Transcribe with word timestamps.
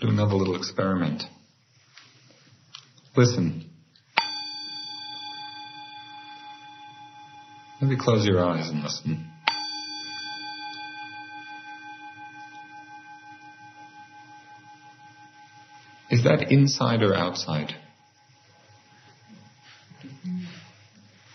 do 0.00 0.08
another 0.08 0.34
little 0.34 0.56
experiment. 0.56 1.22
Listen. 3.16 3.70
Maybe 7.80 7.96
close 7.96 8.26
your 8.26 8.44
eyes 8.44 8.70
and 8.70 8.82
listen. 8.82 9.30
Is 16.10 16.24
that 16.24 16.50
inside 16.50 17.02
or 17.02 17.14
outside? 17.14 17.74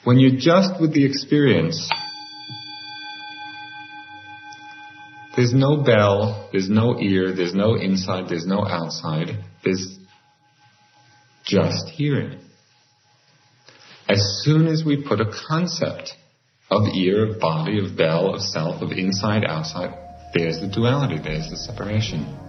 When 0.03 0.19
you're 0.19 0.39
just 0.39 0.79
with 0.79 0.93
the 0.93 1.05
experience, 1.05 1.89
there's 5.39 5.53
no 5.53 5.77
bell, 5.77 6.49
there's 6.51 6.69
no 6.69 6.99
ear, 6.99 7.33
there's 7.33 7.53
no 7.53 7.75
inside, 7.75 8.27
there's 8.27 8.45
no 8.45 8.67
outside, 8.67 9.41
there's 9.63 9.97
just 11.45 11.87
hearing. 11.87 12.41
As 14.09 14.41
soon 14.43 14.67
as 14.67 14.83
we 14.85 15.01
put 15.01 15.21
a 15.21 15.31
concept 15.47 16.11
of 16.69 16.89
ear, 16.93 17.31
of 17.31 17.39
body, 17.39 17.79
of 17.79 17.95
bell, 17.95 18.35
of 18.35 18.41
self, 18.41 18.81
of 18.81 18.91
inside, 18.91 19.45
outside, 19.45 19.97
there's 20.33 20.59
the 20.59 20.67
duality, 20.67 21.17
there's 21.23 21.49
the 21.49 21.55
separation. 21.55 22.48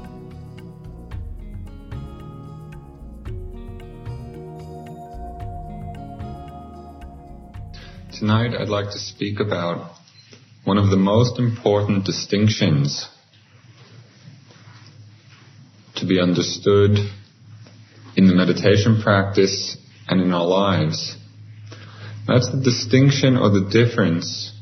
Tonight 8.21 8.53
I'd 8.53 8.69
like 8.69 8.91
to 8.91 8.99
speak 8.99 9.39
about 9.39 9.95
one 10.63 10.77
of 10.77 10.91
the 10.91 10.95
most 10.95 11.39
important 11.39 12.05
distinctions 12.05 13.09
to 15.95 16.05
be 16.05 16.21
understood 16.21 16.99
in 18.15 18.27
the 18.27 18.35
meditation 18.35 19.01
practice 19.01 19.75
and 20.07 20.21
in 20.21 20.31
our 20.33 20.45
lives. 20.45 21.17
That's 22.27 22.51
the 22.51 22.61
distinction 22.63 23.37
or 23.37 23.49
the 23.49 23.67
difference 23.71 24.55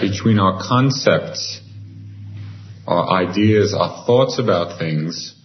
between 0.00 0.40
our 0.40 0.60
concepts, 0.60 1.60
our 2.88 3.10
ideas, 3.10 3.72
our 3.74 4.04
thoughts 4.06 4.40
about 4.40 4.80
things, 4.80 5.36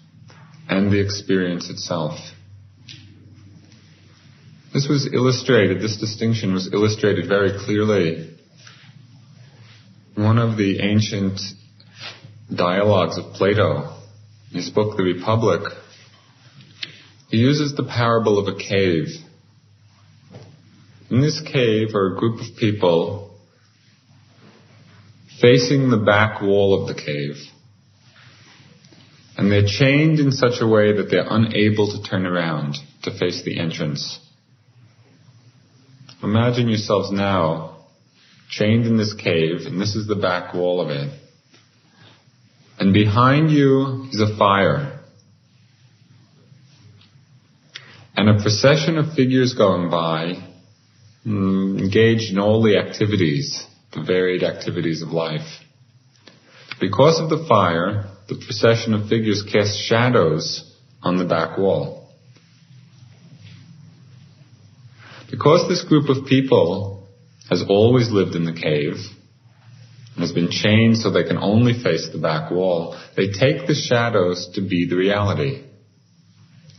and 0.67 0.91
the 0.91 1.05
experience 1.05 1.69
itself. 1.69 2.17
This 4.73 4.87
was 4.87 5.09
illustrated, 5.13 5.81
this 5.81 5.97
distinction 5.97 6.53
was 6.53 6.71
illustrated 6.71 7.27
very 7.27 7.59
clearly. 7.65 8.29
One 10.15 10.37
of 10.37 10.57
the 10.57 10.79
ancient 10.79 11.41
dialogues 12.53 13.17
of 13.17 13.33
Plato, 13.33 13.97
his 14.51 14.69
book 14.69 14.95
The 14.95 15.03
Republic, 15.03 15.73
he 17.29 17.37
uses 17.37 17.75
the 17.75 17.83
parable 17.83 18.39
of 18.39 18.47
a 18.47 18.57
cave. 18.57 19.07
In 21.09 21.21
this 21.21 21.41
cave 21.41 21.93
are 21.93 22.15
a 22.15 22.17
group 22.17 22.39
of 22.39 22.55
people 22.57 23.37
facing 25.41 25.89
the 25.89 25.97
back 25.97 26.41
wall 26.41 26.81
of 26.81 26.87
the 26.87 27.01
cave. 27.01 27.35
And 29.37 29.51
they're 29.51 29.67
chained 29.67 30.19
in 30.19 30.31
such 30.31 30.61
a 30.61 30.67
way 30.67 30.95
that 30.95 31.09
they're 31.09 31.27
unable 31.29 31.91
to 31.91 32.09
turn 32.09 32.25
around 32.25 32.75
to 33.03 33.17
face 33.17 33.43
the 33.43 33.59
entrance. 33.59 34.19
Imagine 36.23 36.69
yourselves 36.69 37.11
now 37.11 37.77
chained 38.49 38.85
in 38.85 38.97
this 38.97 39.13
cave, 39.13 39.65
and 39.65 39.81
this 39.81 39.95
is 39.95 40.07
the 40.07 40.15
back 40.15 40.53
wall 40.53 40.81
of 40.81 40.89
it. 40.89 41.11
And 42.79 42.93
behind 42.93 43.49
you 43.49 44.07
is 44.11 44.21
a 44.21 44.37
fire. 44.37 44.99
And 48.15 48.29
a 48.29 48.41
procession 48.41 48.97
of 48.97 49.13
figures 49.13 49.53
going 49.53 49.89
by, 49.89 50.33
mm, 51.25 51.79
engaged 51.79 52.31
in 52.31 52.39
all 52.39 52.61
the 52.61 52.77
activities, 52.77 53.65
the 53.93 54.03
varied 54.03 54.43
activities 54.43 55.01
of 55.01 55.09
life. 55.09 55.59
Because 56.79 57.19
of 57.19 57.29
the 57.29 57.45
fire, 57.47 58.09
the 58.27 58.35
procession 58.35 58.93
of 58.93 59.07
figures 59.07 59.43
cast 59.43 59.77
shadows 59.77 60.63
on 61.01 61.17
the 61.17 61.25
back 61.25 61.57
wall. 61.57 62.00
Because 65.31 65.67
this 65.69 65.83
group 65.83 66.09
of 66.09 66.25
people 66.27 67.07
has 67.49 67.63
always 67.67 68.11
lived 68.11 68.35
in 68.35 68.43
the 68.43 68.53
cave, 68.53 68.95
and 70.13 70.19
has 70.19 70.33
been 70.33 70.51
chained 70.51 70.97
so 70.97 71.09
they 71.09 71.23
can 71.23 71.37
only 71.37 71.73
face 71.73 72.09
the 72.11 72.19
back 72.19 72.51
wall, 72.51 72.99
they 73.15 73.27
take 73.27 73.65
the 73.65 73.73
shadows 73.73 74.49
to 74.55 74.61
be 74.61 74.85
the 74.89 74.97
reality. 74.97 75.63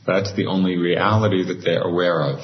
That's 0.07 0.35
the 0.35 0.47
only 0.47 0.77
reality 0.77 1.45
that 1.47 1.63
they're 1.65 1.83
aware 1.83 2.23
of. 2.23 2.41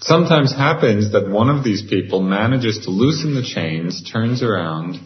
Sometimes 0.00 0.54
happens 0.54 1.12
that 1.12 1.28
one 1.28 1.50
of 1.50 1.64
these 1.64 1.82
people 1.82 2.22
manages 2.22 2.84
to 2.84 2.90
loosen 2.90 3.34
the 3.34 3.42
chains, 3.42 4.08
turns 4.10 4.42
around, 4.42 4.96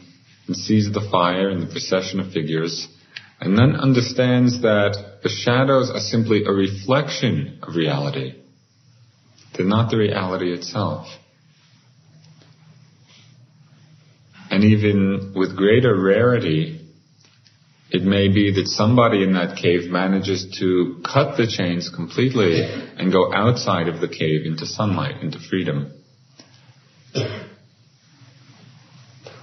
and 0.46 0.56
sees 0.56 0.92
the 0.92 1.08
fire 1.10 1.48
and 1.48 1.62
the 1.62 1.72
procession 1.72 2.20
of 2.20 2.32
figures, 2.32 2.86
and 3.40 3.58
then 3.58 3.74
understands 3.74 4.60
that 4.62 5.20
the 5.22 5.30
shadows 5.30 5.90
are 5.90 6.00
simply 6.00 6.44
a 6.44 6.52
reflection 6.52 7.58
of 7.62 7.74
reality. 7.74 8.41
They're 9.54 9.66
not 9.66 9.90
the 9.90 9.98
reality 9.98 10.52
itself. 10.52 11.06
And 14.50 14.64
even 14.64 15.32
with 15.34 15.56
greater 15.56 15.98
rarity, 15.98 16.82
it 17.90 18.02
may 18.02 18.28
be 18.28 18.52
that 18.54 18.66
somebody 18.66 19.22
in 19.22 19.34
that 19.34 19.56
cave 19.56 19.90
manages 19.90 20.56
to 20.60 21.02
cut 21.04 21.36
the 21.36 21.46
chains 21.46 21.90
completely 21.94 22.62
and 22.62 23.12
go 23.12 23.32
outside 23.32 23.88
of 23.88 24.00
the 24.00 24.08
cave 24.08 24.46
into 24.46 24.66
sunlight, 24.66 25.22
into 25.22 25.38
freedom. 25.38 25.92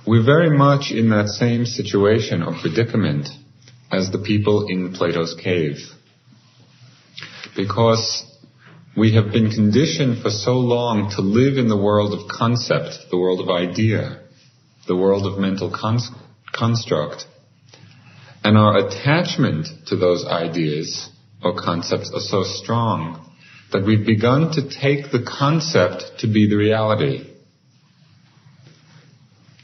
We're 0.08 0.26
very 0.26 0.58
much 0.58 0.92
in 0.92 1.10
that 1.10 1.28
same 1.28 1.66
situation 1.66 2.42
or 2.42 2.56
predicament 2.60 3.30
as 3.92 4.12
the 4.12 4.18
people 4.18 4.66
in 4.68 4.94
Plato's 4.94 5.36
cave. 5.36 5.78
Because 7.56 8.24
we 9.00 9.14
have 9.14 9.32
been 9.32 9.50
conditioned 9.50 10.22
for 10.22 10.30
so 10.30 10.56
long 10.60 11.10
to 11.12 11.22
live 11.22 11.58
in 11.58 11.70
the 11.70 11.78
world 11.78 12.14
of 12.14 12.28
concept, 12.28 13.10
the 13.10 13.18
world 13.18 13.40
of 13.40 13.50
idea, 13.50 14.20
the 14.88 14.96
world 14.96 15.26
of 15.26 15.40
mental 15.40 15.72
construct. 15.72 17.26
And 18.44 18.58
our 18.58 18.88
attachment 18.88 19.68
to 19.88 19.96
those 19.96 20.26
ideas 20.26 21.10
or 21.42 21.56
concepts 21.56 22.12
are 22.14 22.20
so 22.20 22.44
strong 22.44 23.26
that 23.72 23.86
we've 23.86 24.06
begun 24.06 24.52
to 24.54 24.70
take 24.70 25.12
the 25.12 25.26
concept 25.26 26.20
to 26.20 26.28
be 26.28 26.50
the 26.50 26.58
reality. 26.58 27.26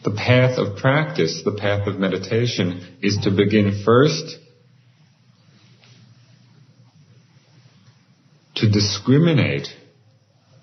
The 0.05 0.11
path 0.11 0.57
of 0.57 0.77
practice, 0.77 1.41
the 1.43 1.57
path 1.59 1.87
of 1.87 1.99
meditation 1.99 2.99
is 3.01 3.17
to 3.23 3.31
begin 3.31 3.83
first 3.83 4.37
to 8.55 8.69
discriminate 8.69 9.67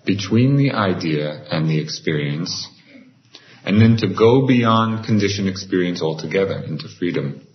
between 0.05 0.57
the 0.57 0.73
idea 0.73 1.45
and 1.51 1.69
the 1.69 1.81
experience, 1.81 2.69
and 3.65 3.81
then 3.81 3.97
to 3.99 4.13
go 4.13 4.47
beyond 4.47 5.05
conditioned 5.05 5.49
experience 5.49 6.03
altogether 6.03 6.63
into 6.67 6.89
freedom. 6.99 7.47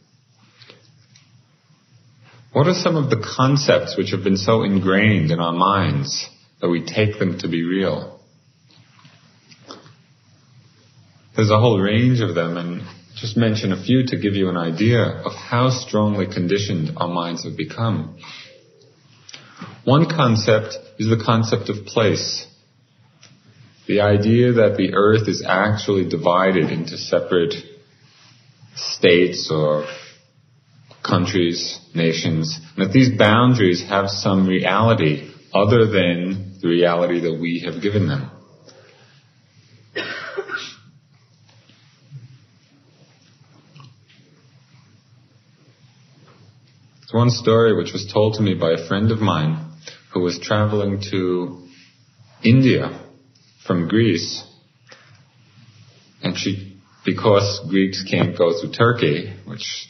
What 2.54 2.68
are 2.68 2.74
some 2.74 2.95
of 2.95 3.10
the 3.10 3.24
concepts 3.38 3.98
which 3.98 4.12
have 4.12 4.24
been 4.24 4.38
so 4.38 4.63
ingrained 4.63 5.31
in 5.31 5.39
our 5.39 5.51
minds 5.51 6.28
that 6.62 6.69
we 6.69 6.86
take 6.86 7.19
them 7.19 7.38
to 7.39 7.48
be 7.48 7.63
real? 7.63 8.19
There's 11.36 11.51
a 11.51 11.60
whole 11.60 11.80
range 11.80 12.19
of 12.22 12.34
them, 12.34 12.57
and 12.57 12.81
just 13.16 13.38
mention 13.38 13.72
a 13.72 13.84
few 13.84 14.06
to 14.07 14.18
give 14.18 14.34
you 14.34 14.50
an 14.50 14.57
idea 14.57 15.04
of 15.04 15.34
how 15.34 15.69
strongly 15.69 16.25
conditioned 16.25 16.92
our 16.98 17.07
minds 17.07 17.44
have 17.44 17.57
become. 17.57 18.18
One 19.88 20.10
concept 20.10 20.78
is 21.00 21.07
the 21.07 21.24
concept 21.25 21.69
of 21.69 21.86
place. 21.86 22.45
The 23.88 24.01
idea 24.01 24.51
that 24.51 24.75
the 24.75 24.94
earth 24.94 25.30
is 25.30 25.45
actually 25.48 26.10
divided 26.10 26.72
into 26.72 26.98
separate 26.98 27.54
states 28.75 29.50
or 29.50 29.88
countries, 31.01 31.80
nations, 31.95 32.60
and 32.75 32.86
that 32.86 32.92
these 32.92 33.18
boundaries 33.18 33.81
have 33.88 34.10
some 34.10 34.45
reality 34.45 35.31
other 35.54 35.86
than 35.86 36.60
the 36.62 36.68
reality 36.68 37.22
that 37.22 37.39
we 37.39 37.63
have 37.66 37.81
given 37.81 38.10
them. 38.10 38.30
It's 47.04 47.13
one 47.13 47.30
story 47.30 47.74
which 47.74 47.94
was 47.94 48.12
told 48.12 48.34
to 48.34 48.42
me 48.42 48.54
by 48.54 48.72
a 48.72 48.88
friend 48.89 49.12
of 49.12 49.19
mine 49.19 49.63
who 50.17 50.23
was 50.23 50.39
traveling 50.39 50.99
to 51.11 51.67
India 52.43 53.07
from 53.67 53.87
Greece. 53.87 54.43
And 56.23 56.35
she, 56.35 56.81
because 57.05 57.61
Greeks 57.69 58.03
can't 58.09 58.35
go 58.35 58.59
through 58.59 58.71
Turkey, 58.71 59.31
which 59.45 59.87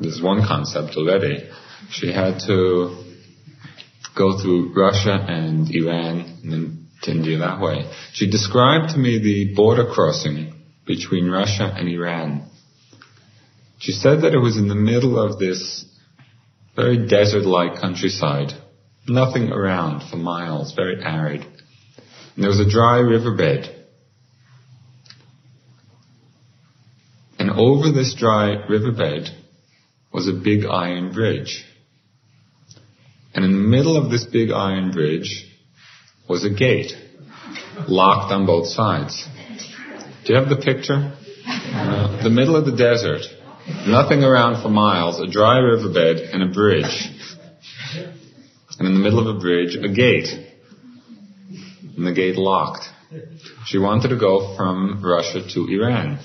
is 0.00 0.20
one 0.22 0.46
concept 0.46 0.96
already, 0.98 1.48
she 1.90 2.12
had 2.12 2.40
to 2.40 3.04
go 4.14 4.38
through 4.38 4.74
Russia 4.76 5.14
and 5.14 5.74
Iran 5.74 6.40
and 6.42 6.52
then 6.52 6.86
to 7.02 7.12
India 7.12 7.38
that 7.38 7.58
way. 7.60 7.90
She 8.12 8.30
described 8.30 8.90
to 8.90 8.98
me 8.98 9.18
the 9.18 9.54
border 9.54 9.86
crossing 9.86 10.52
between 10.86 11.30
Russia 11.30 11.72
and 11.74 11.88
Iran. 11.88 12.50
She 13.78 13.92
said 13.92 14.22
that 14.22 14.34
it 14.34 14.38
was 14.38 14.58
in 14.58 14.68
the 14.68 14.74
middle 14.74 15.18
of 15.18 15.38
this 15.38 15.86
very 16.76 17.06
desert-like 17.06 17.80
countryside. 17.80 18.52
Nothing 19.10 19.50
around 19.50 20.08
for 20.08 20.18
miles, 20.18 20.72
very 20.76 21.02
arid. 21.02 21.40
And 21.42 22.44
there 22.44 22.48
was 22.48 22.60
a 22.60 22.70
dry 22.70 22.98
riverbed. 22.98 23.68
And 27.36 27.50
over 27.50 27.90
this 27.90 28.14
dry 28.14 28.64
riverbed 28.68 29.28
was 30.12 30.28
a 30.28 30.32
big 30.32 30.64
iron 30.64 31.12
bridge. 31.12 31.64
And 33.34 33.44
in 33.44 33.50
the 33.50 33.68
middle 33.68 33.96
of 33.96 34.12
this 34.12 34.24
big 34.26 34.52
iron 34.52 34.92
bridge 34.92 35.44
was 36.28 36.44
a 36.44 36.50
gate, 36.50 36.92
locked 37.88 38.32
on 38.32 38.46
both 38.46 38.68
sides. 38.68 39.26
Do 40.24 40.34
you 40.34 40.38
have 40.38 40.48
the 40.48 40.62
picture? 40.62 41.16
Uh, 41.48 42.22
the 42.22 42.30
middle 42.30 42.54
of 42.54 42.64
the 42.64 42.76
desert, 42.76 43.22
nothing 43.88 44.22
around 44.22 44.62
for 44.62 44.68
miles, 44.68 45.18
a 45.18 45.26
dry 45.26 45.58
riverbed 45.58 46.18
and 46.32 46.44
a 46.44 46.54
bridge. 46.54 47.16
And 48.80 48.88
in 48.88 48.94
the 48.94 49.00
middle 49.00 49.20
of 49.20 49.36
a 49.36 49.38
bridge, 49.38 49.76
a 49.76 49.92
gate. 49.92 50.28
And 51.96 52.06
the 52.06 52.14
gate 52.14 52.36
locked. 52.36 52.86
She 53.66 53.76
wanted 53.76 54.08
to 54.08 54.18
go 54.18 54.56
from 54.56 55.04
Russia 55.04 55.46
to 55.52 55.68
Iran. 55.68 56.18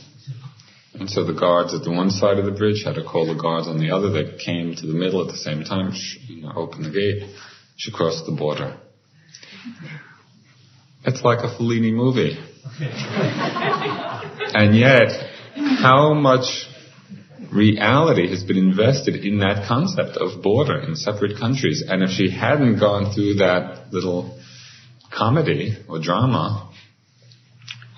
And 0.94 1.10
so 1.10 1.26
the 1.26 1.34
guards 1.34 1.74
at 1.74 1.84
the 1.84 1.92
one 1.92 2.10
side 2.10 2.38
of 2.38 2.46
the 2.46 2.52
bridge 2.52 2.84
had 2.86 2.96
to 2.96 3.04
call 3.04 3.28
the 3.28 3.36
guards 3.36 3.68
on 3.68 3.78
the 3.78 3.92
other 3.92 4.10
that 4.12 4.40
came 4.40 4.74
to 4.74 4.88
the 4.88 4.94
middle 4.94 5.22
at 5.22 5.28
the 5.28 5.38
same 5.38 5.66
time, 5.66 5.92
you 6.28 6.44
know, 6.44 6.54
open 6.56 6.84
the 6.84 6.92
gate. 6.92 7.30
She 7.76 7.92
crossed 7.92 8.26
the 8.26 8.32
border. 8.32 8.78
It's 11.04 11.24
like 11.24 11.40
a 11.40 11.54
Fellini 11.58 11.92
movie. 11.92 12.38
and 14.54 14.74
yet, 14.78 15.10
how 15.82 16.14
much 16.14 16.70
reality 17.56 18.30
has 18.30 18.44
been 18.44 18.58
invested 18.58 19.26
in 19.26 19.40
that 19.40 19.68
concept 19.68 20.18
of 20.18 20.44
border 20.44 20.80
in 20.80 20.96
separate 20.96 21.40
countries. 21.40 21.84
And 21.88 22.04
if 22.04 22.12
she 22.12 22.30
hadn't 22.30 22.80
gone 22.80 23.14
through 23.14 23.36
that 23.36 23.92
little 23.92 24.40
comedy 25.12 25.78
or 25.88 26.00
drama, 26.02 26.72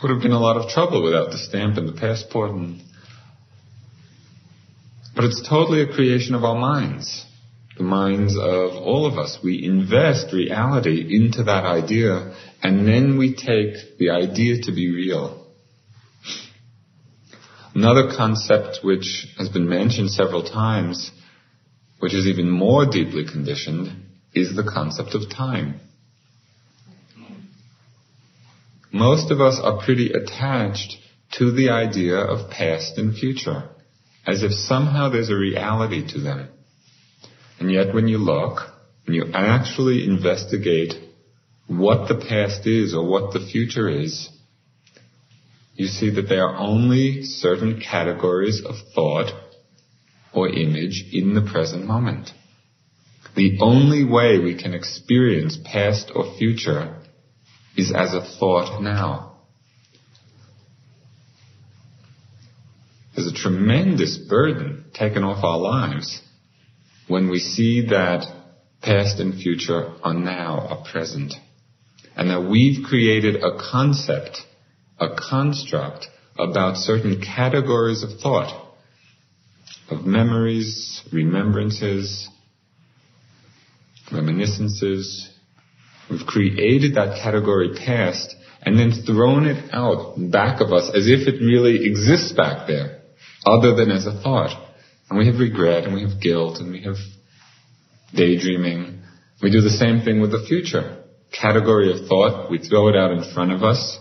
would 0.02 0.12
have 0.12 0.22
been 0.22 0.32
a 0.32 0.40
lot 0.40 0.58
of 0.58 0.70
trouble 0.70 1.04
without 1.04 1.32
the 1.32 1.38
stamp 1.38 1.78
and 1.78 1.90
the 1.90 2.00
passport 2.00 2.52
and 2.52 2.82
but 5.16 5.26
it's 5.26 5.50
totally 5.50 5.82
a 5.82 5.92
creation 5.92 6.36
of 6.36 6.44
our 6.44 6.60
minds. 6.60 7.26
The 7.76 7.84
minds 7.84 8.38
of 8.38 8.76
all 8.76 9.08
of 9.08 9.18
us. 9.18 9.40
We 9.44 9.66
invest 9.66 10.32
reality 10.32 11.08
into 11.10 11.46
that 11.46 11.66
idea 11.66 12.36
and 12.62 12.88
then 12.88 13.18
we 13.18 13.34
take 13.34 13.98
the 13.98 14.12
idea 14.12 14.62
to 14.62 14.72
be 14.72 14.92
real. 14.92 15.47
Another 17.78 18.12
concept 18.18 18.80
which 18.82 19.28
has 19.38 19.50
been 19.50 19.70
mentioned 19.70 20.10
several 20.10 20.42
times, 20.42 21.12
which 22.00 22.16
is 22.16 22.26
even 22.26 22.50
more 22.50 22.88
deeply 22.88 23.24
conditioned, 23.24 23.92
is 24.34 24.56
the 24.56 24.64
concept 24.64 25.14
of 25.14 25.30
time. 25.30 25.80
Most 28.92 29.30
of 29.30 29.42
us 29.42 29.60
are 29.62 29.80
pretty 29.86 30.12
attached 30.12 30.98
to 31.34 31.52
the 31.52 31.70
idea 31.70 32.16
of 32.18 32.50
past 32.50 32.98
and 32.98 33.16
future 33.16 33.70
as 34.26 34.42
if 34.42 34.54
somehow 34.54 35.10
there's 35.10 35.30
a 35.30 35.36
reality 35.36 36.04
to 36.14 36.20
them. 36.20 36.50
And 37.60 37.72
yet 37.72 37.94
when 37.94 38.08
you 38.08 38.18
look 38.18 38.62
and 39.06 39.16
you 39.16 39.26
actually 39.36 40.04
investigate 40.04 40.96
what 41.68 42.08
the 42.08 42.26
past 42.28 42.66
is 42.66 42.96
or 42.96 43.06
what 43.06 43.34
the 43.34 43.48
future 43.52 43.88
is, 43.88 44.30
you 45.78 45.88
see 45.88 46.10
that 46.16 46.28
there 46.28 46.48
are 46.48 46.58
only 46.58 47.24
certain 47.24 47.80
categories 47.80 48.62
of 48.66 48.76
thought 48.96 49.32
or 50.34 50.50
image 50.50 51.06
in 51.14 51.36
the 51.36 51.42
present 51.42 51.86
moment. 51.86 52.32
The 53.36 53.60
only 53.62 54.04
way 54.04 54.40
we 54.40 54.60
can 54.60 54.74
experience 54.74 55.58
past 55.64 56.12
or 56.14 56.36
future 56.38 56.98
is 57.76 57.94
as 57.96 58.14
a 58.16 58.26
thought 58.40 58.82
now. 58.82 59.38
There's 63.16 63.32
a 63.32 63.36
tremendous 63.36 64.18
burden 64.18 64.86
taken 64.94 65.24
off 65.24 65.44
our 65.44 65.60
lives 65.60 66.22
when 67.08 67.30
we 67.30 67.40
see 67.40 67.88
that 67.88 68.26
past 68.82 69.20
and 69.20 69.40
future 69.40 69.94
are 70.04 70.14
now, 70.14 70.68
are 70.70 70.92
present. 70.92 71.34
And 72.16 72.32
that 72.32 72.42
we've 72.42 72.84
created 72.84 73.44
a 73.44 73.58
concept, 73.72 74.40
a 75.00 75.16
construct 75.16 76.08
about 76.38 76.78
certain 76.78 77.22
categories 77.22 78.04
of 78.04 78.20
thought, 78.20 78.68
of 79.90 80.06
memories, 80.06 81.02
remembrances, 81.12 82.30
reminiscences. 84.12 85.30
We've 86.10 86.26
created 86.26 86.96
that 86.96 87.22
category 87.22 87.76
past 87.86 88.36
and 88.62 88.78
then 88.78 88.92
thrown 89.06 89.46
it 89.46 89.74
out 89.74 90.16
back 90.18 90.62
of 90.62 90.74
us 90.74 90.90
as 90.94 91.08
if 91.08 91.28
it 91.28 91.44
really 91.44 91.86
exists 91.86 92.32
back 92.32 92.68
there 92.68 93.02
other 93.46 93.76
than 93.76 93.92
as 93.92 94.06
a 94.06 94.22
thought. 94.22 94.52
And 95.10 95.18
we 95.18 95.28
have 95.28 95.40
regret 95.40 95.86
and 95.86 95.94
we 95.94 96.02
have 96.02 96.22
guilt 96.22 96.60
and 96.60 96.72
we 96.72 96.84
have 96.84 96.98
daydreaming. 98.14 99.02
We 99.42 99.52
do 99.52 99.62
the 99.62 99.70
same 99.70 100.02
thing 100.02 100.22
with 100.22 100.32
the 100.32 100.46
future. 100.48 101.04
Category 101.32 101.92
of 101.92 102.08
thought, 102.08 102.50
we 102.50 102.58
throw 102.58 102.88
it 102.90 102.96
out 102.96 103.12
in 103.12 103.34
front 103.34 103.52
of 103.52 103.64
us. 103.64 104.00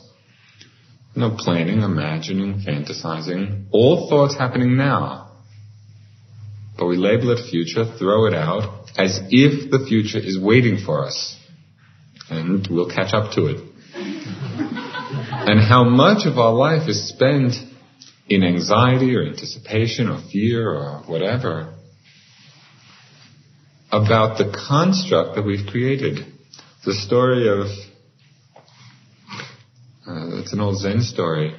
No 1.16 1.34
planning, 1.36 1.80
imagining, 1.80 2.60
fantasizing. 2.60 3.68
All 3.72 4.08
thoughts 4.10 4.36
happening 4.36 4.76
now. 4.76 5.32
But 6.78 6.86
we 6.86 6.96
label 6.96 7.30
it 7.30 7.48
future, 7.50 7.86
throw 7.98 8.26
it 8.26 8.34
out, 8.34 8.90
as 8.98 9.18
if 9.30 9.70
the 9.70 9.86
future 9.88 10.18
is 10.18 10.38
waiting 10.38 10.78
for 10.84 11.06
us. 11.06 11.36
And 12.28 12.66
we'll 12.70 12.90
catch 12.90 13.14
up 13.14 13.32
to 13.32 13.46
it. 13.46 13.64
and 13.94 15.60
how 15.60 15.84
much 15.84 16.26
of 16.26 16.38
our 16.38 16.52
life 16.52 16.88
is 16.88 17.08
spent 17.08 17.54
in 18.28 18.42
anxiety 18.42 19.14
or 19.16 19.24
anticipation 19.24 20.08
or 20.08 20.20
fear 20.30 20.68
or 20.68 21.02
whatever 21.06 21.74
about 23.90 24.36
the 24.38 24.52
construct 24.68 25.36
that 25.36 25.42
we've 25.46 25.66
created. 25.66 26.18
The 26.84 26.92
story 26.92 27.48
of, 27.48 27.68
uh, 30.06 30.38
it's 30.38 30.52
an 30.52 30.60
old 30.60 30.78
Zen 30.78 31.02
story 31.02 31.56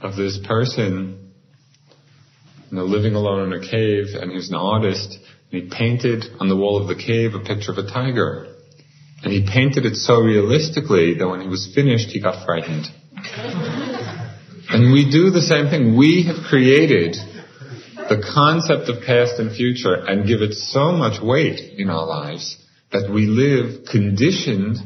of 0.00 0.16
this 0.16 0.38
person 0.46 1.32
you 2.70 2.78
know, 2.78 2.84
living 2.84 3.14
alone 3.14 3.52
in 3.52 3.62
a 3.62 3.68
cave 3.68 4.06
and 4.14 4.32
he's 4.32 4.48
an 4.48 4.54
artist 4.54 5.18
and 5.52 5.62
he 5.62 5.68
painted 5.70 6.24
on 6.40 6.48
the 6.48 6.56
wall 6.56 6.80
of 6.80 6.88
the 6.88 6.94
cave 6.94 7.34
a 7.34 7.40
picture 7.40 7.72
of 7.72 7.78
a 7.78 7.86
tiger. 7.86 8.54
And 9.22 9.32
he 9.32 9.46
painted 9.46 9.84
it 9.84 9.96
so 9.96 10.18
realistically 10.20 11.18
that 11.18 11.28
when 11.28 11.42
he 11.42 11.48
was 11.48 11.70
finished 11.74 12.08
he 12.08 12.20
got 12.20 12.46
frightened. 12.46 12.86
And 14.68 14.92
we 14.92 15.10
do 15.10 15.30
the 15.30 15.42
same 15.42 15.68
thing. 15.68 15.96
We 15.96 16.24
have 16.24 16.44
created 16.48 17.16
the 17.96 18.24
concept 18.34 18.88
of 18.88 19.04
past 19.04 19.38
and 19.38 19.54
future 19.54 19.94
and 19.94 20.26
give 20.26 20.40
it 20.40 20.54
so 20.54 20.92
much 20.92 21.22
weight 21.22 21.60
in 21.78 21.90
our 21.90 22.06
lives 22.06 22.56
that 22.92 23.10
we 23.12 23.26
live 23.26 23.84
conditioned 23.90 24.78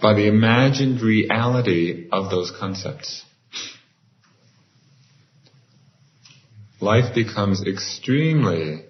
by 0.00 0.14
the 0.14 0.26
imagined 0.26 1.00
reality 1.00 2.08
of 2.12 2.30
those 2.30 2.52
concepts. 2.58 3.24
Life 6.80 7.14
becomes 7.14 7.66
extremely 7.66 8.84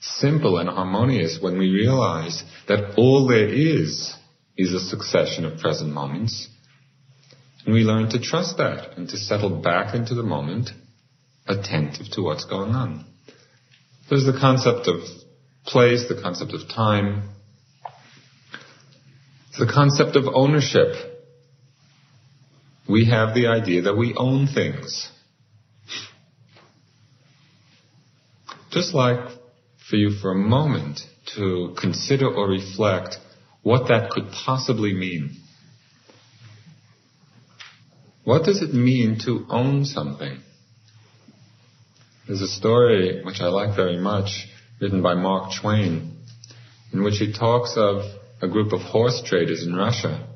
simple 0.00 0.58
and 0.58 0.68
harmonious 0.68 1.38
when 1.40 1.58
we 1.58 1.70
realize 1.70 2.42
that 2.68 2.94
all 2.96 3.26
there 3.26 3.48
is 3.48 4.14
is 4.56 4.74
a 4.74 4.80
succession 4.80 5.44
of 5.44 5.58
present 5.58 5.92
moments. 5.92 6.48
And 7.64 7.74
we 7.74 7.80
learn 7.82 8.10
to 8.10 8.20
trust 8.20 8.58
that 8.58 8.98
and 8.98 9.08
to 9.08 9.16
settle 9.16 9.62
back 9.62 9.94
into 9.94 10.14
the 10.14 10.22
moment, 10.22 10.70
attentive 11.46 12.10
to 12.12 12.22
what's 12.22 12.44
going 12.44 12.72
on. 12.72 13.06
There's 14.10 14.26
the 14.26 14.38
concept 14.38 14.88
of 14.88 15.00
place, 15.64 16.06
the 16.08 16.20
concept 16.20 16.52
of 16.52 16.68
time, 16.68 17.30
the 19.58 19.70
concept 19.72 20.16
of 20.16 20.24
ownership. 20.26 20.94
We 22.88 23.06
have 23.06 23.34
the 23.34 23.46
idea 23.46 23.82
that 23.82 23.96
we 23.96 24.14
own 24.16 24.46
things. 24.46 25.10
Just 28.70 28.94
like 28.94 29.28
for 29.88 29.96
you 29.96 30.10
for 30.10 30.32
a 30.32 30.36
moment 30.36 31.00
to 31.36 31.74
consider 31.78 32.28
or 32.28 32.48
reflect 32.48 33.18
what 33.62 33.88
that 33.88 34.10
could 34.10 34.30
possibly 34.44 34.94
mean. 34.94 35.36
What 38.24 38.44
does 38.44 38.62
it 38.62 38.72
mean 38.72 39.18
to 39.26 39.46
own 39.50 39.84
something? 39.84 40.40
There's 42.26 42.40
a 42.40 42.48
story 42.48 43.22
which 43.24 43.40
I 43.40 43.46
like 43.46 43.76
very 43.76 43.98
much, 43.98 44.46
written 44.80 45.02
by 45.02 45.14
Mark 45.14 45.52
Twain, 45.60 46.18
in 46.92 47.02
which 47.02 47.18
he 47.18 47.32
talks 47.32 47.74
of 47.76 48.02
a 48.42 48.48
group 48.48 48.72
of 48.72 48.80
horse 48.80 49.22
traders 49.24 49.64
in 49.64 49.74
Russia. 49.74 50.28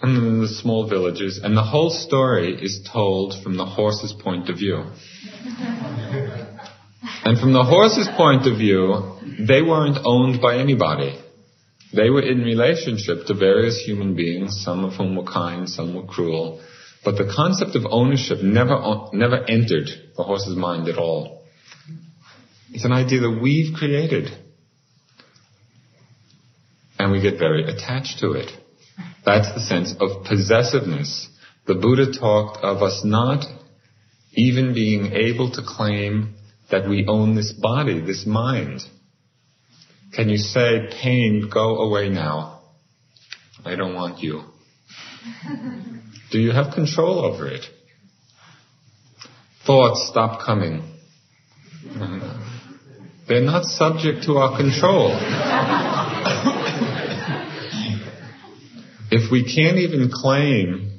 And 0.00 0.16
in 0.16 0.40
the 0.40 0.48
small 0.48 0.88
villages, 0.88 1.38
and 1.42 1.56
the 1.56 1.62
whole 1.62 1.90
story 1.90 2.54
is 2.60 2.86
told 2.90 3.34
from 3.42 3.56
the 3.56 3.66
horse's 3.66 4.12
point 4.12 4.48
of 4.48 4.56
view. 4.56 4.76
and 7.24 7.38
from 7.38 7.52
the 7.52 7.62
horse's 7.62 8.08
point 8.16 8.46
of 8.46 8.56
view, 8.58 9.18
they 9.46 9.62
weren't 9.62 9.98
owned 10.04 10.40
by 10.40 10.56
anybody. 10.56 11.18
They 11.94 12.10
were 12.10 12.22
in 12.22 12.40
relationship 12.40 13.26
to 13.26 13.34
various 13.34 13.82
human 13.84 14.16
beings, 14.16 14.62
some 14.64 14.84
of 14.84 14.94
whom 14.94 15.14
were 15.14 15.24
kind, 15.24 15.68
some 15.68 15.94
were 15.94 16.06
cruel. 16.06 16.60
But 17.04 17.16
the 17.16 17.30
concept 17.34 17.76
of 17.76 17.86
ownership 17.88 18.42
never, 18.42 19.08
never 19.12 19.44
entered 19.44 19.88
the 20.16 20.22
horse's 20.22 20.56
mind 20.56 20.88
at 20.88 20.96
all. 20.98 21.44
It's 22.72 22.84
an 22.84 22.92
idea 22.92 23.20
that 23.20 23.38
we've 23.42 23.74
created. 23.74 24.30
And 27.04 27.12
we 27.12 27.20
get 27.20 27.38
very 27.38 27.64
attached 27.64 28.20
to 28.20 28.32
it. 28.32 28.50
That's 29.26 29.52
the 29.52 29.60
sense 29.60 29.94
of 30.00 30.24
possessiveness. 30.24 31.28
The 31.66 31.74
Buddha 31.74 32.18
talked 32.18 32.64
of 32.64 32.82
us 32.82 33.02
not 33.04 33.44
even 34.32 34.72
being 34.72 35.12
able 35.12 35.50
to 35.50 35.60
claim 35.62 36.34
that 36.70 36.88
we 36.88 37.04
own 37.06 37.34
this 37.34 37.52
body, 37.52 38.00
this 38.00 38.24
mind. 38.24 38.80
Can 40.14 40.30
you 40.30 40.38
say, 40.38 40.88
pain, 41.02 41.50
go 41.52 41.76
away 41.80 42.08
now? 42.08 42.62
I 43.66 43.76
don't 43.76 43.94
want 43.94 44.20
you. 44.20 44.44
Do 46.32 46.38
you 46.38 46.52
have 46.52 46.72
control 46.74 47.22
over 47.22 47.48
it? 47.48 47.66
Thoughts 49.66 50.08
stop 50.08 50.40
coming. 50.42 50.90
They're 53.28 53.42
not 53.42 53.64
subject 53.64 54.24
to 54.24 54.38
our 54.38 54.56
control. 54.56 55.10
if 59.14 59.30
we 59.30 59.44
can't 59.44 59.78
even 59.78 60.10
claim 60.12 60.98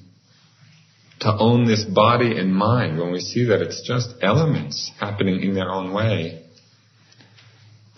to 1.20 1.36
own 1.38 1.66
this 1.66 1.84
body 1.84 2.38
and 2.38 2.56
mind 2.56 2.98
when 2.98 3.12
we 3.12 3.20
see 3.20 3.44
that 3.48 3.62
it's 3.62 3.86
just 3.86 4.10
elements 4.22 4.90
happening 4.98 5.42
in 5.42 5.54
their 5.54 5.70
own 5.70 5.92
way, 5.94 6.46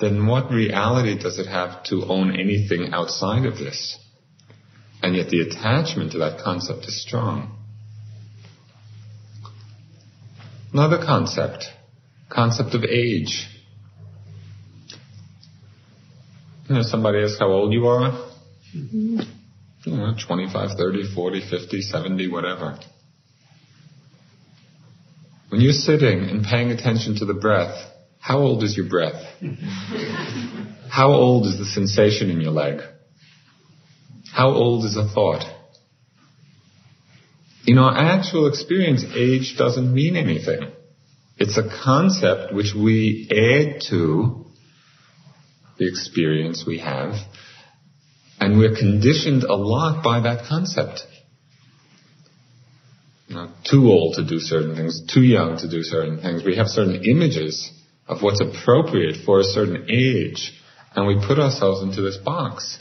then 0.02 0.26
what 0.26 0.50
reality 0.50 1.22
does 1.22 1.38
it 1.38 1.46
have 1.46 1.84
to 1.84 2.04
own 2.06 2.32
anything 2.34 2.90
outside 2.94 3.46
of 3.46 3.60
this? 3.60 3.96
And 5.04 5.16
yet 5.16 5.30
the 5.30 5.42
attachment 5.42 6.14
to 6.14 6.18
that 6.18 6.42
concept 6.44 6.86
is 6.86 7.00
strong. 7.00 7.56
Another 10.74 10.98
concept, 10.98 11.66
concept 12.28 12.74
of 12.74 12.84
age. 12.84 13.48
You 16.68 16.76
know, 16.76 16.82
somebody 16.82 17.20
asks 17.20 17.38
how 17.38 17.52
old 17.52 17.72
you 17.72 17.86
are. 17.86 18.12
Mm-hmm. 18.76 19.20
You 19.88 19.96
know, 19.96 20.14
25, 20.28 20.78
30, 20.78 21.16
40, 21.16 21.50
50, 21.50 21.82
70, 21.82 22.28
whatever. 22.28 22.78
When 25.48 25.62
you're 25.62 25.72
sitting 25.72 26.30
and 26.30 26.44
paying 26.44 26.72
attention 26.72 27.16
to 27.20 27.26
the 27.26 27.34
breath, 27.34 27.90
how 28.20 28.40
old 28.40 28.64
is 28.64 28.76
your 28.76 28.90
breath? 28.90 29.24
How 30.90 31.12
old 31.12 31.46
is 31.46 31.60
the 31.60 31.66
sensation 31.66 32.32
in 32.32 32.42
your 32.42 32.52
leg? 32.52 32.80
How 34.34 34.50
old 34.50 34.86
is 34.86 34.98
a 34.98 35.08
thought? 35.08 35.44
In 37.68 37.78
our 37.78 37.96
actual 37.96 38.48
experience, 38.48 39.06
age 39.16 39.56
doesn't 39.58 39.94
mean 39.94 40.16
anything. 40.16 40.72
It's 41.38 41.58
a 41.58 41.70
concept 41.84 42.54
which 42.54 42.74
we 42.74 43.28
add 43.30 43.82
to 43.90 44.48
the 45.78 45.88
experience 45.88 46.64
we 46.66 46.80
have, 46.80 47.14
and 48.40 48.58
we're 48.58 48.76
conditioned 48.76 49.44
a 49.44 49.56
lot 49.56 50.04
by 50.04 50.22
that 50.22 50.46
concept. 50.48 51.02
Not 53.30 53.50
too 53.70 53.88
old 53.88 54.16
to 54.16 54.26
do 54.26 54.40
certain 54.40 54.76
things, 54.76 55.02
too 55.12 55.24
young 55.24 55.58
to 55.58 55.70
do 55.70 55.84
certain 55.84 56.22
things. 56.22 56.44
We 56.46 56.56
have 56.58 56.68
certain 56.68 57.04
images 57.04 57.72
of 58.08 58.22
what's 58.22 58.42
appropriate 58.42 59.18
for 59.26 59.40
a 59.40 59.44
certain 59.44 59.88
age, 59.90 60.54
and 60.96 61.08
we 61.08 61.26
put 61.28 61.40
ourselves 61.40 61.82
into 61.82 62.02
this 62.02 62.18
box. 62.18 62.80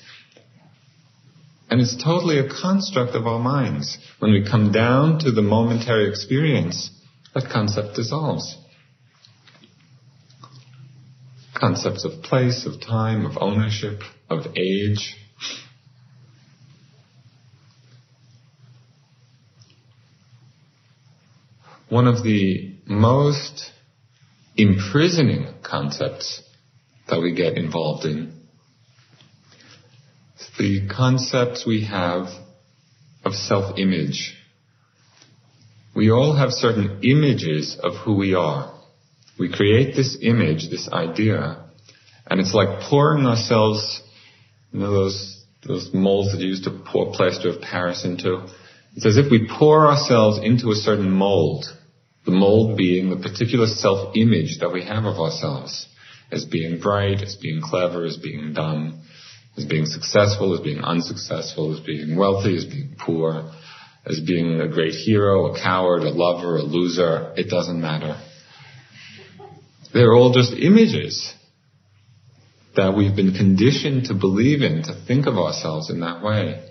And 1.68 1.80
it's 1.80 2.02
totally 2.02 2.38
a 2.38 2.48
construct 2.48 3.16
of 3.16 3.26
our 3.26 3.40
minds. 3.40 3.98
When 4.20 4.30
we 4.32 4.48
come 4.48 4.70
down 4.70 5.18
to 5.20 5.32
the 5.32 5.42
momentary 5.42 6.08
experience, 6.08 6.90
that 7.34 7.50
concept 7.52 7.96
dissolves. 7.96 8.56
Concepts 11.54 12.04
of 12.04 12.22
place, 12.22 12.66
of 12.66 12.80
time, 12.80 13.26
of 13.26 13.36
ownership, 13.40 14.00
of 14.30 14.46
age. 14.56 15.16
One 21.88 22.06
of 22.06 22.22
the 22.22 22.76
most 22.86 23.70
imprisoning 24.56 25.48
concepts 25.62 26.42
that 27.08 27.20
we 27.20 27.34
get 27.34 27.56
involved 27.56 28.04
in 28.04 28.36
the 30.58 30.88
concepts 30.88 31.66
we 31.66 31.84
have 31.84 32.28
of 33.24 33.34
self-image. 33.34 34.34
We 35.94 36.10
all 36.10 36.36
have 36.36 36.50
certain 36.50 37.00
images 37.02 37.78
of 37.82 37.94
who 37.96 38.16
we 38.16 38.34
are. 38.34 38.74
We 39.38 39.52
create 39.52 39.94
this 39.94 40.18
image, 40.20 40.70
this 40.70 40.88
idea, 40.90 41.64
and 42.26 42.40
it's 42.40 42.54
like 42.54 42.80
pouring 42.88 43.26
ourselves, 43.26 44.02
you 44.72 44.80
know, 44.80 44.90
those, 44.90 45.44
those 45.66 45.90
molds 45.92 46.32
that 46.32 46.40
you 46.40 46.48
used 46.48 46.64
to 46.64 46.82
pour 46.86 47.12
plaster 47.12 47.50
of 47.50 47.60
Paris 47.60 48.04
into. 48.04 48.46
It's 48.94 49.06
as 49.06 49.18
if 49.18 49.30
we 49.30 49.48
pour 49.58 49.86
ourselves 49.86 50.38
into 50.42 50.70
a 50.70 50.74
certain 50.74 51.10
mold. 51.10 51.66
The 52.26 52.32
mold 52.32 52.76
being 52.76 53.08
the 53.08 53.16
particular 53.16 53.66
self-image 53.66 54.58
that 54.60 54.72
we 54.72 54.84
have 54.84 55.04
of 55.04 55.18
ourselves 55.18 55.86
as 56.32 56.44
being 56.44 56.80
bright, 56.80 57.22
as 57.22 57.36
being 57.36 57.60
clever, 57.62 58.04
as 58.04 58.16
being 58.16 58.52
dumb, 58.52 59.02
as 59.56 59.64
being 59.64 59.86
successful, 59.86 60.52
as 60.54 60.60
being 60.60 60.82
unsuccessful, 60.82 61.72
as 61.72 61.80
being 61.80 62.16
wealthy, 62.16 62.56
as 62.56 62.64
being 62.64 62.96
poor, 62.98 63.52
as 64.04 64.20
being 64.20 64.60
a 64.60 64.68
great 64.68 64.92
hero, 64.92 65.52
a 65.52 65.60
coward, 65.60 66.02
a 66.02 66.10
lover, 66.10 66.56
a 66.56 66.62
loser. 66.62 67.32
It 67.36 67.48
doesn't 67.48 67.80
matter. 67.80 68.20
They're 69.94 70.12
all 70.12 70.32
just 70.32 70.52
images 70.52 71.32
that 72.74 72.94
we've 72.96 73.16
been 73.16 73.34
conditioned 73.34 74.06
to 74.06 74.14
believe 74.14 74.62
in, 74.62 74.82
to 74.82 75.04
think 75.06 75.26
of 75.26 75.36
ourselves 75.36 75.90
in 75.90 76.00
that 76.00 76.22
way. 76.22 76.62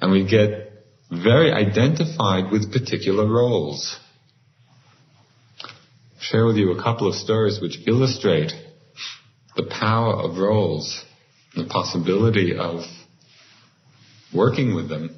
And 0.00 0.10
we 0.10 0.28
get 0.28 0.84
very 1.10 1.52
identified 1.52 2.50
with 2.50 2.72
particular 2.72 3.26
roles. 3.26 3.96
Share 6.30 6.44
with 6.44 6.56
you 6.56 6.72
a 6.72 6.82
couple 6.82 7.06
of 7.06 7.14
stories 7.14 7.60
which 7.60 7.78
illustrate 7.86 8.52
the 9.54 9.62
power 9.62 10.12
of 10.12 10.38
roles 10.38 11.04
the 11.54 11.66
possibility 11.66 12.56
of 12.56 12.80
working 14.34 14.74
with 14.74 14.88
them. 14.88 15.10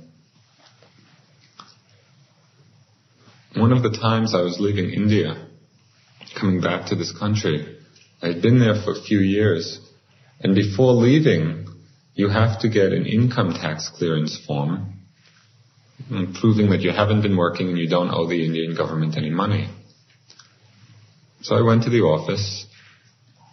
One 3.57 3.73
of 3.73 3.83
the 3.83 3.97
times 3.99 4.35
I 4.35 4.43
was 4.43 4.61
leaving 4.61 4.91
India, 4.91 5.49
coming 6.39 6.61
back 6.61 6.89
to 6.89 6.95
this 6.95 7.17
country, 7.19 7.79
I 8.23 8.27
had 8.29 8.43
been 8.43 8.61
there 8.61 8.81
for 8.85 8.93
a 8.93 9.03
few 9.03 9.19
years, 9.19 9.81
and 10.41 10.55
before 10.55 10.93
leaving, 10.93 11.67
you 12.15 12.29
have 12.29 12.61
to 12.61 12.69
get 12.69 12.93
an 12.93 13.07
income 13.07 13.55
tax 13.55 13.91
clearance 13.97 14.39
form 14.47 14.95
proving 16.41 16.71
that 16.71 16.83
you 16.83 16.91
haven't 16.91 17.23
been 17.23 17.37
working 17.37 17.69
and 17.71 17.79
you 17.79 17.89
don't 17.89 18.11
owe 18.11 18.29
the 18.29 18.45
Indian 18.45 18.77
government 18.77 19.17
any 19.17 19.31
money. 19.31 19.69
So 21.49 21.57
I 21.57 21.63
went 21.63 21.85
to 21.85 21.91
the 21.91 22.03
office 22.03 22.67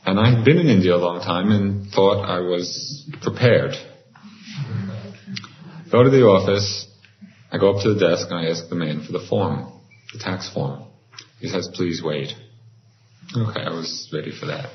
And 0.06 0.20
I 0.20 0.36
had 0.36 0.44
been 0.44 0.58
in 0.58 0.68
India 0.68 0.94
a 0.96 0.98
long 0.98 1.22
time 1.22 1.50
and 1.50 1.90
thought 1.92 2.26
I 2.26 2.42
was 2.42 3.10
prepared. 3.22 3.72
Go 5.94 6.04
to 6.04 6.10
the 6.10 6.24
office, 6.24 6.88
I 7.54 7.58
go 7.58 7.74
up 7.74 7.84
to 7.84 7.94
the 7.94 8.00
desk 8.00 8.28
and 8.30 8.38
I 8.46 8.52
ask 8.52 8.68
the 8.68 8.76
man 8.76 9.06
for 9.06 9.14
the 9.14 9.26
form, 9.30 9.72
the 10.12 10.20
tax 10.20 10.54
form. 10.54 10.84
He 11.40 11.48
says, 11.48 11.70
please 11.74 12.02
wait. 12.04 12.34
Okay, 13.34 13.62
I 13.62 13.70
was 13.70 14.10
ready 14.12 14.38
for 14.38 14.48
that. 14.48 14.70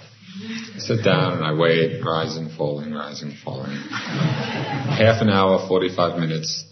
I 0.75 0.79
sit 0.79 1.05
down 1.05 1.35
and 1.35 1.45
I 1.45 1.53
wait, 1.53 2.03
rising, 2.03 2.49
falling, 2.57 2.91
rising, 2.91 3.37
falling. 3.45 3.77
Half 3.77 5.21
an 5.21 5.29
hour, 5.29 5.69
45 5.69 6.19
minutes. 6.19 6.65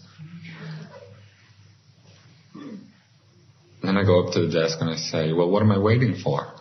Then 3.81 3.97
I 3.97 4.03
go 4.03 4.25
up 4.25 4.33
to 4.33 4.45
the 4.45 4.51
desk 4.51 4.77
and 4.81 4.89
I 4.89 4.95
say, 4.95 5.31
well, 5.31 5.49
what 5.49 5.61
am 5.61 5.71
I 5.71 5.79
waiting 5.79 6.15
for? 6.21 6.53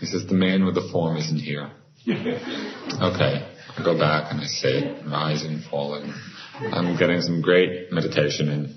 He 0.00 0.06
says, 0.06 0.26
the 0.26 0.34
man 0.34 0.64
with 0.64 0.74
the 0.74 0.88
form 0.92 1.16
isn't 1.16 1.38
here. 1.38 1.70
okay. 2.08 3.52
I 3.78 3.82
go 3.84 3.98
back 3.98 4.32
and 4.32 4.40
I 4.40 4.44
sit, 4.44 5.06
rising, 5.06 5.62
falling. 5.70 6.12
I'm 6.58 6.96
getting 6.98 7.20
some 7.20 7.42
great 7.42 7.92
meditation 7.92 8.48
in. 8.48 8.74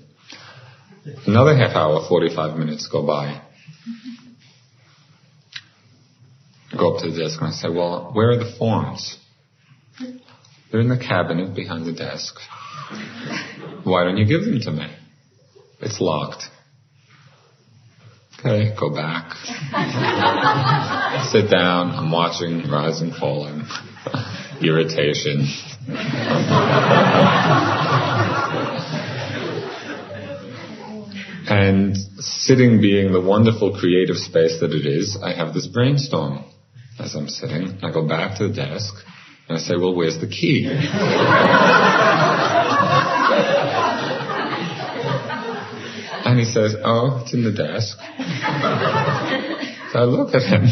Another 1.26 1.56
half 1.56 1.74
hour, 1.74 2.06
45 2.06 2.58
minutes 2.58 2.88
go 2.88 3.06
by. 3.06 3.42
I 6.72 6.76
go 6.76 6.94
up 6.94 7.02
to 7.02 7.10
the 7.10 7.18
desk 7.18 7.40
and 7.40 7.48
I 7.48 7.52
say, 7.52 7.68
well, 7.68 8.10
where 8.12 8.30
are 8.30 8.36
the 8.36 8.52
forms? 8.58 9.16
They're 10.70 10.80
in 10.80 10.88
the 10.88 10.98
cabinet 10.98 11.54
behind 11.54 11.86
the 11.86 11.92
desk. 11.92 12.34
Why 13.84 14.04
don't 14.04 14.18
you 14.18 14.26
give 14.26 14.44
them 14.44 14.60
to 14.60 14.70
me? 14.70 14.94
It's 15.80 16.00
locked. 16.00 16.44
Okay, 18.40 18.74
go 18.74 18.88
back. 18.88 19.34
Sit 21.30 21.50
down. 21.50 21.90
I'm 21.90 22.10
watching 22.10 22.70
Rise 22.70 23.02
and 23.02 23.14
Falling. 23.14 23.64
Irritation. 24.62 25.46
and 31.50 31.94
sitting 32.18 32.80
being 32.80 33.12
the 33.12 33.20
wonderful 33.20 33.78
creative 33.78 34.16
space 34.16 34.60
that 34.60 34.72
it 34.72 34.86
is, 34.86 35.18
I 35.22 35.34
have 35.34 35.52
this 35.52 35.66
brainstorm 35.66 36.46
as 36.98 37.14
I'm 37.14 37.28
sitting. 37.28 37.80
I 37.82 37.92
go 37.92 38.08
back 38.08 38.38
to 38.38 38.48
the 38.48 38.54
desk 38.54 38.94
and 39.48 39.58
I 39.58 39.60
say, 39.60 39.76
well, 39.76 39.94
where's 39.94 40.18
the 40.18 40.28
key? 40.28 40.66
And 46.30 46.38
he 46.38 46.44
says, 46.44 46.76
Oh, 46.84 47.22
it's 47.24 47.34
in 47.34 47.42
the 47.42 47.50
desk. 47.50 47.98
so 49.90 49.98
I 49.98 50.04
look 50.04 50.32
at 50.32 50.42
him. 50.42 50.62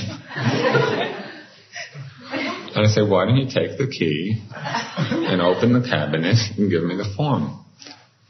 And 2.77 2.87
I 2.87 2.89
say, 2.89 3.03
Why 3.03 3.27
don't 3.27 3.39
you 3.39 3.47
take 3.47 3.77
the 3.77 3.89
key 3.89 4.41
and 4.55 5.43
open 5.43 5.73
the 5.73 5.81
cabinet 5.81 6.37
and 6.57 6.71
give 6.71 6.85
me 6.85 6.95
the 6.95 7.13
form? 7.17 7.65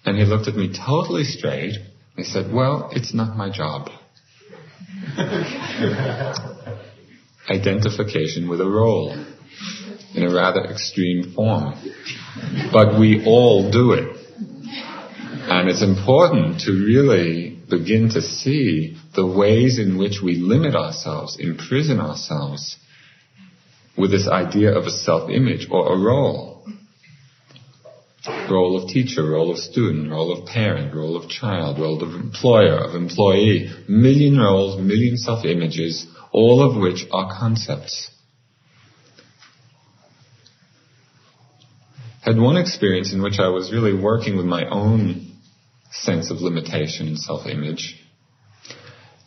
And 0.07 0.17
he 0.17 0.25
looked 0.25 0.49
at 0.49 0.55
me 0.55 0.73
totally 0.73 1.25
straight. 1.25 1.75
He 2.17 2.25
said, 2.25 2.51
Well, 2.51 2.89
it's 2.95 3.13
not 3.13 3.37
my 3.37 3.51
job. 3.51 3.91
Identification 7.51 8.49
with 8.49 8.63
a 8.63 8.67
role 8.67 9.13
in 10.15 10.23
a 10.23 10.33
rather 10.35 10.65
extreme 10.65 11.35
form. 11.35 11.75
But 12.73 12.99
we 12.99 13.23
all 13.27 13.71
do 13.71 13.93
it. 13.93 14.18
And 15.51 15.71
it's 15.71 15.83
important 15.83 16.61
to 16.61 16.73
really 16.73 17.59
begin 17.71 18.11
to 18.11 18.21
see 18.21 18.99
the 19.15 19.27
ways 19.27 19.79
in 19.79 19.97
which 19.97 20.21
we 20.23 20.37
limit 20.37 20.75
ourselves, 20.75 21.39
imprison 21.41 22.01
ourselves 22.01 22.77
with 23.97 24.11
this 24.11 24.29
idea 24.29 24.77
of 24.77 24.85
a 24.85 24.91
self-image 24.91 25.69
or 25.71 25.95
a 25.95 25.99
role. 25.99 26.67
Role 28.51 28.83
of 28.83 28.91
teacher, 28.91 29.25
role 29.25 29.51
of 29.51 29.57
student, 29.57 30.11
role 30.11 30.39
of 30.39 30.47
parent, 30.47 30.95
role 30.95 31.17
of 31.17 31.31
child, 31.31 31.79
role 31.79 32.03
of 32.03 32.15
employer, 32.15 32.77
of 32.77 32.95
employee. 32.95 33.71
Million 33.89 34.37
roles, 34.39 34.79
million 34.79 35.17
self-images, 35.17 36.07
all 36.31 36.63
of 36.63 36.77
which 36.77 37.07
are 37.11 37.35
concepts. 37.39 38.11
Had 42.21 42.39
one 42.39 42.59
experience 42.59 43.15
in 43.15 43.23
which 43.23 43.39
I 43.39 43.49
was 43.49 43.73
really 43.73 43.95
working 43.99 44.37
with 44.37 44.45
my 44.45 44.69
own 44.69 45.28
sense 46.03 46.31
of 46.31 46.41
limitation 46.41 47.09
and 47.09 47.19
self-image. 47.19 48.01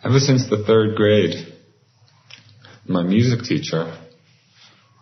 Ever 0.03 0.19
since 0.19 0.49
the 0.49 0.63
third 0.63 0.95
grade, 0.95 1.53
my 2.88 3.03
music 3.03 3.43
teacher 3.43 3.95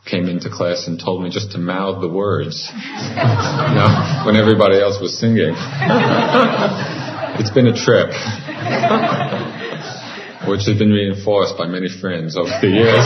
came 0.06 0.28
into 0.28 0.50
class 0.50 0.88
and 0.88 1.00
told 1.00 1.24
me 1.24 1.30
just 1.30 1.52
to 1.52 1.58
mouth 1.58 2.02
the 2.02 2.10
words 2.10 2.70
you 2.74 2.76
know, 2.76 4.24
when 4.26 4.36
everybody 4.36 4.78
else 4.80 5.00
was 5.00 5.18
singing. 5.18 5.54
it's 7.40 7.52
been 7.52 7.68
a 7.68 7.76
trip, 7.76 8.10
which 10.50 10.66
has 10.66 10.78
been 10.78 10.92
reinforced 10.92 11.58
by 11.58 11.68
many 11.68 11.88
friends 11.90 12.36
over 12.36 12.52
the 12.62 12.68
years. 12.68 13.06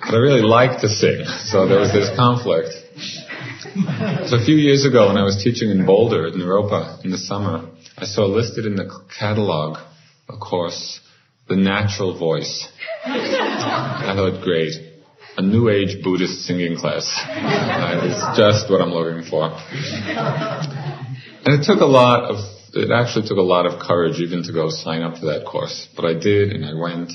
but 0.00 0.14
I 0.14 0.18
really 0.18 0.42
like 0.42 0.80
to 0.80 0.88
sing, 0.88 1.24
so 1.26 1.68
there 1.68 1.80
was 1.80 1.92
this 1.92 2.10
conflict. 2.16 2.85
So 4.28 4.36
a 4.36 4.44
few 4.44 4.56
years 4.56 4.86
ago 4.86 5.08
when 5.08 5.18
I 5.18 5.22
was 5.22 5.42
teaching 5.42 5.70
in 5.70 5.84
Boulder 5.84 6.28
in 6.28 6.34
Naropa 6.34 7.04
in 7.04 7.10
the 7.10 7.18
summer, 7.18 7.68
I 7.98 8.06
saw 8.06 8.24
listed 8.24 8.64
in 8.64 8.74
the 8.76 8.88
catalog 9.18 9.76
a 10.28 10.36
course, 10.38 11.00
The 11.48 11.56
Natural 11.56 12.18
Voice. 12.18 12.68
I 13.04 14.14
thought, 14.16 14.42
great. 14.42 14.72
A 15.36 15.42
New 15.42 15.68
Age 15.68 16.02
Buddhist 16.02 16.46
singing 16.46 16.78
class. 16.78 17.06
Uh, 17.28 18.00
it's 18.04 18.38
just 18.38 18.70
what 18.70 18.80
I'm 18.80 18.92
looking 18.92 19.28
for. 19.28 19.50
And 21.44 21.60
it 21.60 21.66
took 21.66 21.80
a 21.80 21.86
lot 21.86 22.30
of, 22.30 22.36
it 22.72 22.90
actually 22.90 23.28
took 23.28 23.36
a 23.36 23.42
lot 23.42 23.66
of 23.66 23.78
courage 23.78 24.20
even 24.20 24.42
to 24.44 24.52
go 24.52 24.70
sign 24.70 25.02
up 25.02 25.18
for 25.18 25.26
that 25.26 25.44
course. 25.44 25.86
But 25.94 26.06
I 26.06 26.14
did 26.14 26.50
and 26.50 26.64
I 26.64 26.72
went 26.72 27.12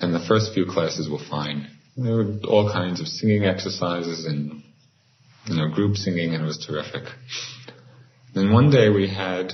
and 0.00 0.14
the 0.14 0.24
first 0.26 0.54
few 0.54 0.64
classes 0.64 1.08
were 1.08 1.22
fine. 1.30 1.68
There 1.96 2.16
were 2.16 2.38
all 2.48 2.72
kinds 2.72 3.00
of 3.02 3.06
singing 3.06 3.44
exercises 3.44 4.24
and 4.24 4.61
you 5.46 5.56
know, 5.56 5.68
group 5.68 5.96
singing, 5.96 6.34
and 6.34 6.44
it 6.44 6.46
was 6.46 6.64
terrific. 6.66 7.04
Then 8.34 8.52
one 8.52 8.70
day 8.70 8.88
we 8.88 9.08
had 9.08 9.52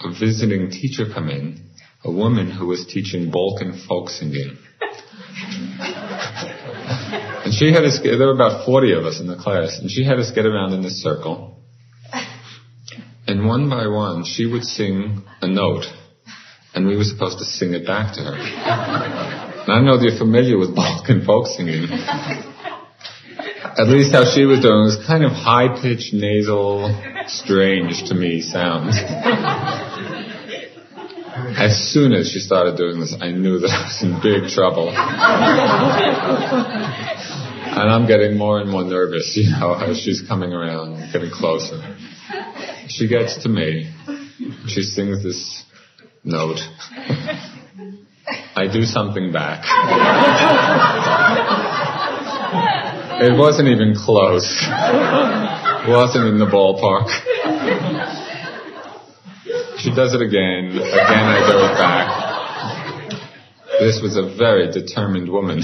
a 0.00 0.10
visiting 0.10 0.70
teacher 0.70 1.06
come 1.12 1.28
in, 1.28 1.70
a 2.04 2.10
woman 2.10 2.50
who 2.50 2.66
was 2.66 2.86
teaching 2.86 3.30
Balkan 3.30 3.82
folk 3.88 4.08
singing. 4.10 4.58
and 5.80 7.54
she 7.54 7.72
had 7.72 7.84
us, 7.84 8.00
there 8.02 8.18
were 8.18 8.34
about 8.34 8.66
40 8.66 8.92
of 8.92 9.04
us 9.04 9.20
in 9.20 9.26
the 9.26 9.36
class, 9.36 9.78
and 9.80 9.90
she 9.90 10.04
had 10.04 10.18
us 10.18 10.30
get 10.34 10.44
around 10.44 10.72
in 10.72 10.82
this 10.82 11.02
circle. 11.02 11.58
And 13.26 13.46
one 13.46 13.70
by 13.70 13.86
one, 13.86 14.24
she 14.24 14.46
would 14.46 14.64
sing 14.64 15.22
a 15.40 15.48
note, 15.48 15.84
and 16.74 16.86
we 16.86 16.96
were 16.96 17.04
supposed 17.04 17.38
to 17.38 17.44
sing 17.44 17.72
it 17.72 17.86
back 17.86 18.14
to 18.14 18.20
her. 18.20 19.48
And 19.62 19.70
I 19.70 19.80
know 19.80 19.96
that 19.96 20.02
you're 20.02 20.18
familiar 20.18 20.58
with 20.58 20.74
Balkan 20.74 21.24
folk 21.24 21.46
singing 21.46 21.86
at 23.64 23.88
least 23.88 24.12
how 24.12 24.24
she 24.24 24.44
was 24.44 24.60
doing 24.60 24.84
was 24.84 24.96
kind 25.06 25.24
of 25.24 25.32
high 25.32 25.80
pitched, 25.80 26.12
nasal, 26.12 26.90
strange 27.26 28.08
to 28.08 28.14
me 28.14 28.40
sounds. 28.40 28.96
As 31.56 31.76
soon 31.92 32.12
as 32.12 32.30
she 32.30 32.40
started 32.40 32.76
doing 32.76 33.00
this, 33.00 33.14
I 33.20 33.30
knew 33.30 33.58
that 33.60 33.70
I 33.70 33.84
was 33.84 34.02
in 34.02 34.20
big 34.20 34.50
trouble. 34.50 34.88
and 37.72 37.90
I'm 37.90 38.06
getting 38.06 38.36
more 38.36 38.60
and 38.60 38.70
more 38.70 38.84
nervous, 38.84 39.36
you 39.36 39.50
know, 39.50 39.74
as 39.74 39.98
she's 40.00 40.20
coming 40.20 40.52
around, 40.52 41.12
getting 41.12 41.30
closer. 41.30 41.80
She 42.88 43.08
gets 43.08 43.42
to 43.44 43.48
me. 43.48 43.92
She 44.66 44.82
sings 44.82 45.22
this 45.22 45.64
note. 46.24 46.58
I 48.54 48.68
do 48.70 48.82
something 48.82 49.32
back. 49.32 49.64
It 53.20 53.38
wasn't 53.38 53.68
even 53.68 53.94
close. 53.94 54.48
Wasn't 55.86 56.24
in 56.26 56.38
the 56.38 56.46
ballpark. 56.46 57.08
She 59.78 59.90
does 59.94 60.14
it 60.14 60.22
again. 60.22 60.70
Again, 60.70 61.26
I 61.26 61.40
go 61.46 61.58
back. 61.74 62.32
This 63.80 64.00
was 64.00 64.16
a 64.16 64.22
very 64.36 64.70
determined 64.70 65.28
woman. 65.28 65.60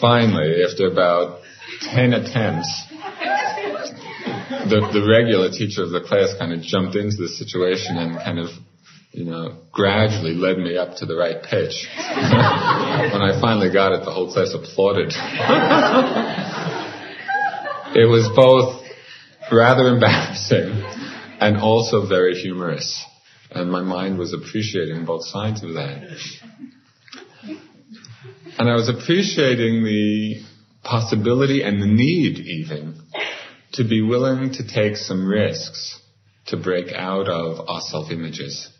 Finally, 0.00 0.64
after 0.64 0.86
about 0.86 1.40
10 1.82 2.14
attempts, 2.14 2.84
the, 4.70 4.80
the 4.92 5.06
regular 5.08 5.50
teacher 5.50 5.82
of 5.82 5.90
the 5.90 6.00
class 6.00 6.34
kind 6.38 6.52
of 6.52 6.62
jumped 6.62 6.96
into 6.96 7.16
the 7.16 7.28
situation 7.28 7.96
and 7.96 8.16
kind 8.16 8.38
of 8.38 8.48
you 9.18 9.24
know, 9.24 9.58
gradually 9.72 10.34
led 10.34 10.58
me 10.58 10.76
up 10.76 10.94
to 10.98 11.04
the 11.04 11.16
right 11.16 11.42
pitch. 11.42 11.88
when 11.96 13.20
I 13.20 13.36
finally 13.40 13.72
got 13.72 13.92
it, 13.92 14.04
the 14.04 14.12
whole 14.12 14.32
class 14.32 14.54
applauded. 14.54 15.08
it 17.96 18.06
was 18.08 18.30
both 18.36 18.86
rather 19.50 19.88
embarrassing 19.88 20.70
and 21.40 21.56
also 21.56 22.06
very 22.06 22.36
humorous. 22.36 23.04
And 23.50 23.72
my 23.72 23.80
mind 23.82 24.18
was 24.20 24.32
appreciating 24.32 25.04
both 25.04 25.24
sides 25.24 25.64
of 25.64 25.70
that. 25.74 26.16
And 28.56 28.70
I 28.70 28.74
was 28.74 28.88
appreciating 28.88 29.82
the 29.82 30.44
possibility 30.84 31.62
and 31.64 31.82
the 31.82 31.86
need 31.86 32.38
even 32.38 33.02
to 33.72 33.82
be 33.82 34.00
willing 34.00 34.52
to 34.52 34.64
take 34.64 34.96
some 34.96 35.26
risks 35.26 36.00
to 36.46 36.56
break 36.56 36.92
out 36.92 37.26
of 37.26 37.68
our 37.68 37.80
self-images. 37.80 38.70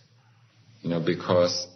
You 0.88 0.94
know, 0.94 1.01
because 1.05 1.66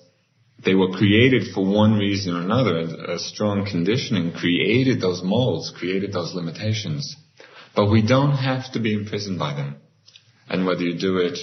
they 0.65 0.75
were 0.75 0.89
created 0.89 1.53
for 1.53 1.63
one 1.63 1.99
reason 1.99 2.35
or 2.35 2.41
another. 2.41 2.79
A 3.13 3.19
strong 3.19 3.67
conditioning 3.71 4.33
created 4.33 5.03
those 5.03 5.21
molds, 5.23 5.71
created 5.77 6.15
those 6.15 6.33
limitations. 6.35 7.15
But 7.77 7.91
we 7.91 8.01
don't 8.01 8.33
have 8.33 8.73
to 8.73 8.81
be 8.81 8.95
imprisoned 8.95 9.39
by 9.39 9.53
them. 9.53 9.77
And 10.49 10.65
whether 10.65 10.81
you 10.81 10.99
do 10.99 11.19
it, 11.19 11.39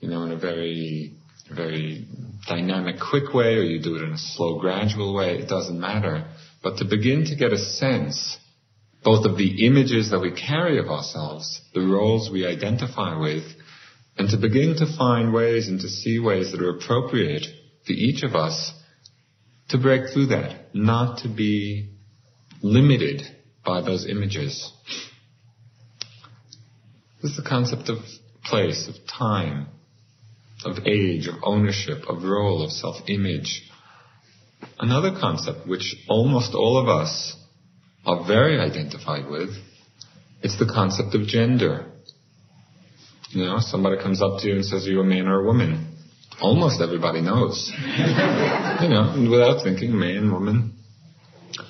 you 0.00 0.08
know, 0.08 0.24
in 0.24 0.32
a 0.32 0.36
very, 0.36 1.12
very 1.48 2.08
dynamic, 2.48 2.96
quick 2.98 3.32
way, 3.32 3.54
or 3.54 3.62
you 3.62 3.80
do 3.80 3.94
it 3.94 4.02
in 4.02 4.14
a 4.14 4.18
slow, 4.18 4.58
gradual 4.58 5.14
way, 5.14 5.38
it 5.38 5.48
doesn't 5.48 5.78
matter. 5.78 6.26
But 6.64 6.78
to 6.78 6.84
begin 6.84 7.26
to 7.26 7.36
get 7.36 7.52
a 7.52 7.58
sense, 7.58 8.38
both 9.04 9.24
of 9.24 9.38
the 9.38 9.64
images 9.68 10.10
that 10.10 10.18
we 10.18 10.32
carry 10.32 10.80
of 10.80 10.88
ourselves, 10.88 11.60
the 11.74 11.82
roles 11.82 12.28
we 12.28 12.44
identify 12.44 13.16
with, 13.16 13.44
and 14.18 14.28
to 14.30 14.36
begin 14.36 14.74
to 14.76 14.96
find 14.98 15.32
ways 15.32 15.68
and 15.68 15.80
to 15.80 15.88
see 15.88 16.18
ways 16.18 16.50
that 16.52 16.60
are 16.60 16.70
appropriate 16.70 17.46
for 17.86 17.92
each 17.92 18.24
of 18.24 18.34
us 18.34 18.72
to 19.68 19.78
break 19.78 20.12
through 20.12 20.26
that, 20.26 20.74
not 20.74 21.18
to 21.18 21.28
be 21.28 21.90
limited 22.62 23.22
by 23.64 23.80
those 23.80 24.06
images. 24.08 24.72
This 27.22 27.32
is 27.32 27.36
the 27.36 27.48
concept 27.48 27.88
of 27.88 27.98
place, 28.44 28.88
of 28.88 28.94
time, 29.06 29.68
of 30.64 30.86
age, 30.86 31.26
of 31.28 31.34
ownership, 31.42 31.98
of 32.08 32.22
role, 32.22 32.64
of 32.64 32.70
self-image. 32.72 33.70
Another 34.78 35.12
concept 35.20 35.66
which 35.68 35.94
almost 36.08 36.54
all 36.54 36.78
of 36.78 36.88
us 36.88 37.36
are 38.04 38.26
very 38.26 38.58
identified 38.58 39.28
with, 39.28 39.50
it's 40.42 40.58
the 40.58 40.66
concept 40.72 41.14
of 41.14 41.26
gender. 41.26 41.92
You 43.30 43.44
know, 43.44 43.56
somebody 43.58 44.02
comes 44.02 44.22
up 44.22 44.40
to 44.40 44.48
you 44.48 44.54
and 44.54 44.64
says, 44.64 44.86
are 44.86 44.90
you 44.90 45.00
a 45.00 45.04
man 45.04 45.26
or 45.26 45.40
a 45.40 45.44
woman? 45.44 45.96
Almost 46.40 46.80
everybody 46.80 47.20
knows. 47.20 47.70
you 47.76 48.88
know, 48.88 49.28
without 49.30 49.62
thinking, 49.62 49.98
man, 49.98 50.32
woman. 50.32 50.74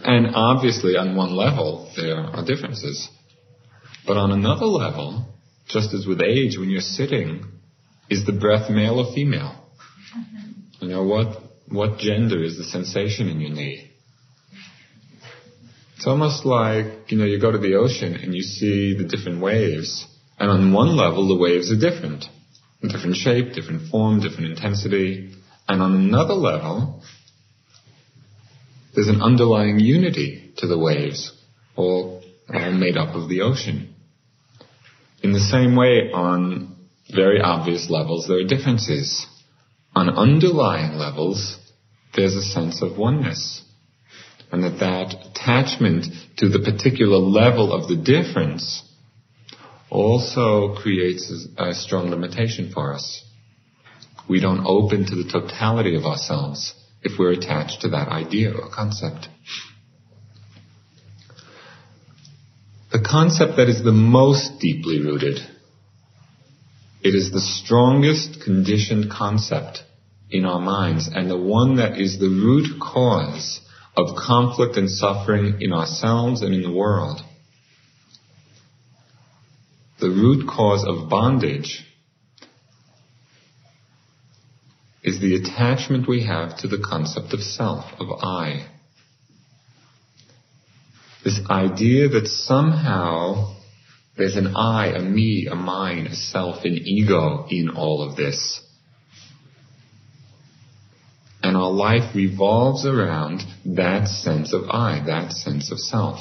And 0.05 0.35
obviously 0.35 0.97
on 0.97 1.17
one 1.17 1.35
level, 1.35 1.91
there 1.97 2.17
are 2.17 2.45
differences. 2.45 3.09
But 4.07 4.17
on 4.17 4.31
another 4.31 4.67
level, 4.67 5.27
just 5.67 5.93
as 5.95 6.07
with 6.07 6.21
age, 6.23 6.57
when 6.59 6.71
you're 6.71 6.81
sitting, 6.81 7.45
is 8.09 8.25
the 8.25 8.33
breath 8.33 8.71
male 8.71 9.01
or 9.01 9.13
female? 9.15 9.55
You 10.81 10.89
know, 10.89 11.03
what, 11.05 11.43
what 11.69 11.99
gender 11.99 12.43
is 12.43 12.57
the 12.57 12.65
sensation 12.65 13.29
in 13.29 13.41
your 13.41 13.51
knee? 13.51 13.91
It's 15.97 16.07
almost 16.07 16.45
like, 16.45 17.11
you 17.11 17.19
know, 17.19 17.25
you 17.25 17.41
go 17.41 17.51
to 17.51 17.59
the 17.59 17.75
ocean 17.75 18.15
and 18.15 18.35
you 18.35 18.43
see 18.43 18.95
the 18.97 19.05
different 19.05 19.41
waves, 19.43 20.07
and 20.39 20.51
on 20.51 20.73
one 20.73 20.97
level 20.97 21.29
the 21.29 21.37
waves 21.37 21.73
are 21.73 21.79
different. 21.79 22.25
Different 22.83 23.17
shape, 23.17 23.55
different 23.55 23.91
form, 23.91 24.21
different 24.21 24.51
intensity. 24.51 25.35
And 25.69 25.83
on 25.83 25.95
another 25.95 26.35
level, 26.35 27.03
there's 28.95 29.09
an 29.09 29.21
underlying 29.21 29.81
unity 29.81 30.53
to 30.59 30.67
the 30.67 30.79
waves, 30.79 31.33
all, 31.75 32.23
all 32.53 32.73
made 32.73 32.97
up 32.97 33.17
of 33.17 33.29
the 33.29 33.41
ocean. 33.43 33.95
In 35.23 35.33
the 35.33 35.41
same 35.41 35.75
way, 35.75 36.11
on 36.13 36.77
very 37.13 37.41
obvious 37.41 37.91
levels, 37.91 38.29
there 38.29 38.39
are 38.39 38.45
differences. 38.45 39.27
On 39.97 40.09
underlying 40.09 40.93
levels, 40.99 41.59
there's 42.15 42.37
a 42.37 42.43
sense 42.43 42.81
of 42.81 42.97
oneness. 42.97 43.63
And 44.53 44.63
that 44.63 44.79
that 44.79 45.15
attachment 45.31 46.07
to 46.37 46.49
the 46.49 46.61
particular 46.61 47.19
level 47.19 47.73
of 47.73 47.89
the 47.89 47.97
difference 47.97 48.88
also 49.91 50.75
creates 50.75 51.33
a 51.57 51.73
strong 51.75 52.11
limitation 52.11 52.71
for 52.73 52.95
us. 52.95 53.25
We 54.29 54.41
don't 54.41 54.67
open 54.67 55.07
to 55.07 55.15
the 55.15 55.31
totality 55.31 55.97
of 55.97 56.05
ourselves 56.05 56.75
if 57.03 57.19
we're 57.19 57.33
attached 57.33 57.83
to 57.83 57.89
that 57.91 58.09
idea 58.09 58.53
or 58.53 58.69
concept. 58.71 59.29
The 62.93 63.01
concept 63.01 63.57
that 63.57 63.69
is 63.69 63.83
the 63.83 63.93
most 63.93 64.61
deeply 64.61 65.01
rooted, 65.01 65.39
it 67.03 67.15
is 67.15 67.31
the 67.31 67.41
strongest 67.41 68.43
conditioned 68.43 69.11
concept 69.11 69.83
in 70.31 70.45
our 70.45 70.61
minds 70.61 71.09
and 71.09 71.31
the 71.31 71.39
one 71.39 71.77
that 71.77 71.99
is 71.99 72.19
the 72.19 72.29
root 72.29 72.81
cause 72.81 73.61
of 73.97 74.17
conflict 74.17 74.77
and 74.77 74.91
suffering 74.91 75.61
in 75.61 75.73
ourselves 75.73 76.43
and 76.43 76.55
in 76.55 76.63
the 76.63 76.73
world. 76.73 77.21
The 80.01 80.11
root 80.11 80.47
cause 80.49 80.85
of 80.87 81.09
bondage 81.09 81.85
is 85.03 85.21
the 85.21 85.35
attachment 85.35 86.09
we 86.09 86.25
have 86.25 86.57
to 86.59 86.69
the 86.69 86.79
concept 86.79 87.33
of 87.33 87.41
self, 87.41 87.85
of 87.99 88.09
I. 88.23 88.69
This 91.25 91.41
idea 91.51 92.09
that 92.11 92.29
somehow 92.29 93.57
there's 94.17 94.37
an 94.37 94.55
I, 94.57 94.89
a 94.89 95.01
me, 95.01 95.49
a 95.51 95.57
mine, 95.57 96.07
a 96.07 96.15
self, 96.15 96.65
an 96.65 96.75
ego 96.75 97.47
in 97.51 97.71
all 97.71 98.09
of 98.09 98.17
this. 98.17 98.61
And 101.43 101.57
our 101.57 101.71
life 101.71 102.15
revolves 102.15 102.87
around 102.87 103.43
that 103.65 104.09
sense 104.09 104.53
of 104.53 104.69
I, 104.71 105.03
that 105.07 105.33
sense 105.33 105.73
of 105.73 105.79
self. 105.79 106.19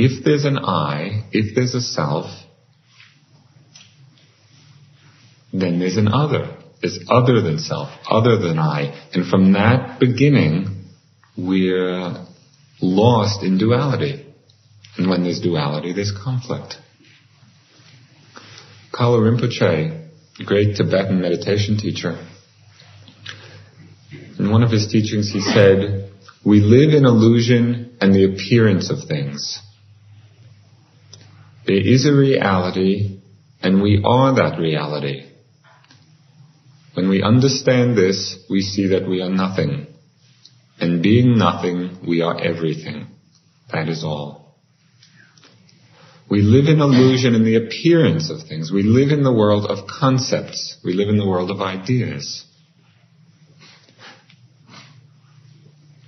If 0.00 0.24
there's 0.24 0.44
an 0.44 0.58
I, 0.58 1.24
if 1.32 1.56
there's 1.56 1.74
a 1.74 1.80
self, 1.80 2.26
then 5.52 5.80
there's 5.80 5.96
an 5.96 6.06
other. 6.06 6.56
There's 6.80 7.00
other 7.10 7.42
than 7.42 7.58
self, 7.58 7.88
other 8.08 8.38
than 8.38 8.60
I. 8.60 9.08
And 9.12 9.28
from 9.28 9.54
that 9.54 9.98
beginning, 9.98 10.84
we're 11.36 12.24
lost 12.80 13.42
in 13.42 13.58
duality. 13.58 14.24
And 14.96 15.10
when 15.10 15.24
there's 15.24 15.40
duality, 15.40 15.92
there's 15.92 16.12
conflict. 16.12 16.76
Kalu 18.94 19.18
Rinpoche, 19.18 20.10
great 20.46 20.76
Tibetan 20.76 21.20
meditation 21.20 21.76
teacher, 21.76 22.24
in 24.38 24.48
one 24.48 24.62
of 24.62 24.70
his 24.70 24.86
teachings 24.86 25.32
he 25.32 25.40
said, 25.40 26.12
we 26.44 26.60
live 26.60 26.94
in 26.94 27.04
illusion 27.04 27.96
and 28.00 28.14
the 28.14 28.32
appearance 28.32 28.92
of 28.92 29.08
things. 29.08 29.60
There 31.68 31.86
is 31.86 32.06
a 32.06 32.14
reality 32.14 33.20
and 33.62 33.82
we 33.82 34.02
are 34.02 34.34
that 34.36 34.58
reality. 34.58 35.30
When 36.94 37.10
we 37.10 37.22
understand 37.22 37.94
this, 37.94 38.38
we 38.48 38.62
see 38.62 38.86
that 38.88 39.06
we 39.06 39.20
are 39.20 39.28
nothing. 39.28 39.86
And 40.80 41.02
being 41.02 41.36
nothing, 41.36 41.98
we 42.08 42.22
are 42.22 42.40
everything. 42.40 43.08
That 43.70 43.90
is 43.90 44.02
all. 44.02 44.56
We 46.30 46.40
live 46.40 46.68
in 46.68 46.80
illusion 46.80 47.34
in 47.34 47.44
the 47.44 47.56
appearance 47.56 48.30
of 48.30 48.48
things. 48.48 48.72
We 48.72 48.82
live 48.82 49.10
in 49.10 49.22
the 49.22 49.32
world 49.32 49.66
of 49.66 49.86
concepts. 49.86 50.78
We 50.82 50.94
live 50.94 51.10
in 51.10 51.18
the 51.18 51.28
world 51.28 51.50
of 51.50 51.60
ideas. 51.60 52.46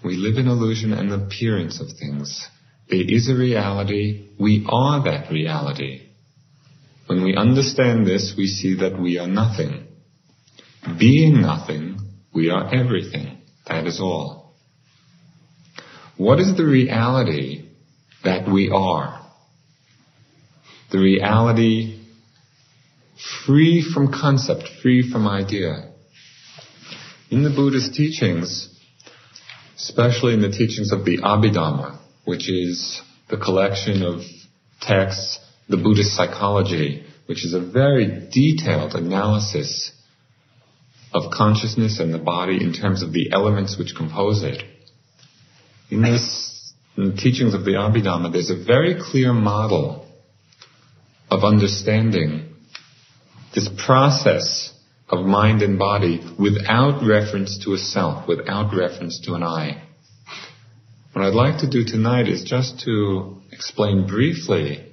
We 0.02 0.16
live 0.16 0.38
in 0.38 0.48
illusion 0.48 0.94
and 0.94 1.10
the 1.10 1.16
appearance 1.16 1.82
of 1.82 1.88
things. 1.98 2.48
There 2.90 3.04
is 3.06 3.28
a 3.28 3.34
reality. 3.34 4.30
We 4.38 4.66
are 4.68 5.04
that 5.04 5.30
reality. 5.30 6.08
When 7.06 7.22
we 7.22 7.36
understand 7.36 8.04
this, 8.06 8.34
we 8.36 8.48
see 8.48 8.76
that 8.80 9.00
we 9.00 9.18
are 9.18 9.28
nothing. 9.28 9.86
Being 10.98 11.40
nothing, 11.40 11.98
we 12.34 12.50
are 12.50 12.74
everything. 12.74 13.38
That 13.68 13.86
is 13.86 14.00
all. 14.00 14.54
What 16.16 16.40
is 16.40 16.56
the 16.56 16.64
reality 16.64 17.68
that 18.24 18.50
we 18.50 18.70
are? 18.70 19.24
The 20.90 20.98
reality 20.98 22.04
free 23.46 23.88
from 23.94 24.12
concept, 24.12 24.68
free 24.82 25.08
from 25.10 25.28
idea. 25.28 25.92
In 27.30 27.44
the 27.44 27.50
Buddhist 27.50 27.94
teachings, 27.94 28.68
especially 29.76 30.34
in 30.34 30.42
the 30.42 30.50
teachings 30.50 30.92
of 30.92 31.04
the 31.04 31.18
Abhidhamma, 31.18 31.99
which 32.24 32.48
is 32.50 33.00
the 33.28 33.36
collection 33.36 34.02
of 34.02 34.20
texts, 34.80 35.38
the 35.68 35.76
Buddhist 35.76 36.14
psychology, 36.14 37.04
which 37.26 37.44
is 37.44 37.54
a 37.54 37.60
very 37.60 38.28
detailed 38.32 38.94
analysis 38.94 39.92
of 41.12 41.30
consciousness 41.32 41.98
and 42.00 42.14
the 42.14 42.18
body 42.18 42.62
in 42.62 42.72
terms 42.72 43.02
of 43.02 43.12
the 43.12 43.30
elements 43.32 43.78
which 43.78 43.94
compose 43.96 44.42
it. 44.42 44.62
In 45.90 46.02
this 46.02 46.72
in 46.96 47.10
the 47.10 47.16
teachings 47.16 47.54
of 47.54 47.64
the 47.64 47.72
Abhidhamma, 47.72 48.32
there's 48.32 48.50
a 48.50 48.64
very 48.64 49.00
clear 49.00 49.32
model 49.32 50.06
of 51.30 51.44
understanding, 51.44 52.54
this 53.54 53.68
process 53.86 54.72
of 55.08 55.24
mind 55.24 55.62
and 55.62 55.78
body 55.78 56.20
without 56.38 57.02
reference 57.06 57.64
to 57.64 57.74
a 57.74 57.78
self, 57.78 58.28
without 58.28 58.74
reference 58.74 59.20
to 59.20 59.34
an 59.34 59.42
I. 59.42 59.82
What 61.12 61.24
I'd 61.24 61.34
like 61.34 61.58
to 61.58 61.68
do 61.68 61.84
tonight 61.84 62.28
is 62.28 62.44
just 62.44 62.80
to 62.84 63.42
explain 63.50 64.06
briefly 64.06 64.92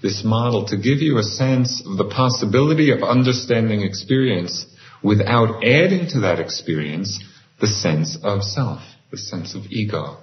this 0.00 0.24
model 0.24 0.64
to 0.68 0.78
give 0.78 1.00
you 1.02 1.18
a 1.18 1.22
sense 1.22 1.82
of 1.84 1.98
the 1.98 2.08
possibility 2.08 2.90
of 2.90 3.02
understanding 3.02 3.82
experience 3.82 4.64
without 5.02 5.62
adding 5.62 6.08
to 6.10 6.20
that 6.20 6.40
experience 6.40 7.22
the 7.60 7.66
sense 7.66 8.16
of 8.22 8.42
self, 8.44 8.80
the 9.10 9.18
sense 9.18 9.54
of 9.54 9.66
ego. 9.68 10.16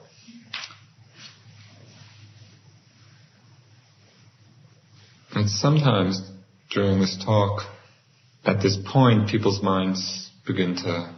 And 5.35 5.47
sometimes 5.47 6.27
during 6.71 6.99
this 6.99 7.21
talk, 7.23 7.61
at 8.45 8.63
this 8.63 8.77
point, 8.83 9.29
people's 9.29 9.61
minds 9.61 10.31
begin 10.47 10.75
to 10.77 11.13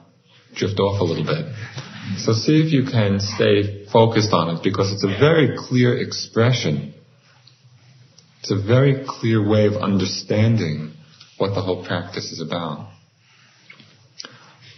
drift 0.54 0.80
off 0.80 1.00
a 1.00 1.04
little 1.06 1.24
bit. 1.24 1.46
So 2.15 2.32
see 2.34 2.62
if 2.62 2.72
you 2.72 2.84
can 2.89 3.20
stay 3.20 3.86
focused 3.91 4.32
on 4.32 4.56
it 4.56 4.63
because 4.63 4.93
it's 4.93 5.04
a 5.04 5.08
very 5.08 5.58
clear 5.58 5.98
expression. 5.98 6.93
It's 8.39 8.52
a 8.52 8.62
very 8.62 9.04
clear 9.06 9.46
way 9.46 9.65
of 9.65 9.74
understanding 9.74 10.93
what 11.38 11.54
the 11.54 11.62
whole 11.62 11.86
practice 11.86 12.32
is 12.32 12.41
about. 12.41 12.89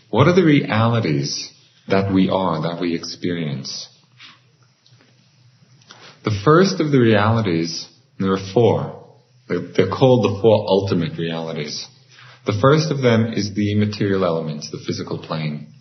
What 0.10 0.28
are 0.28 0.34
the 0.34 0.44
realities 0.44 1.52
that 1.88 2.12
we 2.12 2.30
are, 2.30 2.64
that 2.64 2.82
we 2.82 2.96
experience? 2.96 3.88
The 6.26 6.38
first 6.44 6.80
of 6.82 6.92
the 6.92 7.00
realities, 7.00 7.88
there 8.20 8.34
are 8.34 8.54
four. 8.54 9.18
They're 9.48 9.90
called 9.90 10.26
the 10.26 10.40
four 10.42 10.66
ultimate 10.68 11.18
realities. 11.18 11.88
The 12.46 12.58
first 12.60 12.92
of 12.92 13.02
them 13.02 13.34
is 13.34 13.54
the 13.54 13.76
material 13.76 14.26
elements, 14.26 14.72
the 14.72 14.84
physical 14.86 15.20
plane. 15.20 15.74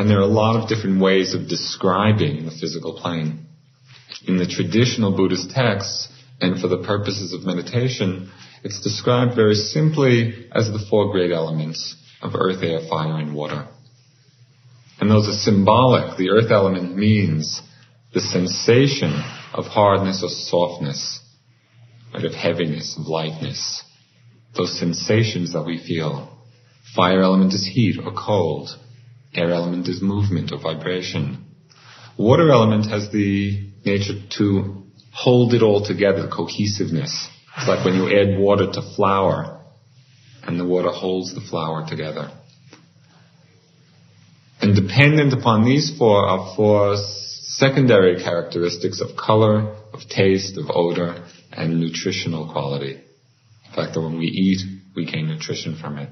And 0.00 0.08
there 0.08 0.16
are 0.16 0.22
a 0.22 0.26
lot 0.26 0.56
of 0.56 0.66
different 0.66 1.02
ways 1.02 1.34
of 1.34 1.46
describing 1.46 2.46
the 2.46 2.50
physical 2.50 2.98
plane. 2.98 3.44
In 4.26 4.38
the 4.38 4.46
traditional 4.46 5.14
Buddhist 5.14 5.50
texts, 5.50 6.08
and 6.40 6.58
for 6.58 6.68
the 6.68 6.82
purposes 6.82 7.34
of 7.34 7.44
meditation, 7.44 8.32
it's 8.64 8.80
described 8.80 9.34
very 9.34 9.54
simply 9.54 10.48
as 10.52 10.68
the 10.68 10.82
four 10.88 11.12
great 11.12 11.30
elements 11.30 11.96
of 12.22 12.34
earth, 12.34 12.62
air, 12.62 12.80
fire, 12.88 13.18
and 13.18 13.34
water. 13.34 13.68
And 15.00 15.10
those 15.10 15.28
are 15.28 15.32
symbolic. 15.32 16.16
The 16.16 16.30
earth 16.30 16.50
element 16.50 16.96
means 16.96 17.60
the 18.14 18.20
sensation 18.20 19.12
of 19.52 19.66
hardness 19.66 20.22
or 20.24 20.30
softness, 20.30 21.20
right, 22.14 22.24
of 22.24 22.32
heaviness, 22.32 22.96
of 22.98 23.06
lightness. 23.06 23.84
Those 24.56 24.78
sensations 24.78 25.52
that 25.52 25.66
we 25.66 25.76
feel. 25.76 26.38
Fire 26.96 27.20
element 27.20 27.52
is 27.52 27.66
heat 27.66 27.98
or 28.02 28.12
cold. 28.12 28.70
Air 29.34 29.50
element 29.52 29.88
is 29.88 30.02
movement 30.02 30.52
or 30.52 30.58
vibration. 30.58 31.46
Water 32.16 32.50
element 32.50 32.86
has 32.86 33.10
the 33.10 33.70
nature 33.84 34.20
to 34.38 34.84
hold 35.12 35.54
it 35.54 35.62
all 35.62 35.84
together, 35.84 36.28
cohesiveness. 36.28 37.28
It's 37.56 37.68
like 37.68 37.84
when 37.84 37.94
you 37.94 38.08
add 38.08 38.38
water 38.38 38.70
to 38.72 38.94
flour 38.96 39.60
and 40.42 40.58
the 40.58 40.64
water 40.64 40.90
holds 40.90 41.34
the 41.34 41.40
flour 41.40 41.86
together. 41.88 42.30
And 44.60 44.74
dependent 44.74 45.32
upon 45.32 45.64
these 45.64 45.96
four 45.96 46.26
are 46.26 46.54
four 46.56 46.96
secondary 46.96 48.22
characteristics 48.22 49.00
of 49.00 49.16
color, 49.16 49.74
of 49.92 50.00
taste, 50.08 50.58
of 50.58 50.66
odor, 50.70 51.24
and 51.52 51.80
nutritional 51.80 52.50
quality. 52.50 53.00
The 53.70 53.76
fact 53.76 53.94
that 53.94 54.00
when 54.00 54.18
we 54.18 54.26
eat, 54.26 54.60
we 54.94 55.06
gain 55.06 55.28
nutrition 55.28 55.76
from 55.76 55.98
it. 55.98 56.10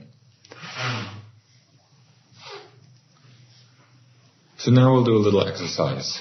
So 4.68 4.74
now 4.74 4.92
we'll 4.92 5.04
do 5.04 5.16
a 5.16 5.24
little 5.24 5.48
exercise. 5.48 6.20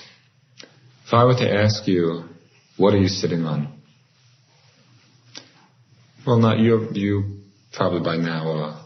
If 1.05 1.13
I 1.13 1.25
were 1.25 1.35
to 1.35 1.53
ask 1.53 1.85
you, 1.85 2.29
what 2.77 2.93
are 2.93 2.97
you 2.97 3.09
sitting 3.09 3.43
on? 3.43 3.81
Well, 6.25 6.37
not 6.37 6.57
you, 6.57 6.87
you 6.93 7.41
probably 7.73 7.99
by 7.99 8.15
now 8.15 8.49
are 8.49 8.85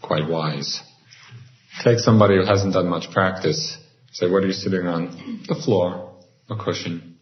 quite 0.00 0.28
wise. 0.28 0.80
Take 1.82 1.98
somebody 1.98 2.36
who 2.36 2.44
hasn't 2.44 2.74
done 2.74 2.86
much 2.86 3.10
practice. 3.10 3.76
Say, 4.12 4.30
what 4.30 4.44
are 4.44 4.46
you 4.46 4.52
sitting 4.52 4.86
on? 4.86 5.42
The 5.48 5.56
floor, 5.56 6.14
a 6.48 6.54
cushion. 6.54 7.16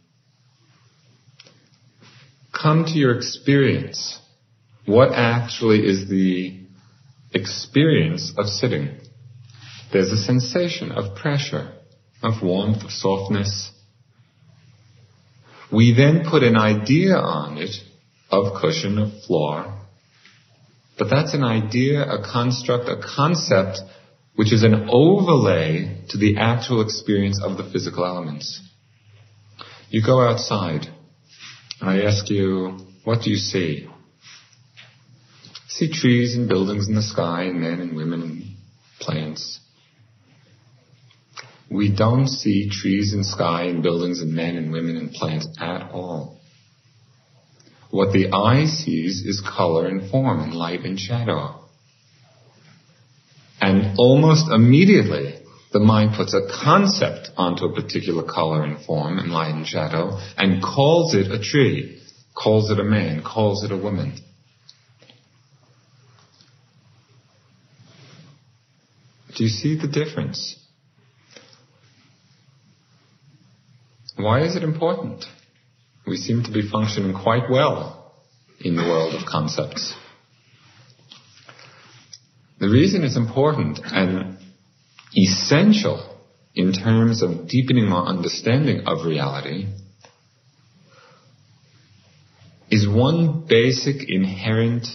Come 2.52 2.84
to 2.84 2.92
your 2.92 3.16
experience. 3.16 4.20
What 4.84 5.14
actually 5.14 5.86
is 5.86 6.06
the 6.06 6.66
experience 7.32 8.34
of 8.36 8.44
sitting? 8.44 9.00
There's 9.92 10.10
a 10.10 10.16
sensation 10.16 10.92
of 10.92 11.16
pressure, 11.16 11.72
of 12.22 12.42
warmth, 12.42 12.84
of 12.84 12.90
softness. 12.90 13.70
We 15.72 15.94
then 15.94 16.24
put 16.28 16.42
an 16.42 16.56
idea 16.56 17.16
on 17.16 17.58
it 17.58 17.74
of 18.30 18.60
cushion, 18.60 18.98
of 18.98 19.24
floor. 19.24 19.80
But 20.98 21.08
that's 21.10 21.34
an 21.34 21.44
idea, 21.44 22.02
a 22.02 22.22
construct, 22.22 22.88
a 22.88 23.00
concept 23.00 23.78
which 24.34 24.52
is 24.52 24.62
an 24.62 24.88
overlay 24.90 26.02
to 26.10 26.18
the 26.18 26.36
actual 26.38 26.82
experience 26.82 27.40
of 27.42 27.56
the 27.56 27.64
physical 27.70 28.04
elements. 28.04 28.60
You 29.88 30.02
go 30.04 30.20
outside, 30.20 30.86
and 31.80 31.90
I 31.90 32.02
ask 32.02 32.28
you, 32.28 32.78
what 33.04 33.22
do 33.22 33.30
you 33.30 33.36
see? 33.36 33.88
see 35.68 35.92
trees 35.92 36.36
and 36.36 36.48
buildings 36.48 36.88
in 36.88 36.94
the 36.94 37.02
sky, 37.02 37.44
and 37.44 37.60
men 37.60 37.80
and 37.80 37.96
women 37.96 38.22
and 38.22 38.56
plants. 38.98 39.60
We 41.70 41.94
don't 41.94 42.28
see 42.28 42.70
trees 42.70 43.12
and 43.12 43.26
sky 43.26 43.64
and 43.64 43.82
buildings 43.82 44.20
and 44.20 44.32
men 44.32 44.56
and 44.56 44.72
women 44.72 44.96
and 44.96 45.12
plants 45.12 45.48
at 45.60 45.90
all. 45.90 46.38
What 47.90 48.12
the 48.12 48.30
eye 48.32 48.66
sees 48.66 49.22
is 49.24 49.40
color 49.40 49.86
and 49.86 50.10
form 50.10 50.40
and 50.40 50.54
light 50.54 50.80
and 50.80 50.98
shadow. 50.98 51.60
And 53.60 53.98
almost 53.98 54.50
immediately, 54.50 55.34
the 55.72 55.80
mind 55.80 56.12
puts 56.16 56.34
a 56.34 56.46
concept 56.62 57.30
onto 57.36 57.64
a 57.64 57.74
particular 57.74 58.22
color 58.22 58.62
and 58.62 58.84
form 58.84 59.18
and 59.18 59.30
light 59.30 59.54
and 59.54 59.66
shadow 59.66 60.18
and 60.36 60.62
calls 60.62 61.14
it 61.14 61.32
a 61.32 61.38
tree, 61.38 62.00
calls 62.34 62.70
it 62.70 62.78
a 62.78 62.84
man, 62.84 63.22
calls 63.22 63.64
it 63.64 63.72
a 63.72 63.76
woman. 63.76 64.16
Do 69.36 69.44
you 69.44 69.50
see 69.50 69.76
the 69.76 69.88
difference? 69.88 70.56
Why 74.16 74.42
is 74.42 74.56
it 74.56 74.62
important? 74.62 75.24
We 76.06 76.16
seem 76.16 76.44
to 76.44 76.50
be 76.50 76.68
functioning 76.68 77.14
quite 77.14 77.50
well 77.50 78.14
in 78.60 78.76
the 78.76 78.82
world 78.82 79.14
of 79.14 79.26
concepts. 79.26 79.94
The 82.58 82.68
reason 82.68 83.04
it's 83.04 83.16
important 83.16 83.80
and 83.84 84.38
essential 85.14 86.18
in 86.54 86.72
terms 86.72 87.22
of 87.22 87.48
deepening 87.48 87.92
our 87.92 88.06
understanding 88.06 88.86
of 88.86 89.04
reality 89.04 89.66
is 92.70 92.88
one 92.88 93.46
basic 93.46 94.08
inherent 94.08 94.86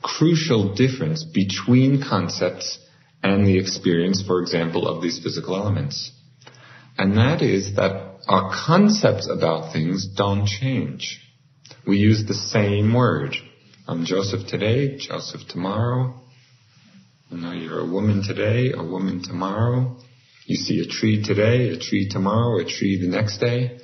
crucial 0.00 0.74
difference 0.74 1.24
between 1.24 2.02
concepts 2.02 2.78
and 3.22 3.44
the 3.44 3.58
experience, 3.58 4.22
for 4.24 4.40
example, 4.40 4.86
of 4.86 5.02
these 5.02 5.18
physical 5.18 5.56
elements. 5.56 6.12
And 6.98 7.16
that 7.16 7.42
is 7.42 7.76
that 7.76 8.20
our 8.26 8.50
concepts 8.66 9.28
about 9.28 9.72
things 9.72 10.06
don't 10.16 10.46
change. 10.46 11.20
We 11.86 11.98
use 11.98 12.24
the 12.26 12.34
same 12.34 12.92
word. 12.94 13.36
I'm 13.86 14.04
Joseph 14.04 14.48
today, 14.48 14.96
Joseph 14.98 15.42
tomorrow. 15.48 16.14
You 17.30 17.38
know, 17.38 17.52
you're 17.52 17.80
a 17.80 17.90
woman 17.90 18.22
today, 18.22 18.72
a 18.76 18.82
woman 18.82 19.22
tomorrow. 19.22 19.98
You 20.46 20.56
see 20.56 20.80
a 20.80 20.86
tree 20.86 21.22
today, 21.22 21.70
a 21.70 21.78
tree 21.78 22.08
tomorrow, 22.08 22.60
a 22.60 22.64
tree 22.64 23.00
the 23.00 23.08
next 23.08 23.38
day. 23.38 23.78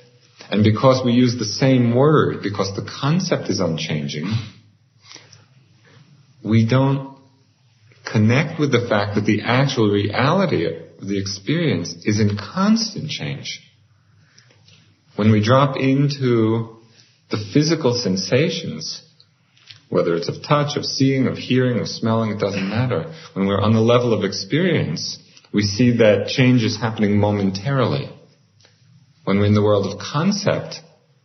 And 0.49 0.63
because 0.63 1.01
we 1.05 1.11
use 1.11 1.37
the 1.37 1.45
same 1.45 1.95
word, 1.95 2.41
because 2.41 2.75
the 2.75 2.89
concept 2.99 3.49
is 3.49 3.59
unchanging, 3.59 4.33
we 6.43 6.67
don't 6.67 7.17
connect 8.11 8.59
with 8.59 8.71
the 8.71 8.85
fact 8.89 9.15
that 9.15 9.25
the 9.25 9.41
actual 9.43 9.89
reality 9.89 10.65
the 11.07 11.19
experience 11.19 11.93
is 12.05 12.19
in 12.19 12.37
constant 12.37 13.09
change. 13.09 13.61
When 15.15 15.31
we 15.31 15.43
drop 15.43 15.77
into 15.77 16.77
the 17.29 17.37
physical 17.53 17.93
sensations, 17.93 19.03
whether 19.89 20.15
it's 20.15 20.29
of 20.29 20.43
touch, 20.47 20.75
of 20.75 20.85
seeing, 20.85 21.27
of 21.27 21.37
hearing, 21.37 21.79
of 21.79 21.87
smelling, 21.87 22.31
it 22.31 22.39
doesn't 22.39 22.69
matter. 22.69 23.13
When 23.33 23.47
we're 23.47 23.61
on 23.61 23.73
the 23.73 23.79
level 23.79 24.13
of 24.13 24.23
experience, 24.23 25.19
we 25.53 25.61
see 25.61 25.97
that 25.97 26.27
change 26.27 26.63
is 26.63 26.79
happening 26.79 27.19
momentarily. 27.19 28.09
When 29.23 29.37
we're 29.37 29.45
in 29.45 29.53
the 29.53 29.61
world 29.61 29.91
of 29.91 29.99
concept, 29.99 30.81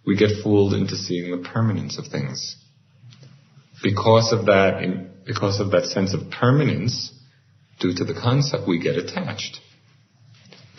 we 0.07 0.17
get 0.17 0.43
fooled 0.43 0.75
into 0.75 0.97
seeing 0.97 1.31
the 1.31 1.49
permanence 1.49 1.99
of 1.99 2.07
things. 2.07 2.57
Because 3.83 4.33
of 4.33 4.47
that, 4.47 5.25
because 5.25 5.61
of 5.61 5.71
that 5.71 5.87
sense 5.87 6.14
of 6.14 6.31
permanence, 6.31 7.12
due 7.81 7.95
to 7.95 8.05
the 8.05 8.14
concept, 8.14 8.67
we 8.67 8.79
get 8.81 8.97
attached. 8.97 9.61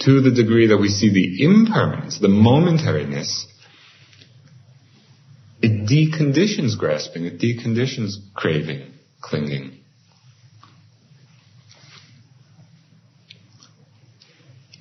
To 0.02 0.22
the 0.22 0.32
degree 0.32 0.68
that 0.68 0.78
we 0.78 0.88
see 0.88 1.12
the 1.12 1.44
impermanence, 1.44 2.20
the 2.20 2.30
momentariness, 2.30 3.46
it 5.62 5.90
deconditions 5.90 6.78
grasping, 6.78 7.26
it 7.26 7.40
deconditions 7.40 8.14
craving, 8.34 8.94
clinging. 9.20 9.80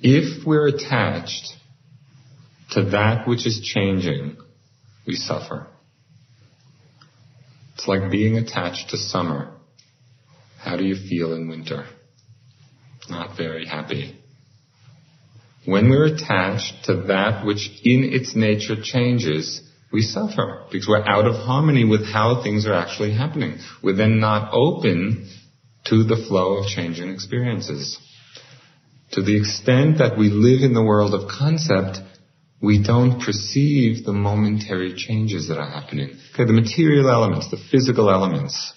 If 0.01 0.45
we're 0.45 0.67
attached 0.67 1.53
to 2.71 2.83
that 2.91 3.27
which 3.27 3.45
is 3.45 3.59
changing, 3.61 4.37
we 5.05 5.15
suffer. 5.15 5.67
It's 7.75 7.87
like 7.87 8.09
being 8.09 8.37
attached 8.37 8.91
to 8.91 8.97
summer. 8.97 9.51
How 10.59 10.77
do 10.77 10.85
you 10.85 10.95
feel 10.95 11.33
in 11.33 11.49
winter? 11.49 11.85
Not 13.09 13.35
very 13.35 13.65
happy. 13.65 14.18
When 15.69 15.91
we're 15.91 16.05
attached 16.05 16.85
to 16.85 16.95
that 17.13 17.45
which 17.45 17.69
in 17.83 18.03
its 18.11 18.35
nature 18.35 18.75
changes, 18.81 19.61
we 19.93 20.01
suffer 20.01 20.65
because 20.71 20.87
we're 20.87 21.07
out 21.07 21.27
of 21.27 21.35
harmony 21.35 21.83
with 21.83 22.07
how 22.07 22.41
things 22.41 22.65
are 22.65 22.73
actually 22.73 23.13
happening. 23.13 23.59
We're 23.83 23.95
then 23.95 24.19
not 24.19 24.51
open 24.51 25.29
to 25.85 26.03
the 26.03 26.25
flow 26.27 26.57
of 26.57 26.65
changing 26.65 27.09
experiences. 27.11 27.99
To 29.11 29.21
the 29.21 29.39
extent 29.39 29.99
that 29.99 30.17
we 30.17 30.29
live 30.29 30.63
in 30.63 30.73
the 30.73 30.83
world 30.83 31.13
of 31.13 31.29
concept, 31.29 31.99
we 32.59 32.81
don't 32.81 33.21
perceive 33.21 34.05
the 34.05 34.13
momentary 34.13 34.95
changes 34.95 35.49
that 35.49 35.59
are 35.59 35.69
happening. 35.69 36.17
Okay, 36.33 36.45
the 36.45 36.61
material 36.63 37.11
elements, 37.11 37.51
the 37.51 37.63
physical 37.71 38.09
elements. 38.09 38.73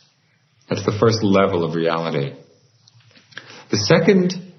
That's 0.69 0.85
the 0.85 0.99
first 1.01 1.23
level 1.23 1.65
of 1.65 1.75
reality. 1.75 2.35
The 3.71 3.79
second 3.79 4.52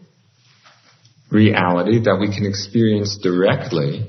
reality 1.34 2.00
that 2.04 2.18
we 2.22 2.34
can 2.34 2.46
experience 2.46 3.18
directly 3.18 4.08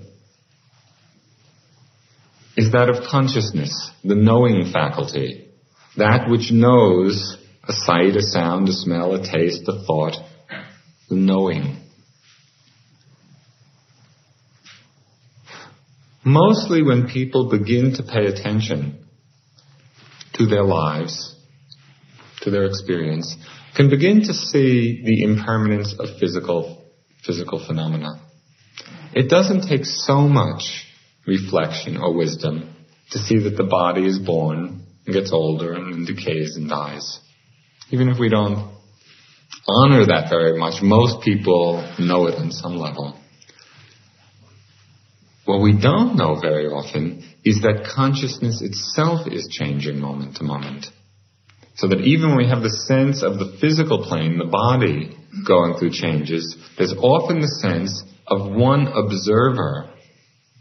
is 2.56 2.70
that 2.72 2.90
of 2.90 3.04
consciousness, 3.08 3.90
the 4.04 4.14
knowing 4.14 4.70
faculty. 4.70 5.48
That 5.96 6.28
which 6.28 6.52
knows 6.52 7.36
a 7.66 7.72
sight, 7.72 8.14
a 8.16 8.22
sound, 8.22 8.68
a 8.68 8.72
smell, 8.72 9.14
a 9.14 9.24
taste, 9.24 9.62
a 9.66 9.84
thought, 9.84 10.16
the 11.08 11.16
knowing. 11.16 11.80
Mostly 16.24 16.82
when 16.82 17.08
people 17.08 17.50
begin 17.50 17.94
to 17.94 18.02
pay 18.02 18.26
attention 18.26 19.04
to 20.34 20.46
their 20.46 20.64
lives, 20.64 21.34
to 22.42 22.50
their 22.50 22.64
experience, 22.64 23.36
can 23.76 23.88
begin 23.88 24.20
to 24.22 24.34
see 24.34 25.02
the 25.04 25.22
impermanence 25.22 25.94
of 25.98 26.18
physical, 26.18 26.83
physical 27.26 27.64
phenomena. 27.64 28.20
It 29.14 29.28
doesn't 29.28 29.68
take 29.68 29.84
so 29.84 30.28
much 30.28 30.86
reflection 31.26 31.96
or 31.96 32.14
wisdom 32.14 32.74
to 33.10 33.18
see 33.18 33.38
that 33.44 33.56
the 33.56 33.64
body 33.64 34.06
is 34.06 34.18
born 34.18 34.86
and 35.06 35.14
gets 35.14 35.32
older 35.32 35.74
and 35.74 36.06
decays 36.06 36.56
and 36.56 36.68
dies. 36.68 37.20
Even 37.90 38.08
if 38.08 38.18
we 38.18 38.28
don't 38.28 38.74
honor 39.66 40.06
that 40.06 40.26
very 40.28 40.58
much, 40.58 40.82
most 40.82 41.22
people 41.22 41.88
know 41.98 42.26
it 42.26 42.34
on 42.34 42.50
some 42.50 42.76
level. 42.76 43.18
What 45.44 45.62
we 45.62 45.78
don't 45.78 46.16
know 46.16 46.40
very 46.40 46.66
often 46.66 47.22
is 47.44 47.60
that 47.60 47.90
consciousness 47.94 48.62
itself 48.62 49.26
is 49.30 49.48
changing 49.50 50.00
moment 50.00 50.36
to 50.36 50.44
moment. 50.44 50.86
So 51.76 51.88
that 51.88 52.00
even 52.00 52.30
when 52.30 52.38
we 52.38 52.48
have 52.48 52.62
the 52.62 52.70
sense 52.70 53.22
of 53.22 53.38
the 53.38 53.56
physical 53.60 54.04
plane, 54.04 54.38
the 54.38 54.46
body 54.46 55.16
going 55.46 55.78
through 55.78 55.90
changes, 55.90 56.56
there's 56.78 56.94
often 56.94 57.40
the 57.40 57.48
sense 57.48 58.02
of 58.26 58.50
one 58.50 58.86
observer 58.86 59.90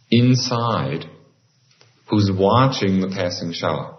inside 0.10 1.06
who's 2.10 2.32
watching 2.32 3.00
the 3.00 3.08
passing 3.08 3.54
show. 3.54 3.98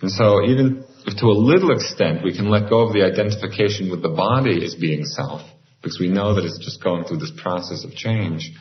And 0.00 0.10
so 0.10 0.44
even 0.44 0.84
if 1.06 1.16
to 1.18 1.26
a 1.26 1.38
little 1.38 1.70
extent 1.72 2.22
we 2.22 2.36
can 2.36 2.48
let 2.50 2.68
go 2.68 2.86
of 2.86 2.92
the 2.92 3.02
identification 3.02 3.90
with 3.90 4.02
the 4.02 4.08
body 4.08 4.64
as 4.64 4.74
being 4.74 5.04
self, 5.04 5.42
because 5.80 5.98
we 6.00 6.08
know 6.08 6.34
that 6.34 6.44
it's 6.44 6.58
just 6.64 6.82
going 6.82 7.04
through 7.04 7.18
this 7.18 7.32
process 7.36 7.84
of 7.84 7.92
change, 7.92 8.52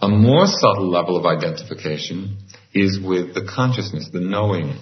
a 0.00 0.08
more 0.08 0.46
subtle 0.46 0.90
level 0.90 1.16
of 1.16 1.26
identification 1.26 2.38
is 2.72 2.98
with 2.98 3.34
the 3.34 3.48
consciousness, 3.54 4.08
the 4.12 4.20
knowing. 4.20 4.78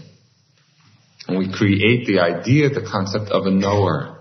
And 1.26 1.38
we 1.38 1.52
create 1.52 2.06
the 2.06 2.20
idea, 2.20 2.68
the 2.68 2.88
concept 2.88 3.30
of 3.30 3.46
a 3.46 3.50
knower. 3.50 4.17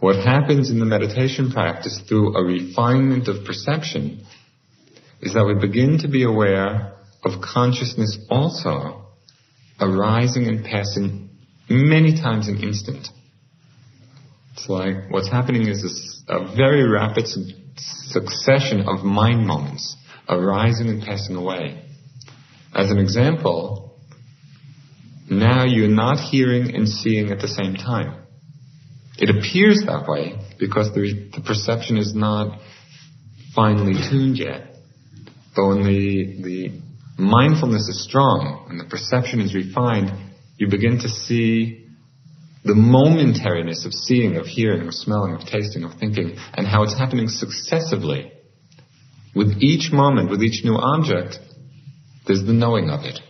What 0.00 0.16
happens 0.16 0.70
in 0.70 0.78
the 0.78 0.86
meditation 0.86 1.52
practice 1.52 2.00
through 2.08 2.34
a 2.34 2.42
refinement 2.42 3.28
of 3.28 3.44
perception 3.44 4.24
is 5.20 5.34
that 5.34 5.44
we 5.44 5.54
begin 5.54 5.98
to 5.98 6.08
be 6.08 6.24
aware 6.24 6.94
of 7.22 7.42
consciousness 7.42 8.18
also 8.30 9.04
arising 9.78 10.46
and 10.46 10.64
passing 10.64 11.28
many 11.68 12.16
times 12.16 12.48
an 12.48 12.62
instant. 12.62 13.08
It's 14.54 14.68
like 14.70 15.10
what's 15.10 15.28
happening 15.28 15.68
is 15.68 15.82
this, 15.82 16.22
a 16.28 16.54
very 16.56 16.88
rapid 16.88 17.26
succession 17.76 18.88
of 18.88 19.04
mind 19.04 19.46
moments 19.46 19.96
arising 20.28 20.88
and 20.88 21.02
passing 21.02 21.36
away. 21.36 21.84
As 22.74 22.90
an 22.90 22.98
example, 22.98 23.98
now 25.28 25.64
you're 25.66 25.88
not 25.88 26.18
hearing 26.18 26.74
and 26.74 26.88
seeing 26.88 27.30
at 27.30 27.40
the 27.40 27.48
same 27.48 27.74
time. 27.74 28.19
It 29.20 29.28
appears 29.28 29.82
that 29.86 30.08
way 30.08 30.38
because 30.58 30.94
the, 30.94 31.30
the 31.34 31.42
perception 31.42 31.98
is 31.98 32.14
not 32.14 32.58
finely 33.54 33.92
tuned 34.08 34.38
yet. 34.38 34.74
But 35.54 35.66
when 35.68 35.82
the, 35.82 36.42
the 36.42 36.80
mindfulness 37.18 37.86
is 37.88 38.02
strong 38.02 38.66
and 38.70 38.80
the 38.80 38.84
perception 38.84 39.40
is 39.40 39.54
refined, 39.54 40.10
you 40.56 40.68
begin 40.68 41.00
to 41.00 41.08
see 41.08 41.86
the 42.64 42.72
momentariness 42.72 43.84
of 43.84 43.92
seeing, 43.92 44.36
of 44.36 44.46
hearing, 44.46 44.86
of 44.86 44.94
smelling, 44.94 45.34
of 45.34 45.40
tasting, 45.46 45.84
of 45.84 45.98
thinking, 45.98 46.36
and 46.54 46.66
how 46.66 46.82
it's 46.82 46.96
happening 46.96 47.28
successively. 47.28 48.32
With 49.34 49.58
each 49.60 49.92
moment, 49.92 50.30
with 50.30 50.42
each 50.42 50.64
new 50.64 50.76
object, 50.76 51.38
there's 52.26 52.44
the 52.44 52.52
knowing 52.52 52.88
of 52.90 53.04
it. 53.04 53.20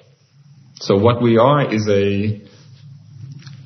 So 0.76 0.96
what 0.96 1.22
we 1.22 1.36
are 1.36 1.72
is 1.72 1.86
a, 1.88 2.40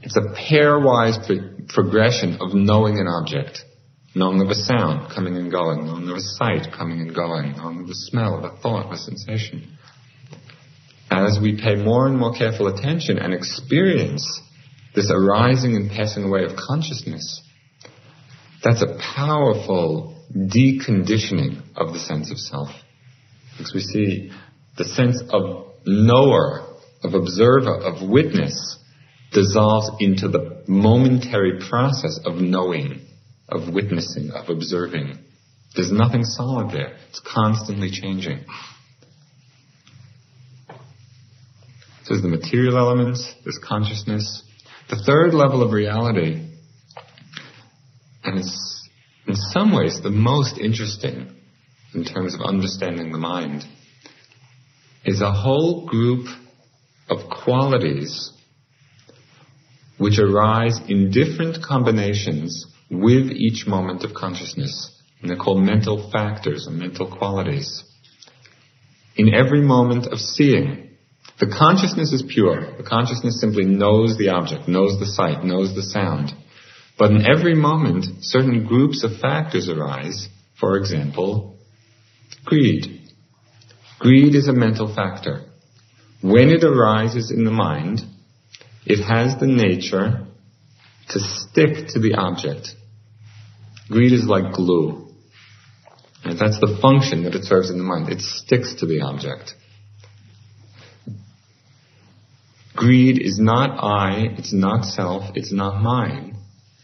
it's 0.03 0.17
a 0.17 0.35
pairwise 0.51 1.27
progression 1.69 2.39
of 2.41 2.55
knowing 2.55 2.99
an 2.99 3.07
object. 3.07 3.65
Knowing 4.15 4.41
of 4.41 4.49
a 4.49 4.55
sound 4.55 5.13
coming 5.13 5.37
and 5.37 5.51
going, 5.51 5.87
knowing 5.87 6.09
of 6.09 6.17
a 6.17 6.21
sight 6.21 6.73
coming 6.77 7.01
and 7.01 7.15
going, 7.15 7.57
knowing 7.57 7.81
of 7.81 7.89
a 7.89 7.95
smell, 7.95 8.39
of 8.39 8.45
a 8.45 8.57
thought, 8.59 8.87
of 8.87 8.93
a 8.93 8.97
sensation. 8.97 9.77
As 11.11 11.39
we 11.41 11.61
pay 11.61 11.75
more 11.75 12.07
and 12.07 12.17
more 12.17 12.33
careful 12.33 12.69
attention 12.69 13.19
and 13.19 13.35
experience 13.35 14.41
this 14.95 15.11
arising 15.11 15.75
and 15.75 15.91
passing 15.91 16.25
away 16.25 16.45
of 16.45 16.53
consciousness, 16.57 17.43
that's 18.63 18.83
a 18.83 18.99
powerful 19.15 20.17
deconditioning 20.33 21.63
of 21.77 21.93
the 21.93 21.99
sense 21.99 22.31
of 22.31 22.39
self. 22.39 22.69
Because 23.59 23.75
we 23.75 23.81
see 23.81 24.31
the 24.79 24.85
sense 24.85 25.23
of 25.31 25.67
knower, 25.87 26.67
of 27.03 27.15
observer, 27.15 27.77
of 27.77 28.09
witness 28.09 28.79
dissolves 29.35 29.91
into 30.01 30.29
the 30.29 30.63
momentary 30.67 31.59
process 31.69 32.19
of 32.25 32.37
knowing, 32.37 33.01
of 33.49 33.75
witnessing, 33.75 34.31
of 34.31 34.49
observing. 34.49 35.19
There's 35.75 35.93
nothing 35.93 36.25
solid 36.25 36.71
there. 36.71 36.97
It's 37.11 37.21
constantly 37.21 37.91
changing. 37.91 38.45
So 42.05 42.11
there's 42.11 42.23
the 42.23 42.29
material 42.29 42.79
elements, 42.79 43.35
there's 43.45 43.59
consciousness, 43.59 44.43
the 44.89 44.97
third 44.97 45.35
level 45.35 45.63
of 45.63 45.73
reality, 45.73 46.49
and 48.23 48.39
it's 48.39 48.89
in 49.27 49.35
some 49.35 49.75
ways 49.75 50.01
the 50.03 50.11
most 50.11 50.59
interesting 50.59 51.35
in 51.95 52.05
terms 52.05 52.35
of 52.35 52.41
understanding 52.41 53.13
the 53.13 53.19
mind, 53.19 53.65
is 55.05 55.21
a 55.21 55.33
whole 55.33 55.87
group 55.87 56.27
of 57.09 57.31
qualities 57.31 58.34
which 59.99 60.19
arise 60.19 60.81
in 60.89 61.11
different 61.11 61.63
combinations 61.63 62.67
with 62.91 63.31
each 63.31 63.67
moment 63.67 64.05
of 64.05 64.15
consciousness. 64.15 64.91
And 65.21 65.31
they're 65.31 65.37
called 65.37 65.63
mental 65.63 66.11
factors 66.11 66.67
or 66.67 66.73
mental 66.73 67.11
qualities. 67.11 67.83
In 69.17 69.33
every 69.33 69.63
moment 69.63 70.07
of 70.07 70.19
seeing, 70.19 70.97
the 71.41 71.47
consciousness 71.47 72.13
is 72.13 72.23
pure. 72.23 72.77
The 72.77 72.83
consciousness 72.83 73.41
simply 73.41 73.65
knows 73.65 74.19
the 74.19 74.31
object, 74.31 74.69
knows 74.69 74.99
the 74.99 75.07
sight, 75.07 75.45
knows 75.45 75.75
the 75.75 75.83
sound. 75.83 76.33
But 76.99 77.11
in 77.11 77.27
every 77.27 77.55
moment, 77.55 78.07
certain 78.21 78.67
groups 78.67 79.03
of 79.03 79.19
factors 79.21 79.69
arise. 79.69 80.29
For 80.59 80.77
example, 80.77 81.57
greed, 82.45 83.05
Greed 84.05 84.35
is 84.35 84.49
a 84.49 84.53
mental 84.53 84.93
factor. 84.95 85.47
When 86.21 86.51
it 86.51 86.63
arises 86.63 87.31
in 87.31 87.45
the 87.45 87.51
mind, 87.51 88.03
it 88.87 89.03
has 89.03 89.39
the 89.39 89.47
nature 89.47 90.27
to 91.11 91.21
stick 91.21 91.89
to 91.89 92.01
the 92.01 92.15
object. 92.17 92.69
Greed 93.89 94.13
is 94.13 94.27
like 94.27 94.53
glue. 94.53 95.09
And 96.25 96.39
that's 96.39 96.59
the 96.59 96.79
function 96.81 97.25
that 97.25 97.35
it 97.35 97.45
serves 97.45 97.71
in 97.71 97.77
the 97.77 97.85
mind. 97.85 98.09
It 98.09 98.21
sticks 98.21 98.75
to 98.77 98.87
the 98.87 99.03
object. 99.03 99.55
Greed 102.75 103.21
is 103.23 103.39
not 103.39 103.83
I, 103.83 104.35
it's 104.39 104.53
not 104.53 104.85
self, 104.85 105.37
it's 105.37 105.53
not 105.53 105.83
mine. 105.83 106.37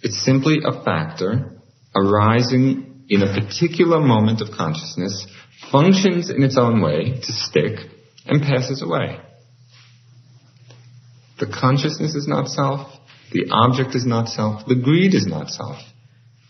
It's 0.02 0.24
simply 0.24 0.58
a 0.64 0.84
factor 0.84 1.60
arising 1.94 3.04
in 3.08 3.22
a 3.22 3.34
particular 3.34 3.98
moment 3.98 4.40
of 4.40 4.56
consciousness, 4.56 5.26
functions 5.72 6.30
in 6.30 6.42
its 6.44 6.56
own 6.56 6.80
way 6.80 7.20
to 7.20 7.32
stick, 7.32 7.90
and 8.26 8.40
passes 8.42 8.82
away. 8.82 9.18
The 11.40 11.46
consciousness 11.46 12.14
is 12.14 12.28
not 12.28 12.48
self, 12.48 12.92
the 13.32 13.48
object 13.50 13.94
is 13.94 14.04
not 14.04 14.28
self, 14.28 14.66
the 14.66 14.74
greed 14.74 15.14
is 15.14 15.26
not 15.26 15.48
self. 15.48 15.78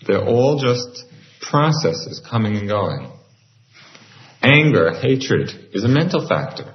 They're 0.06 0.24
all 0.24 0.58
just 0.58 1.04
processes 1.40 2.20
coming 2.28 2.56
and 2.56 2.68
going. 2.68 3.12
Anger, 4.42 4.92
hatred 4.92 5.50
is 5.72 5.84
a 5.84 5.88
mental 5.88 6.26
factor. 6.26 6.74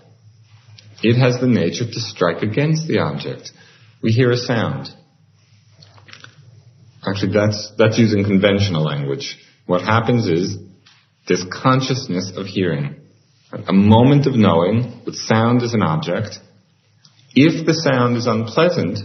It 1.04 1.20
has 1.20 1.40
the 1.40 1.48
nature 1.48 1.86
to 1.86 2.00
strike 2.00 2.42
against 2.42 2.88
the 2.88 3.00
object. 3.00 3.52
We 4.02 4.12
hear 4.12 4.32
a 4.32 4.38
sound. 4.38 4.88
Actually, 7.06 7.34
that's, 7.34 7.72
that's 7.78 8.00
using 8.00 8.24
conventional 8.24 8.84
language. 8.84 9.38
What 9.66 9.82
happens 9.82 10.28
is 10.28 10.58
this 11.28 11.44
consciousness 11.52 12.32
of 12.36 12.46
hearing, 12.46 12.96
a 13.52 13.74
moment 13.74 14.28
of 14.28 14.36
knowing 14.36 15.02
with 15.06 15.16
sound 15.16 15.64
as 15.64 15.74
an 15.74 15.82
object. 15.82 16.40
If 17.36 17.66
the 17.66 17.74
sound 17.74 18.16
is 18.16 18.28
unpleasant, 18.28 19.00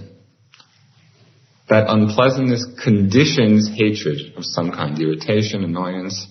that 1.68 1.89
unpleasantness 1.89 2.66
conditions 2.83 3.68
hatred 3.68 4.35
of 4.37 4.45
some 4.45 4.70
kind, 4.70 5.01
irritation, 5.01 5.64
annoyance. 5.64 6.26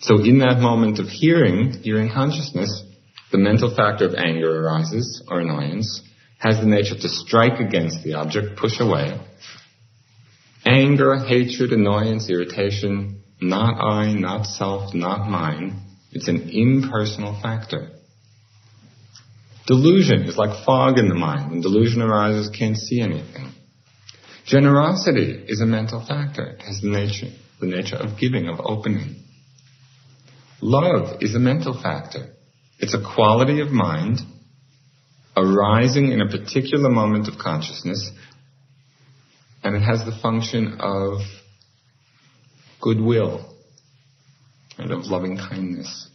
So 0.00 0.22
in 0.22 0.38
that 0.38 0.58
moment 0.58 0.98
of 0.98 1.08
hearing, 1.08 1.72
hearing 1.82 2.10
consciousness, 2.10 2.82
the 3.30 3.38
mental 3.38 3.74
factor 3.74 4.06
of 4.06 4.14
anger 4.14 4.64
arises, 4.64 5.22
or 5.28 5.40
annoyance, 5.40 6.02
has 6.38 6.60
the 6.60 6.66
nature 6.66 6.96
to 6.96 7.08
strike 7.08 7.60
against 7.60 8.02
the 8.02 8.14
object, 8.14 8.56
push 8.58 8.80
away. 8.80 9.18
Anger, 10.66 11.16
hatred, 11.16 11.72
annoyance, 11.72 12.28
irritation, 12.28 13.22
not 13.40 13.82
I, 13.82 14.12
not 14.12 14.46
self, 14.46 14.94
not 14.94 15.28
mine. 15.28 15.80
It's 16.10 16.28
an 16.28 16.50
impersonal 16.50 17.38
factor. 17.40 17.90
Delusion 19.66 20.22
is 20.24 20.36
like 20.36 20.64
fog 20.64 20.98
in 20.98 21.08
the 21.08 21.14
mind. 21.14 21.50
When 21.50 21.60
delusion 21.60 22.02
arises, 22.02 22.50
can't 22.50 22.76
see 22.76 23.00
anything. 23.00 23.52
Generosity 24.44 25.44
is 25.46 25.60
a 25.60 25.66
mental 25.66 26.04
factor. 26.04 26.44
It 26.44 26.62
has 26.62 26.80
the 26.80 26.88
nature, 26.88 27.28
the 27.60 27.66
nature 27.66 27.96
of 27.96 28.18
giving, 28.18 28.48
of 28.48 28.60
opening. 28.60 29.22
Love 30.60 31.22
is 31.22 31.34
a 31.34 31.38
mental 31.38 31.80
factor. 31.80 32.34
It's 32.78 32.94
a 32.94 33.14
quality 33.14 33.60
of 33.60 33.70
mind 33.70 34.18
arising 35.36 36.10
in 36.12 36.20
a 36.20 36.28
particular 36.28 36.90
moment 36.90 37.28
of 37.28 37.38
consciousness, 37.38 38.10
and 39.62 39.76
it 39.76 39.80
has 39.80 40.04
the 40.04 40.18
function 40.20 40.78
of 40.80 41.20
goodwill 42.80 43.54
and 44.78 44.90
of 44.90 45.06
loving 45.06 45.36
kindness. 45.36 46.08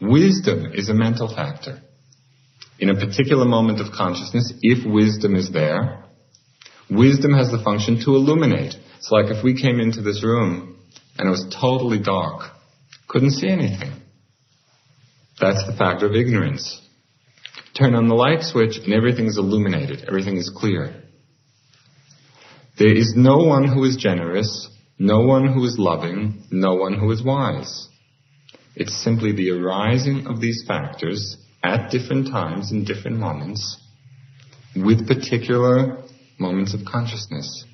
Wisdom 0.00 0.72
is 0.72 0.88
a 0.88 0.94
mental 0.94 1.28
factor. 1.28 1.82
In 2.78 2.90
a 2.90 2.94
particular 2.94 3.44
moment 3.44 3.80
of 3.80 3.92
consciousness, 3.92 4.52
if 4.62 4.86
wisdom 4.86 5.34
is 5.34 5.50
there, 5.50 6.04
wisdom 6.88 7.32
has 7.32 7.50
the 7.50 7.62
function 7.62 8.00
to 8.04 8.14
illuminate. 8.14 8.74
It's 8.98 9.10
like 9.10 9.26
if 9.26 9.42
we 9.42 9.60
came 9.60 9.80
into 9.80 10.00
this 10.00 10.22
room 10.22 10.78
and 11.18 11.26
it 11.26 11.30
was 11.30 11.54
totally 11.60 11.98
dark, 11.98 12.52
couldn't 13.08 13.32
see 13.32 13.48
anything. 13.48 13.92
That's 15.40 15.66
the 15.66 15.74
factor 15.76 16.06
of 16.06 16.14
ignorance. 16.14 16.80
Turn 17.76 17.94
on 17.94 18.08
the 18.08 18.14
light 18.14 18.42
switch 18.42 18.78
and 18.78 18.92
everything 18.92 19.26
is 19.26 19.38
illuminated. 19.38 20.04
Everything 20.06 20.36
is 20.36 20.50
clear. 20.54 21.02
There 22.78 22.96
is 22.96 23.14
no 23.16 23.38
one 23.38 23.66
who 23.66 23.84
is 23.84 23.96
generous, 23.96 24.68
no 24.98 25.20
one 25.20 25.52
who 25.52 25.64
is 25.64 25.76
loving, 25.78 26.44
no 26.52 26.74
one 26.74 26.94
who 26.94 27.10
is 27.10 27.22
wise. 27.22 27.88
It's 28.76 29.02
simply 29.02 29.32
the 29.32 29.50
arising 29.50 30.28
of 30.28 30.40
these 30.40 30.64
factors 30.66 31.36
at 31.68 31.90
different 31.90 32.28
times 32.28 32.72
in 32.72 32.84
different 32.84 33.18
moments 33.18 33.76
with 34.74 35.06
particular 35.06 36.02
moments 36.38 36.72
of 36.72 36.80
consciousness. 36.84 37.64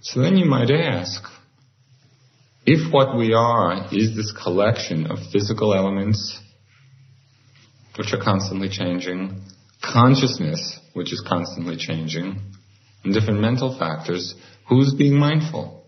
So 0.00 0.22
then 0.22 0.36
you 0.38 0.46
might 0.46 0.70
ask, 0.70 1.22
if 2.64 2.92
what 2.92 3.16
we 3.16 3.34
are 3.34 3.86
is 3.92 4.16
this 4.16 4.32
collection 4.32 5.06
of 5.06 5.18
physical 5.30 5.74
elements 5.74 6.40
which 7.98 8.12
are 8.14 8.22
constantly 8.22 8.70
changing, 8.70 9.42
consciousness 9.82 10.78
which 10.94 11.12
is 11.12 11.22
constantly 11.28 11.76
changing, 11.76 12.40
and 13.04 13.14
different 13.14 13.40
mental 13.40 13.78
factors, 13.78 14.34
who's 14.68 14.94
being 14.94 15.16
mindful? 15.16 15.79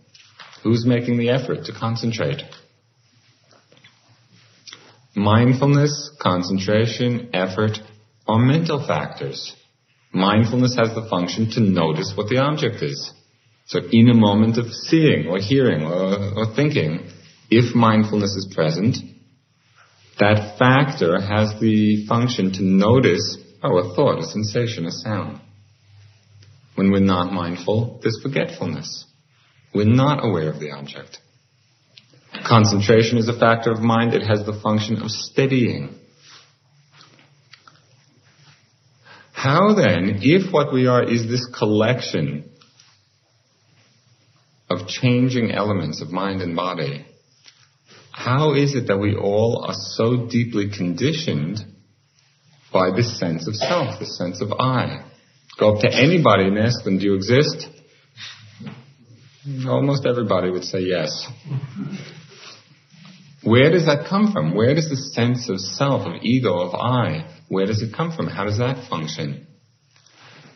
Who's 0.63 0.87
making 0.87 1.19
the 1.19 1.31
effort 1.31 1.65
to 1.65 1.73
concentrate? 1.73 2.43
Mindfulness, 5.15 6.11
concentration, 6.21 7.31
effort 7.35 7.79
are 8.27 8.39
mental 8.39 8.87
factors. 8.87 9.55
Mindfulness 10.13 10.77
has 10.77 10.95
the 10.95 11.07
function 11.09 11.51
to 11.53 11.61
notice 11.61 12.13
what 12.17 12.29
the 12.29 12.39
object 12.39 12.83
is. 12.83 13.13
So 13.67 13.81
in 13.91 14.09
a 14.09 14.15
moment 14.15 14.59
of 14.59 14.73
seeing 14.73 15.27
or 15.29 15.39
hearing 15.39 15.83
or, 15.83 16.35
or 16.37 16.55
thinking, 16.55 17.11
if 17.51 17.75
mindfulness 17.75 18.35
is 18.35 18.53
present, 18.55 18.97
that 20.19 20.59
factor 20.59 21.21
has 21.21 21.59
the 21.61 22.07
function 22.07 22.53
to 22.53 22.63
notice, 22.63 23.39
oh, 23.63 23.79
a 23.79 23.95
thought, 23.95 24.19
a 24.21 24.27
sensation, 24.27 24.87
a 24.87 24.91
sound. 24.91 25.41
When 26.75 26.91
we're 26.91 27.01
not 27.01 27.33
mindful, 27.33 28.01
there's 28.03 28.21
forgetfulness. 28.23 29.07
We're 29.75 29.85
not 29.87 30.25
aware 30.25 30.51
of 30.51 30.61
the 30.61 30.71
object. 30.71 31.19
Concentration 32.47 33.19
is 33.19 33.29
a 33.29 33.39
factor 33.39 33.71
of 33.71 33.81
mind. 33.81 34.15
It 34.15 34.27
has 34.27 34.45
the 34.45 34.59
function 34.63 35.01
of 35.03 35.11
steadying. 35.11 35.95
How 39.33 39.75
then, 39.75 40.21
if 40.23 40.53
what 40.53 40.73
we 40.73 40.87
are 40.87 41.03
is 41.03 41.27
this 41.27 41.47
collection 41.59 42.51
of 44.71 44.87
changing 44.87 45.53
elements 45.53 46.01
of 46.01 46.11
mind 46.11 46.43
and 46.43 46.55
body, 46.55 47.05
how 48.13 48.55
is 48.55 48.75
it 48.75 48.87
that 48.87 48.99
we 48.99 49.17
all 49.17 49.65
are 49.67 49.75
so 49.75 50.29
deeply 50.29 50.71
conditioned 50.71 51.59
by 52.73 52.95
this 52.95 53.19
sense 53.19 53.49
of 53.49 53.57
self, 53.57 53.99
this 53.99 54.17
sense 54.17 54.41
of 54.41 54.53
I? 54.53 55.05
Go 55.59 55.75
up 55.75 55.81
to 55.81 55.93
anybody 55.93 56.45
and 56.45 56.59
ask 56.59 56.85
them, 56.85 56.99
do 56.99 57.05
you 57.07 57.15
exist? 57.15 57.67
Almost 59.67 60.07
everybody 60.07 60.51
would 60.51 60.65
say 60.65 60.81
yes. 60.81 61.27
Where 63.43 63.71
does 63.71 63.87
that 63.87 64.07
come 64.09 64.33
from? 64.33 64.55
Where 64.55 64.75
does 64.75 64.89
the 64.89 64.97
sense 64.97 65.49
of 65.49 65.59
self, 65.59 66.07
of 66.07 66.23
ego, 66.23 66.61
of 66.61 66.75
I, 66.75 67.29
where 67.49 67.67
does 67.67 67.83
it 67.83 67.93
come 67.95 68.13
from? 68.13 68.29
How 68.29 68.45
does 68.45 68.59
that 68.59 68.89
function? 68.89 69.47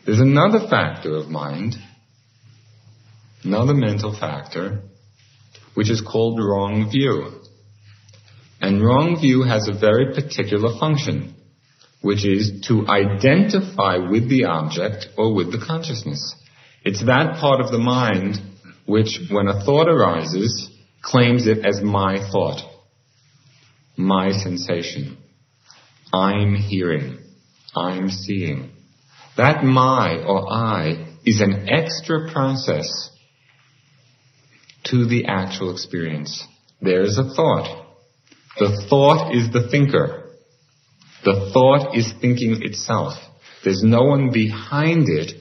There's 0.05 0.21
another 0.21 0.67
factor 0.69 1.15
of 1.15 1.27
mind 1.27 1.75
another 3.43 3.73
mental 3.73 4.17
factor, 4.17 4.81
which 5.73 5.89
is 5.89 6.01
called 6.01 6.39
wrong 6.39 6.89
view. 6.91 7.31
And 8.59 8.83
wrong 8.83 9.17
view 9.21 9.43
has 9.43 9.67
a 9.67 9.79
very 9.79 10.13
particular 10.13 10.77
function, 10.79 11.35
which 12.01 12.25
is 12.25 12.65
to 12.67 12.87
identify 12.87 13.97
with 13.97 14.29
the 14.29 14.45
object 14.45 15.07
or 15.17 15.33
with 15.33 15.51
the 15.51 15.63
consciousness. 15.65 16.35
It's 16.83 17.05
that 17.05 17.39
part 17.39 17.61
of 17.61 17.71
the 17.71 17.77
mind 17.77 18.39
which, 18.87 19.19
when 19.29 19.47
a 19.47 19.63
thought 19.63 19.87
arises, 19.87 20.69
claims 21.03 21.45
it 21.45 21.65
as 21.65 21.81
my 21.81 22.17
thought, 22.31 22.61
my 23.95 24.31
sensation. 24.31 25.17
I'm 26.13 26.55
hearing. 26.55 27.19
I'm 27.75 28.09
seeing. 28.09 28.71
That 29.35 29.63
my 29.63 30.23
or 30.25 30.51
I 30.51 31.15
is 31.25 31.41
an 31.41 31.67
extra 31.69 32.31
process 32.31 33.11
to 34.85 35.05
the 35.05 35.25
actual 35.25 35.71
experience. 35.71 36.43
There's 36.81 37.17
a 37.17 37.23
thought. 37.23 37.85
The 38.57 38.85
thought 38.89 39.35
is 39.35 39.51
the 39.51 39.67
thinker. 39.69 40.31
The 41.25 41.51
thought 41.53 41.95
is 41.95 42.13
thinking 42.21 42.61
itself. 42.61 43.13
There's 43.63 43.83
no 43.83 44.03
one 44.03 44.31
behind 44.31 45.09
it 45.09 45.33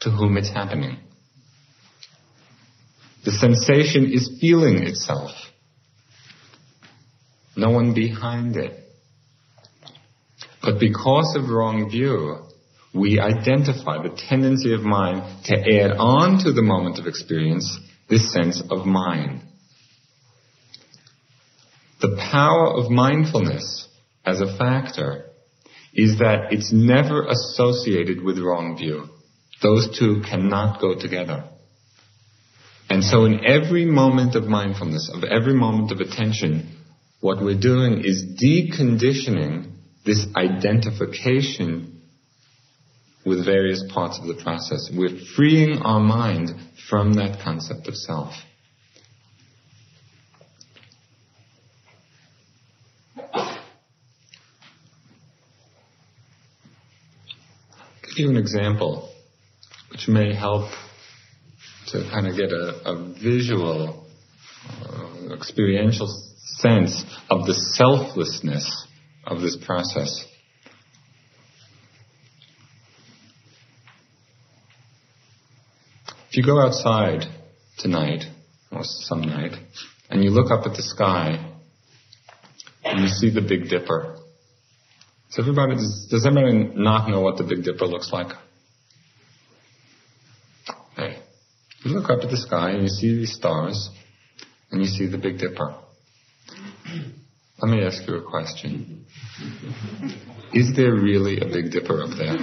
to 0.00 0.10
whom 0.10 0.36
it's 0.36 0.50
happening. 0.50 0.98
The 3.24 3.32
sensation 3.32 4.10
is 4.12 4.38
feeling 4.40 4.82
itself. 4.82 5.30
No 7.56 7.70
one 7.70 7.94
behind 7.94 8.56
it. 8.56 8.78
But 10.62 10.78
because 10.78 11.36
of 11.36 11.50
wrong 11.50 11.90
view, 11.90 12.36
we 12.94 13.20
identify 13.20 14.02
the 14.02 14.16
tendency 14.28 14.74
of 14.74 14.80
mind 14.80 15.44
to 15.44 15.54
add 15.54 15.92
on 15.92 16.44
to 16.44 16.52
the 16.52 16.62
moment 16.62 16.98
of 16.98 17.06
experience 17.06 17.78
this 18.08 18.32
sense 18.32 18.62
of 18.70 18.86
mind. 18.86 19.42
The 22.00 22.16
power 22.30 22.68
of 22.68 22.90
mindfulness 22.90 23.86
as 24.24 24.40
a 24.40 24.56
factor 24.56 25.26
is 25.94 26.18
that 26.18 26.52
it's 26.52 26.72
never 26.72 27.26
associated 27.26 28.22
with 28.22 28.38
wrong 28.38 28.76
view. 28.76 29.08
Those 29.62 29.98
two 29.98 30.22
cannot 30.28 30.80
go 30.80 30.98
together. 30.98 31.44
And 32.90 33.04
so 33.04 33.24
in 33.24 33.46
every 33.46 33.84
moment 33.84 34.34
of 34.34 34.48
mindfulness, 34.48 35.08
of 35.14 35.22
every 35.22 35.54
moment 35.54 35.92
of 35.92 36.00
attention, 36.00 36.76
what 37.20 37.40
we're 37.40 37.58
doing 37.58 38.02
is 38.04 38.24
deconditioning 38.24 39.70
this 40.04 40.26
identification 40.34 42.02
with 43.24 43.44
various 43.44 43.84
parts 43.92 44.18
of 44.18 44.26
the 44.26 44.42
process. 44.42 44.90
We're 44.92 45.16
freeing 45.36 45.78
our 45.78 46.00
mind 46.00 46.50
from 46.88 47.14
that 47.14 47.40
concept 47.44 47.86
of 47.86 47.94
self. 47.94 48.34
I'll 53.16 53.58
give 58.02 58.18
you 58.18 58.30
an 58.30 58.36
example 58.36 59.12
which 59.92 60.08
may 60.08 60.34
help 60.34 60.70
to 61.92 62.08
kind 62.10 62.26
of 62.26 62.36
get 62.36 62.50
a, 62.52 62.90
a 62.90 63.14
visual, 63.14 64.06
uh, 64.82 65.34
experiential 65.34 66.06
sense 66.58 67.04
of 67.28 67.46
the 67.46 67.54
selflessness 67.54 68.86
of 69.26 69.40
this 69.40 69.56
process. 69.64 70.24
If 76.30 76.36
you 76.36 76.44
go 76.44 76.60
outside 76.60 77.24
tonight, 77.78 78.22
or 78.70 78.82
some 78.84 79.22
night, 79.22 79.52
and 80.08 80.22
you 80.22 80.30
look 80.30 80.52
up 80.52 80.64
at 80.64 80.76
the 80.76 80.82
sky, 80.82 81.44
and 82.84 83.00
you 83.00 83.08
see 83.08 83.30
the 83.30 83.40
Big 83.40 83.68
Dipper, 83.68 84.16
does 85.28 85.38
everybody, 85.40 85.74
does, 85.74 86.06
does 86.08 86.26
everybody 86.26 86.72
not 86.76 87.08
know 87.08 87.20
what 87.20 87.36
the 87.36 87.44
Big 87.44 87.64
Dipper 87.64 87.86
looks 87.86 88.12
like? 88.12 88.32
Hey, 90.96 91.18
you 91.84 91.92
look 91.92 92.10
up 92.10 92.22
at 92.22 92.30
the 92.30 92.36
sky 92.36 92.70
and 92.70 92.82
you 92.82 92.88
see 92.88 93.16
these 93.16 93.32
stars, 93.32 93.90
and 94.70 94.82
you 94.82 94.88
see 94.88 95.06
the 95.06 95.18
Big 95.18 95.38
Dipper. 95.38 95.74
Let 97.60 97.70
me 97.70 97.84
ask 97.84 98.06
you 98.06 98.16
a 98.16 98.22
question. 98.22 99.06
Is 100.52 100.74
there 100.76 100.94
really 100.94 101.40
a 101.40 101.46
Big 101.46 101.70
Dipper 101.70 102.02
up 102.02 102.10
there? 102.16 102.36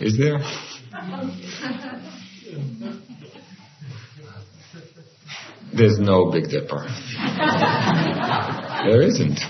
Is 0.00 0.18
there? 0.18 0.40
There's 5.74 5.98
no 5.98 6.30
Big 6.30 6.48
Dipper. 6.50 6.86
There 8.84 9.02
isn't. 9.02 9.40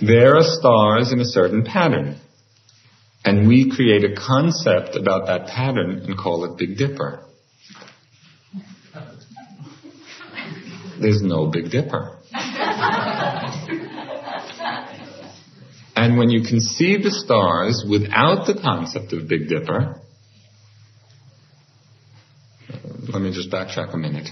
There 0.00 0.36
are 0.36 0.42
stars 0.42 1.12
in 1.12 1.20
a 1.20 1.24
certain 1.24 1.64
pattern. 1.64 2.16
And 3.24 3.48
we 3.48 3.70
create 3.74 4.04
a 4.04 4.14
concept 4.14 4.96
about 4.96 5.26
that 5.26 5.48
pattern 5.48 6.02
and 6.06 6.16
call 6.16 6.44
it 6.44 6.56
Big 6.58 6.78
Dipper. 6.78 7.24
There's 11.00 11.22
no 11.22 11.46
Big 11.46 11.70
Dipper. 11.70 12.16
and 15.94 16.18
when 16.18 16.30
you 16.30 16.42
can 16.42 16.60
see 16.60 16.96
the 16.96 17.10
stars 17.10 17.84
without 17.88 18.46
the 18.46 18.58
concept 18.60 19.12
of 19.12 19.28
Big 19.28 19.48
Dipper, 19.48 20.00
let 23.08 23.22
me 23.22 23.32
just 23.32 23.50
backtrack 23.50 23.94
a 23.94 23.96
minute. 23.96 24.28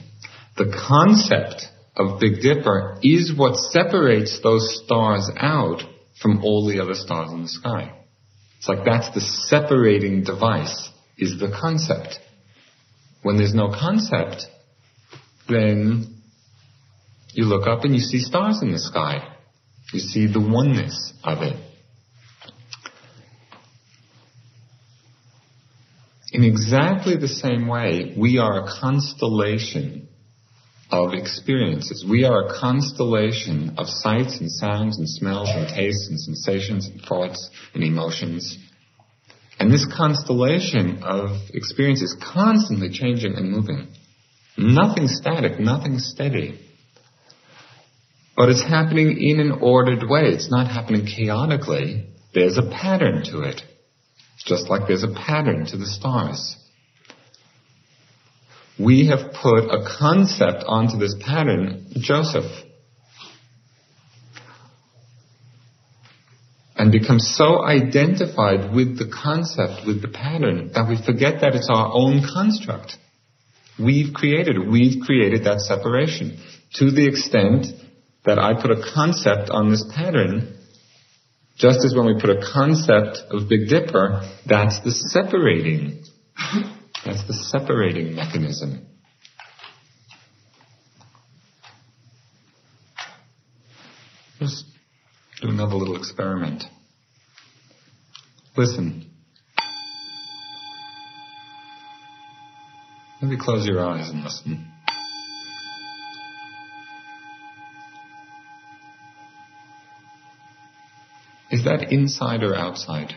The 0.57 0.73
concept 0.89 1.67
of 1.97 2.21
Big 2.21 2.41
Dipper 2.41 2.99
is 3.03 3.33
what 3.37 3.57
separates 3.57 4.41
those 4.43 4.83
stars 4.85 5.31
out 5.37 5.83
from 6.21 6.43
all 6.45 6.67
the 6.67 6.81
other 6.81 6.95
stars 6.95 7.31
in 7.33 7.43
the 7.43 7.49
sky. 7.49 8.06
It's 8.59 8.69
like 8.69 8.85
that's 8.85 9.15
the 9.15 9.21
separating 9.21 10.25
device, 10.25 10.91
is 11.19 11.39
the 11.39 11.55
concept. 11.61 12.19
When 13.23 13.37
there's 13.37 13.55
no 13.55 13.69
concept, 13.69 14.47
then 15.49 16.17
you 17.33 17.45
look 17.45 17.67
up 17.67 17.85
and 17.85 17.95
you 17.95 18.01
see 18.01 18.21
stars 18.21 18.63
in 18.63 18.73
the 18.73 18.79
sky. 18.79 19.37
You 19.93 20.01
see 20.01 20.27
the 20.27 20.41
oneness 20.41 21.13
of 21.23 21.43
it. 21.43 21.57
In 26.33 26.45
exactly 26.45 27.17
the 27.17 27.29
same 27.29 27.69
way, 27.69 28.15
we 28.19 28.39
are 28.39 28.65
a 28.65 28.81
constellation 28.81 30.09
of 30.91 31.15
experiences. 31.15 32.05
We 32.09 32.25
are 32.25 32.47
a 32.47 32.61
constellation 32.61 33.75
of 33.77 33.89
sights 33.89 34.39
and 34.41 34.51
sounds 34.51 34.99
and 34.99 35.09
smells 35.09 35.49
and 35.51 35.69
tastes 35.69 36.09
and 36.09 36.21
sensations 36.21 36.87
and 36.87 37.01
thoughts 37.01 37.51
and 37.75 37.83
emotions. 37.83 38.57
And 39.59 39.73
this 39.73 39.87
constellation 39.87 41.03
of 41.03 41.31
experience 41.53 42.03
is 42.03 42.17
constantly 42.23 42.91
changing 42.91 43.35
and 43.35 43.51
moving. 43.51 43.89
Nothing 44.57 45.09
static, 45.09 45.59
nothing 45.59 45.99
steady. 45.99 46.61
But 48.37 48.51
it's 48.51 48.63
happening 48.63 49.19
in 49.19 49.41
an 49.41 49.59
ordered 49.63 50.09
way. 50.09 50.29
It's 50.29 50.51
not 50.51 50.71
happening 50.71 51.07
chaotically. 51.07 52.07
There's 52.35 52.59
a 52.59 52.63
pattern 52.63 53.25
to 53.31 53.41
it. 53.43 53.63
Just 54.45 54.69
like 54.69 54.87
there's 54.87 55.03
a 55.03 55.13
pattern 55.13 55.67
to 55.67 55.77
the 55.77 55.87
stars 55.87 56.57
we 58.79 59.07
have 59.09 59.33
put 59.33 59.65
a 59.65 59.85
concept 59.99 60.65
onto 60.67 60.99
this 60.99 61.15
pattern, 61.21 61.87
Joseph. 61.99 62.51
And 66.79 66.93
become 66.93 67.19
so 67.19 67.65
identified 67.65 68.75
with 68.75 68.99
the 68.99 69.11
concept, 69.11 69.87
with 69.87 70.03
the 70.03 70.09
pattern, 70.09 70.73
that 70.75 70.87
we 70.89 71.03
forget 71.03 71.41
that 71.41 71.55
it's 71.55 71.71
our 71.73 71.91
own 71.91 72.23
construct. 72.35 72.99
We've 73.79 74.13
created. 74.13 74.59
We've 74.59 75.03
created 75.03 75.45
that 75.45 75.61
separation. 75.61 76.39
To 76.75 76.91
the 76.91 77.07
extent 77.09 77.67
that 78.27 78.39
I 78.39 78.61
put 78.61 78.71
a 78.71 78.83
concept 78.95 79.49
on 79.49 79.71
this 79.71 79.85
pattern, 79.95 80.59
just 81.57 81.83
as 81.83 81.95
when 81.95 82.05
we 82.05 82.21
put 82.21 82.29
a 82.29 82.43
concept 82.53 83.23
of 83.31 83.49
Big 83.49 83.69
Dipper, 83.71 84.29
that's 84.45 84.81
the 84.81 84.91
separating 84.91 86.05
that's 87.07 87.25
the 87.29 87.35
separating 87.35 88.17
mechanism. 88.17 88.85
Just 94.41 94.65
do 95.41 95.49
another 95.49 95.77
little 95.77 95.97
experiment. 95.97 96.65
Listen. 98.57 99.09
Maybe 103.23 103.37
close 103.39 103.67
your 103.67 103.85
eyes 103.87 104.11
and 104.11 104.25
listen. 104.25 104.73
Is 111.53 111.65
that 111.65 111.93
inside 111.93 112.43
or 112.43 112.57
outside? 112.57 113.15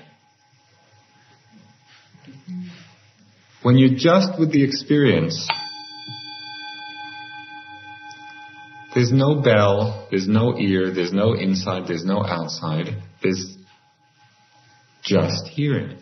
When 3.62 3.78
you're 3.78 3.97
just 3.97 4.39
with 4.39 4.53
the 4.53 4.64
experience, 4.64 5.47
there's 8.95 9.12
no 9.12 9.41
bell, 9.41 10.07
there's 10.10 10.28
no 10.28 10.57
ear, 10.57 10.93
there's 10.93 11.12
no 11.12 11.34
inside, 11.34 11.88
there's 11.88 12.05
no 12.05 12.24
outside, 12.26 13.01
there's 13.22 13.57
just 15.03 15.47
hearing. 15.47 15.97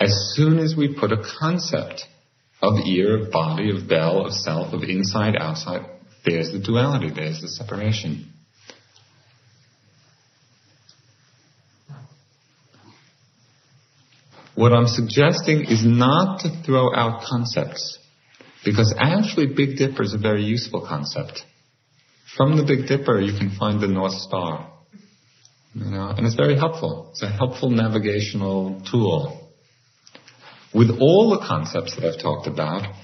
As 0.00 0.32
soon 0.34 0.58
as 0.58 0.74
we 0.76 0.96
put 0.98 1.12
a 1.12 1.22
concept 1.38 2.04
of 2.62 2.74
ear, 2.86 3.24
of 3.24 3.30
body, 3.30 3.70
of 3.70 3.88
bell, 3.88 4.24
of 4.26 4.32
self, 4.32 4.72
of 4.72 4.82
inside, 4.82 5.36
outside, 5.36 5.84
there's 6.24 6.52
the 6.52 6.58
duality, 6.58 7.10
there's 7.14 7.40
the 7.40 7.48
separation. 7.48 8.32
What 14.54 14.72
I'm 14.72 14.86
suggesting 14.86 15.64
is 15.64 15.84
not 15.84 16.40
to 16.40 16.62
throw 16.64 16.94
out 16.94 17.22
concepts, 17.22 17.98
because 18.64 18.94
actually 18.98 19.46
Big 19.46 19.78
Dipper 19.78 20.02
is 20.02 20.14
a 20.14 20.18
very 20.18 20.44
useful 20.44 20.86
concept. 20.86 21.42
From 22.36 22.56
the 22.56 22.64
Big 22.64 22.86
Dipper, 22.86 23.20
you 23.20 23.36
can 23.38 23.50
find 23.58 23.80
the 23.80 23.88
North 23.88 24.12
Star. 24.14 24.70
You 25.74 25.86
know, 25.86 26.08
and 26.08 26.26
it's 26.26 26.36
very 26.36 26.56
helpful. 26.56 27.08
It's 27.12 27.22
a 27.22 27.30
helpful 27.30 27.70
navigational 27.70 28.82
tool. 28.90 29.38
with 30.74 30.90
all 31.00 31.30
the 31.30 31.46
concepts 31.46 31.96
that 31.96 32.04
I've 32.04 32.20
talked 32.22 32.46
about, 32.46 32.94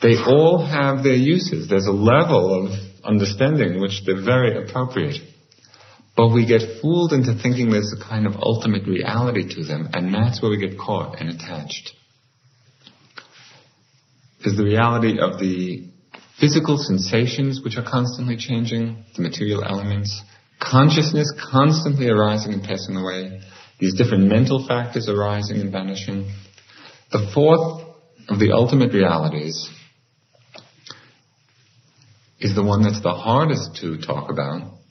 they 0.00 0.16
all 0.16 0.64
have 0.64 1.04
their 1.04 1.14
uses. 1.14 1.68
There's 1.68 1.86
a 1.86 1.92
level 1.92 2.66
of 2.66 2.72
understanding 3.04 3.80
which 3.80 4.02
they're 4.04 4.24
very 4.24 4.64
appropriate. 4.64 5.20
But 6.16 6.28
we 6.28 6.46
get 6.46 6.80
fooled 6.80 7.12
into 7.12 7.34
thinking 7.34 7.70
there's 7.70 7.94
a 7.98 8.02
kind 8.02 8.26
of 8.26 8.34
ultimate 8.36 8.86
reality 8.86 9.54
to 9.54 9.64
them, 9.64 9.88
and 9.94 10.12
that's 10.12 10.42
where 10.42 10.50
we 10.50 10.58
get 10.58 10.78
caught 10.78 11.18
and 11.20 11.30
attached. 11.30 11.92
Is 14.44 14.56
the 14.56 14.64
reality 14.64 15.18
of 15.20 15.38
the 15.38 15.88
physical 16.38 16.76
sensations 16.76 17.62
which 17.64 17.76
are 17.76 17.84
constantly 17.84 18.36
changing, 18.36 19.04
the 19.16 19.22
material 19.22 19.64
elements, 19.64 20.20
consciousness 20.60 21.32
constantly 21.50 22.08
arising 22.08 22.52
and 22.52 22.62
passing 22.62 22.96
away, 22.96 23.40
these 23.78 23.94
different 23.94 24.24
mental 24.24 24.66
factors 24.66 25.08
arising 25.08 25.60
and 25.60 25.72
vanishing. 25.72 26.30
The 27.10 27.30
fourth 27.34 27.84
of 28.28 28.38
the 28.38 28.52
ultimate 28.52 28.92
realities 28.92 29.68
is 32.40 32.54
the 32.54 32.62
one 32.62 32.82
that's 32.82 33.02
the 33.02 33.12
hardest 33.12 33.76
to 33.80 33.98
talk 33.98 34.30
about. 34.30 34.81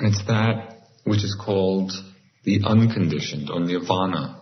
It's 0.00 0.24
that 0.26 0.78
which 1.04 1.24
is 1.24 1.36
called 1.38 1.92
the 2.44 2.60
unconditioned 2.64 3.50
or 3.50 3.60
nirvana. 3.60 4.40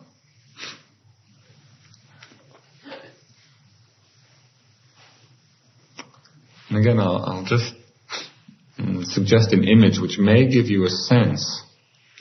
And 6.68 6.78
again, 6.78 7.00
I'll, 7.00 7.24
I'll 7.24 7.44
just 7.44 7.74
mm, 8.78 9.04
suggest 9.04 9.52
an 9.52 9.64
image 9.64 9.98
which 9.98 10.18
may 10.18 10.48
give 10.48 10.66
you 10.66 10.84
a 10.84 10.90
sense 10.90 11.62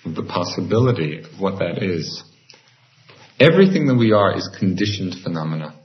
of 0.06 0.16
the 0.16 0.24
possibility 0.24 1.20
of 1.20 1.40
what 1.40 1.60
that 1.60 1.84
is. 1.84 2.24
Everything 3.40 3.88
that 3.88 3.96
we 3.96 4.14
are 4.14 4.36
is 4.36 4.50
conditioned 4.58 5.16
phenomena. 5.22 5.76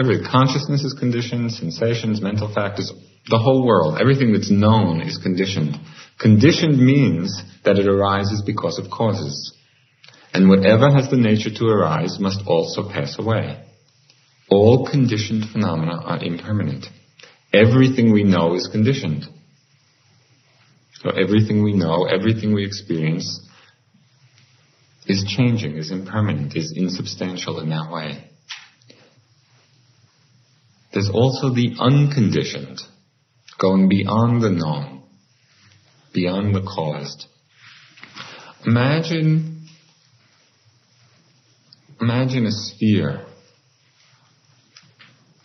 Every 0.00 0.24
consciousness 0.24 0.82
is 0.82 0.96
conditioned, 0.98 1.52
sensations, 1.52 2.20
mental 2.20 2.52
factors, 2.52 2.92
the 3.28 3.38
whole 3.38 3.64
world, 3.64 3.98
everything 4.00 4.32
that's 4.32 4.50
known 4.50 5.00
is 5.00 5.18
conditioned. 5.18 5.76
Conditioned 6.18 6.78
means 6.78 7.42
that 7.64 7.78
it 7.78 7.86
arises 7.86 8.42
because 8.42 8.78
of 8.78 8.90
causes. 8.90 9.52
And 10.32 10.48
whatever 10.48 10.90
has 10.90 11.10
the 11.10 11.16
nature 11.16 11.50
to 11.50 11.66
arise 11.66 12.18
must 12.18 12.40
also 12.46 12.88
pass 12.88 13.18
away. 13.18 13.64
All 14.48 14.88
conditioned 14.88 15.44
phenomena 15.50 16.00
are 16.04 16.22
impermanent. 16.22 16.86
Everything 17.52 18.12
we 18.12 18.24
know 18.24 18.54
is 18.54 18.66
conditioned. 18.66 19.26
So 20.94 21.10
everything 21.10 21.62
we 21.62 21.72
know, 21.72 22.04
everything 22.06 22.52
we 22.52 22.64
experience 22.64 23.40
is 25.06 25.24
changing, 25.36 25.76
is 25.76 25.90
impermanent, 25.90 26.56
is 26.56 26.72
insubstantial 26.76 27.60
in 27.60 27.68
that 27.70 27.90
way. 27.92 28.30
There's 30.92 31.10
also 31.12 31.50
the 31.50 31.76
unconditioned, 31.78 32.80
going 33.58 33.88
beyond 33.88 34.42
the 34.42 34.50
known, 34.50 35.03
beyond 36.14 36.54
the 36.54 36.62
caused. 36.62 37.26
Imagine, 38.64 39.66
imagine 42.00 42.46
a 42.46 42.52
sphere. 42.52 43.26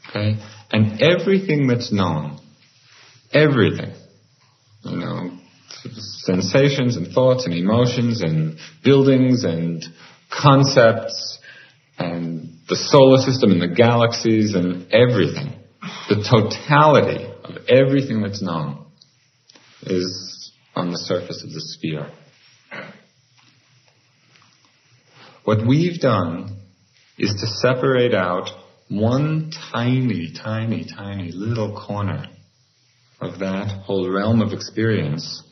Okay? 0.09 0.37
And 0.71 1.01
everything 1.01 1.67
that's 1.67 1.91
known, 1.91 2.39
everything, 3.33 3.93
you 4.83 4.97
know, 4.97 5.31
sensations 6.23 6.95
and 6.95 7.11
thoughts 7.11 7.45
and 7.45 7.53
emotions 7.53 8.21
and 8.21 8.57
buildings 8.83 9.43
and 9.43 9.83
concepts 10.29 11.39
and 11.97 12.53
the 12.69 12.75
solar 12.75 13.17
system 13.17 13.51
and 13.51 13.61
the 13.61 13.67
galaxies 13.67 14.53
and 14.53 14.91
everything. 14.93 15.53
The 16.07 16.23
totality 16.29 17.25
of 17.43 17.67
everything 17.67 18.21
that's 18.21 18.41
known 18.41 18.85
is 19.81 20.38
on 20.79 20.91
the 20.91 20.97
surface 20.97 21.43
of 21.43 21.51
the 21.51 21.61
sphere. 21.61 22.09
What 25.43 25.65
we've 25.67 25.99
done 25.99 26.57
is 27.17 27.31
to 27.31 27.47
separate 27.47 28.13
out 28.13 28.49
one 28.87 29.51
tiny, 29.71 30.33
tiny, 30.41 30.85
tiny 30.85 31.31
little 31.33 31.79
corner 31.85 32.25
of 33.19 33.39
that 33.39 33.83
whole 33.83 34.09
realm 34.09 34.41
of 34.41 34.53
experience. 34.53 35.43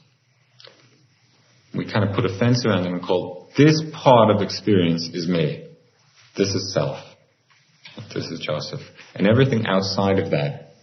We 1.76 1.92
kind 1.92 2.08
of 2.08 2.16
put 2.16 2.26
a 2.26 2.40
fence 2.40 2.66
around 2.66 2.86
it 2.86 2.92
and 2.92 3.02
call 3.02 3.50
this 3.58 3.82
part 3.94 4.34
of 4.34 4.42
experience 4.42 5.10
is 5.14 5.28
me. 5.28 5.68
This 6.38 6.50
is 6.50 6.74
self. 6.74 7.00
This 8.14 8.26
is 8.28 8.40
Joseph. 8.40 8.82
And 9.16 9.28
everything 9.28 9.66
outside 9.66 10.20
of 10.20 10.32
that 10.32 10.76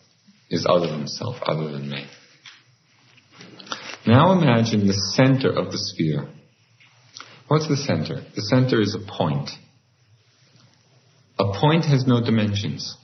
is 0.51 0.67
other 0.69 0.89
than 0.89 1.09
self, 1.09 1.37
other 1.47 1.71
than 1.71 1.89
me. 1.89 2.05
Now 4.07 4.33
imagine 4.33 4.87
the 4.87 4.93
center 4.93 5.51
of 5.51 5.73
the 5.73 5.79
sphere. 5.79 6.29
What's 7.49 7.69
the 7.69 7.77
center? 7.77 8.23
The 8.35 8.43
center 8.43 8.81
is 8.81 8.95
a 8.95 8.99
point. 8.99 9.51
A 11.39 11.53
point 11.59 11.85
has 11.85 12.07
no 12.07 12.23
dimensions. 12.23 12.97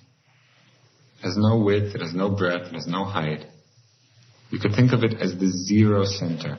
It 1.18 1.26
has 1.26 1.36
no 1.36 1.59
width, 1.59 1.94
it 1.94 2.01
has 2.01 2.14
no 2.14 2.30
breadth, 2.30 2.68
it 2.68 2.74
has 2.74 2.86
no 2.86 3.05
height. 3.05 3.44
You 4.51 4.59
could 4.59 4.74
think 4.74 4.92
of 4.92 5.05
it 5.05 5.14
as 5.20 5.36
the 5.36 5.46
zero 5.46 6.05
center. 6.05 6.59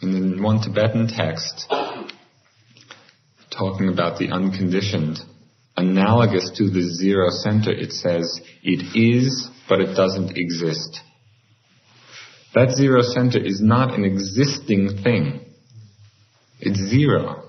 And 0.00 0.14
in 0.14 0.42
one 0.42 0.60
Tibetan 0.60 1.08
text, 1.08 1.66
talking 3.50 3.88
about 3.88 4.18
the 4.18 4.30
unconditioned, 4.30 5.18
analogous 5.76 6.50
to 6.56 6.70
the 6.70 6.82
zero 6.82 7.30
center, 7.30 7.72
it 7.72 7.92
says, 7.92 8.40
it 8.62 8.96
is, 8.96 9.50
but 9.68 9.80
it 9.80 9.94
doesn't 9.94 10.36
exist. 10.36 11.00
That 12.54 12.70
zero 12.70 13.02
center 13.02 13.38
is 13.38 13.60
not 13.60 13.94
an 13.94 14.04
existing 14.04 15.00
thing. 15.02 15.44
It's 16.60 16.78
zero. 16.78 17.44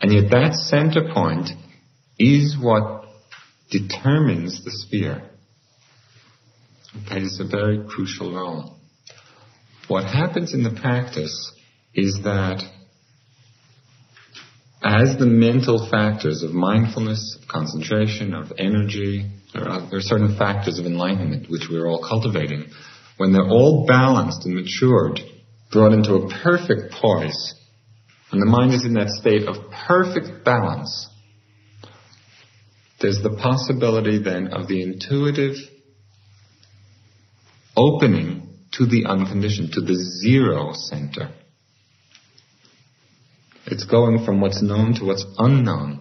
And 0.00 0.12
yet 0.12 0.30
that 0.30 0.54
center 0.54 1.12
point 1.12 1.50
is 2.18 2.56
what 2.60 3.04
determines 3.70 4.64
the 4.64 4.70
sphere. 4.70 5.22
It 6.94 7.06
plays 7.06 7.40
a 7.40 7.44
very 7.44 7.84
crucial 7.88 8.34
role. 8.34 8.76
What 9.88 10.04
happens 10.04 10.52
in 10.54 10.62
the 10.62 10.78
practice 10.78 11.52
is 11.94 12.20
that 12.24 12.62
as 14.82 15.16
the 15.18 15.26
mental 15.26 15.88
factors 15.90 16.42
of 16.42 16.52
mindfulness, 16.52 17.38
of 17.40 17.48
concentration, 17.48 18.34
of 18.34 18.52
energy, 18.58 19.30
there 19.54 19.68
are, 19.68 19.88
there 19.88 19.98
are 19.98 20.02
certain 20.02 20.36
factors 20.36 20.78
of 20.78 20.86
enlightenment 20.86 21.48
which 21.48 21.68
we're 21.70 21.86
all 21.86 22.04
cultivating, 22.06 22.66
when 23.16 23.32
they're 23.32 23.48
all 23.48 23.86
balanced 23.86 24.44
and 24.44 24.54
matured, 24.54 25.20
brought 25.70 25.92
into 25.92 26.14
a 26.14 26.28
perfect 26.42 26.92
poise, 27.00 27.54
and 28.32 28.40
the 28.40 28.46
mind 28.46 28.72
is 28.72 28.84
in 28.84 28.94
that 28.94 29.08
state 29.08 29.46
of 29.46 29.70
perfect 29.86 30.44
balance, 30.44 31.08
there's 33.00 33.22
the 33.22 33.36
possibility 33.42 34.22
then 34.22 34.48
of 34.48 34.68
the 34.68 34.82
intuitive 34.82 35.56
opening 37.76 38.48
to 38.72 38.86
the 38.86 39.04
unconditioned, 39.06 39.72
to 39.72 39.80
the 39.80 39.94
zero 40.22 40.72
center. 40.72 41.30
It's 43.66 43.84
going 43.84 44.24
from 44.24 44.40
what's 44.40 44.62
known 44.62 44.94
to 44.94 45.04
what's 45.04 45.24
unknown, 45.38 46.00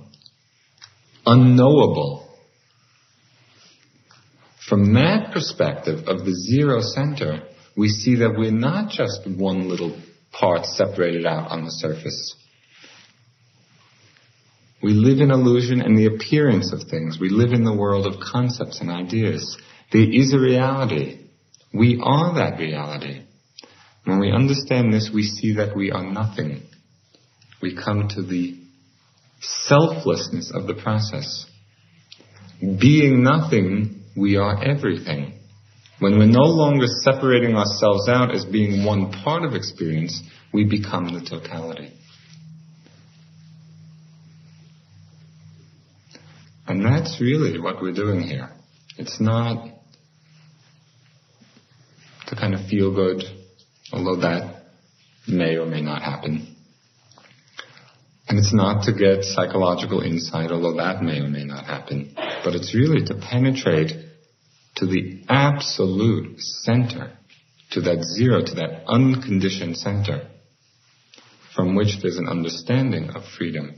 unknowable. 1.26 2.28
From 4.68 4.94
that 4.94 5.32
perspective 5.34 6.08
of 6.08 6.26
the 6.26 6.34
zero 6.34 6.82
center, 6.82 7.44
we 7.76 7.90
see 7.90 8.18
that 8.18 8.36
we're 8.38 8.52
not 8.52 8.90
just 8.90 9.28
one 9.28 9.70
little 9.70 10.00
part 10.32 10.66
separated 10.66 11.26
out 11.26 11.52
on 11.52 11.66
the 11.66 11.72
surface. 11.72 12.36
We 14.82 14.94
live 14.94 15.20
in 15.20 15.30
illusion 15.30 15.82
and 15.82 15.96
the 15.96 16.08
appearance 16.08 16.74
of 16.74 16.90
things. 16.90 17.20
We 17.20 17.30
live 17.30 17.52
in 17.52 17.64
the 17.64 17.76
world 17.76 18.08
of 18.08 18.20
concepts 18.20 18.82
and 18.82 18.90
ideas. 18.90 19.58
There 19.92 20.02
is 20.02 20.34
a 20.34 20.40
reality. 20.40 21.28
We 21.72 22.02
are 22.04 22.34
that 22.36 22.58
reality. 22.58 23.24
When 24.06 24.20
we 24.20 24.32
understand 24.32 24.92
this, 24.92 25.12
we 25.14 25.24
see 25.24 25.56
that 25.58 25.76
we 25.76 25.92
are 25.92 26.04
nothing 26.04 26.64
we 27.62 27.76
come 27.76 28.10
to 28.16 28.22
the 28.22 28.60
selflessness 29.40 30.52
of 30.54 30.68
the 30.68 30.74
process. 30.76 31.46
Being 32.60 33.24
nothing, 33.24 34.04
we 34.16 34.38
are 34.38 34.64
everything. 34.64 35.40
When 36.00 36.18
we're 36.18 36.26
no 36.26 36.42
longer 36.42 36.86
separating 37.04 37.56
ourselves 37.56 38.10
out 38.10 38.34
as 38.34 38.46
being 38.46 38.86
one 38.86 39.12
part 39.12 39.44
of 39.44 39.54
experience, 39.54 40.22
we 40.52 40.66
become 40.66 41.14
the 41.14 41.22
totality. 41.22 41.94
And 46.68 46.86
that's 46.86 47.20
really 47.20 47.60
what 47.60 47.82
we're 47.82 47.94
doing 47.94 48.22
here. 48.22 48.50
It's 48.98 49.20
not 49.20 49.68
to 52.28 52.36
kind 52.36 52.54
of 52.54 52.66
feel 52.68 52.94
good, 52.96 53.24
although 53.92 54.22
that 54.22 54.64
may 55.28 55.58
or 55.58 55.66
may 55.66 55.82
not 55.82 56.02
happen. 56.02 56.56
And 58.32 58.40
it's 58.40 58.54
not 58.54 58.86
to 58.86 58.94
get 58.94 59.26
psychological 59.26 60.00
insight, 60.00 60.52
although 60.52 60.78
that 60.78 61.04
may 61.04 61.20
or 61.20 61.28
may 61.28 61.44
not 61.44 61.66
happen, 61.66 62.14
but 62.16 62.56
it's 62.56 62.74
really 62.74 63.04
to 63.08 63.16
penetrate 63.16 63.92
to 64.76 64.86
the 64.86 65.22
absolute 65.28 66.40
center, 66.40 67.12
to 67.72 67.82
that 67.82 68.02
zero, 68.04 68.42
to 68.42 68.56
that 68.56 68.86
unconditioned 68.88 69.76
center, 69.76 70.30
from 71.54 71.76
which 71.76 71.98
there's 72.02 72.16
an 72.16 72.30
understanding 72.30 73.10
of 73.10 73.24
freedom. 73.38 73.76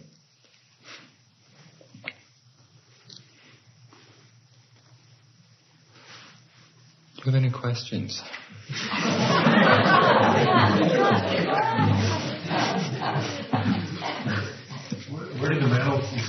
Do 7.16 7.24
you 7.26 7.32
have 7.32 7.34
any 7.34 7.51
questions? 7.51 8.22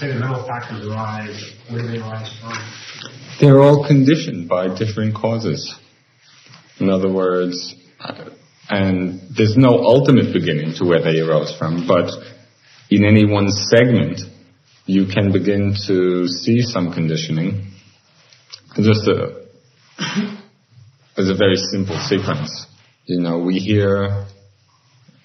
mental, 0.09 0.13
you 0.13 0.13
say 0.13 0.13
the 0.13 0.21
mental 0.21 0.47
factors 0.47 0.87
arise, 0.87 1.53
where 1.71 1.83
do 1.83 1.89
they 1.89 1.99
arise 1.99 2.33
from? 2.41 2.53
They're 3.41 3.61
all 3.61 3.87
conditioned 3.87 4.49
by 4.49 4.77
different 4.77 5.15
causes. 5.15 5.75
In 6.79 6.91
other 6.91 7.13
words, 7.13 7.75
and 8.69 9.21
there's 9.37 9.57
no 9.57 9.69
ultimate 9.69 10.33
beginning 10.33 10.75
to 10.79 10.85
where 10.85 11.03
they 11.03 11.21
arose 11.21 11.57
from, 11.57 11.87
but 11.87 12.11
in 12.91 13.05
any 13.05 13.25
one 13.25 13.51
segment, 13.51 14.21
you 14.87 15.07
can 15.07 15.33
begin 15.33 15.75
to 15.87 16.29
see 16.29 16.61
some 16.63 16.93
conditioning. 16.93 17.73
Just 18.77 19.07
a, 19.09 19.47
as 21.17 21.29
a 21.29 21.35
very 21.35 21.57
simple 21.57 21.99
sequence. 21.99 22.67
You 23.07 23.21
know, 23.21 23.39
we 23.39 23.59
hear 23.59 24.27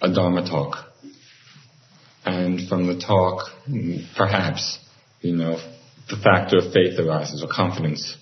a 0.01 0.13
Dharma 0.13 0.47
talk 0.47 0.88
and 2.25 2.67
from 2.67 2.87
the 2.87 2.99
talk, 2.99 3.49
perhaps, 4.15 4.79
you 5.21 5.35
know, 5.35 5.59
the 6.09 6.17
factor 6.17 6.57
of 6.57 6.73
faith 6.73 6.99
arises 6.99 7.43
or 7.43 7.47
confidence. 7.47 8.17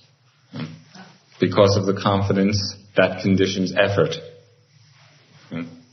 Because 1.40 1.78
of 1.78 1.86
the 1.86 2.00
confidence, 2.02 2.76
that 2.96 3.22
conditions 3.22 3.74
effort. 3.76 4.16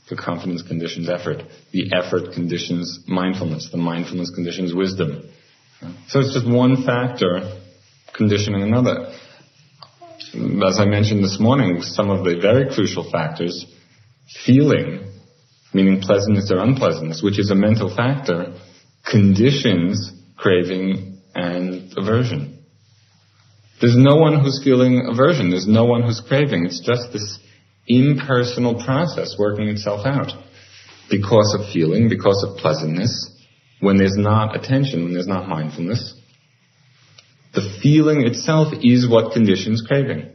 The 0.09 0.15
confidence 0.15 0.61
conditions 0.61 1.09
effort. 1.09 1.43
The 1.71 1.91
effort 1.93 2.33
conditions 2.33 2.99
mindfulness. 3.07 3.69
The 3.71 3.77
mindfulness 3.77 4.31
conditions 4.33 4.73
wisdom. 4.73 5.29
So 6.07 6.19
it's 6.19 6.33
just 6.33 6.47
one 6.47 6.83
factor 6.83 7.59
conditioning 8.13 8.63
another. 8.63 9.13
As 10.67 10.79
I 10.79 10.85
mentioned 10.85 11.23
this 11.23 11.39
morning, 11.39 11.81
some 11.81 12.09
of 12.09 12.23
the 12.25 12.39
very 12.39 12.73
crucial 12.73 13.09
factors, 13.09 13.65
feeling 14.45 15.11
meaning 15.75 15.99
pleasantness 16.01 16.49
or 16.51 16.59
unpleasantness, 16.59 17.21
which 17.21 17.37
is 17.37 17.51
a 17.51 17.55
mental 17.55 17.93
factor, 17.93 18.55
conditions 19.05 20.11
craving 20.37 21.19
and 21.35 21.93
aversion. 21.97 22.63
There's 23.81 23.97
no 23.97 24.15
one 24.15 24.39
who's 24.39 24.61
feeling 24.63 25.05
aversion. 25.11 25.49
There's 25.49 25.67
no 25.67 25.83
one 25.83 26.01
who's 26.01 26.21
craving. 26.25 26.65
It's 26.65 26.79
just 26.79 27.11
this 27.11 27.39
impersonal 27.87 28.83
process 28.85 29.35
working 29.37 29.67
itself 29.67 30.05
out. 30.05 30.31
Because 31.09 31.55
of 31.59 31.71
feeling, 31.73 32.07
because 32.07 32.43
of 32.47 32.57
pleasantness, 32.57 33.29
when 33.81 33.97
there's 33.97 34.17
not 34.17 34.55
attention, 34.55 35.03
when 35.03 35.13
there's 35.13 35.27
not 35.27 35.49
mindfulness, 35.49 36.15
the 37.53 37.77
feeling 37.83 38.25
itself 38.25 38.73
is 38.81 39.07
what 39.07 39.33
conditions 39.33 39.83
craving 39.85 40.31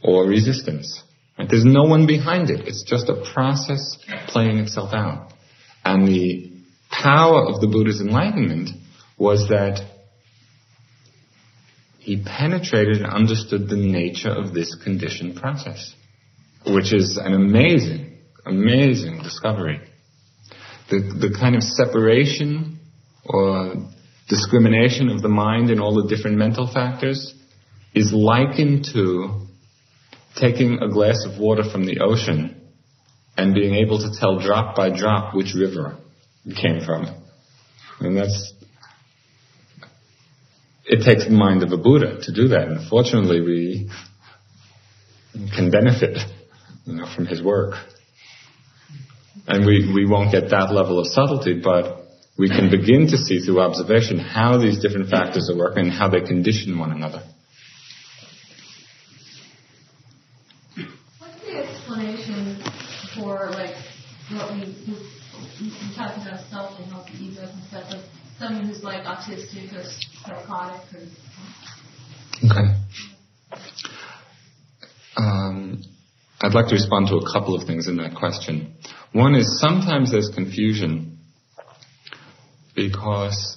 or 0.00 0.24
resistance. 0.24 1.02
There's 1.46 1.64
no 1.64 1.84
one 1.84 2.06
behind 2.06 2.50
it. 2.50 2.66
It's 2.66 2.82
just 2.82 3.08
a 3.08 3.22
process 3.32 3.96
playing 4.26 4.58
itself 4.58 4.92
out. 4.92 5.32
And 5.84 6.06
the 6.06 6.50
power 6.90 7.46
of 7.46 7.60
the 7.60 7.68
Buddha's 7.68 8.00
enlightenment 8.00 8.70
was 9.16 9.48
that 9.48 9.80
he 11.98 12.22
penetrated 12.24 12.98
and 12.98 13.06
understood 13.06 13.68
the 13.68 13.76
nature 13.76 14.30
of 14.30 14.52
this 14.52 14.74
conditioned 14.82 15.36
process, 15.36 15.94
which 16.66 16.92
is 16.92 17.18
an 17.18 17.34
amazing, 17.34 18.16
amazing 18.44 19.22
discovery. 19.22 19.80
The, 20.90 21.00
the 21.00 21.36
kind 21.38 21.54
of 21.54 21.62
separation 21.62 22.80
or 23.24 23.74
discrimination 24.28 25.10
of 25.10 25.22
the 25.22 25.28
mind 25.28 25.70
in 25.70 25.80
all 25.80 25.94
the 25.94 26.08
different 26.08 26.38
mental 26.38 26.66
factors 26.66 27.34
is 27.94 28.12
likened 28.12 28.86
to 28.94 29.47
taking 30.40 30.78
a 30.82 30.88
glass 30.88 31.24
of 31.24 31.40
water 31.40 31.62
from 31.70 31.84
the 31.84 32.00
ocean 32.00 32.60
and 33.36 33.54
being 33.54 33.74
able 33.74 33.98
to 33.98 34.10
tell 34.18 34.38
drop 34.38 34.76
by 34.76 34.90
drop 34.90 35.34
which 35.34 35.54
river 35.54 35.96
it 36.44 36.56
came 36.56 36.84
from. 36.84 37.06
And 38.00 38.16
that's, 38.16 38.52
it 40.84 41.04
takes 41.04 41.24
the 41.24 41.30
mind 41.30 41.62
of 41.62 41.72
a 41.72 41.76
Buddha 41.76 42.20
to 42.22 42.32
do 42.32 42.48
that. 42.48 42.68
And 42.68 42.88
fortunately 42.88 43.40
we 43.40 43.90
can 45.54 45.70
benefit, 45.70 46.18
you 46.84 46.94
know, 46.94 47.06
from 47.14 47.26
his 47.26 47.42
work. 47.42 47.74
And 49.46 49.64
we, 49.64 49.90
we 49.94 50.06
won't 50.06 50.32
get 50.32 50.50
that 50.50 50.72
level 50.72 50.98
of 50.98 51.06
subtlety, 51.06 51.60
but 51.62 52.06
we 52.38 52.48
can 52.48 52.70
begin 52.70 53.06
to 53.08 53.18
see 53.18 53.40
through 53.40 53.60
observation 53.60 54.18
how 54.18 54.58
these 54.58 54.80
different 54.80 55.10
factors 55.10 55.50
are 55.50 55.56
working 55.56 55.86
and 55.86 55.92
how 55.92 56.08
they 56.08 56.20
condition 56.20 56.78
one 56.78 56.92
another. 56.92 57.22
Someone 68.48 68.66
who's 68.66 68.82
like 68.82 69.04
autistic 69.04 69.72
or 69.74 69.84
psychotic 70.24 70.80
or. 70.94 71.00
Okay. 72.44 72.74
Um, 75.16 75.82
I'd 76.40 76.54
like 76.54 76.68
to 76.68 76.74
respond 76.74 77.08
to 77.08 77.16
a 77.16 77.32
couple 77.32 77.54
of 77.56 77.66
things 77.66 77.88
in 77.88 77.96
that 77.96 78.14
question. 78.14 78.76
One 79.12 79.34
is 79.34 79.60
sometimes 79.60 80.12
there's 80.12 80.30
confusion 80.32 81.18
because 82.76 83.56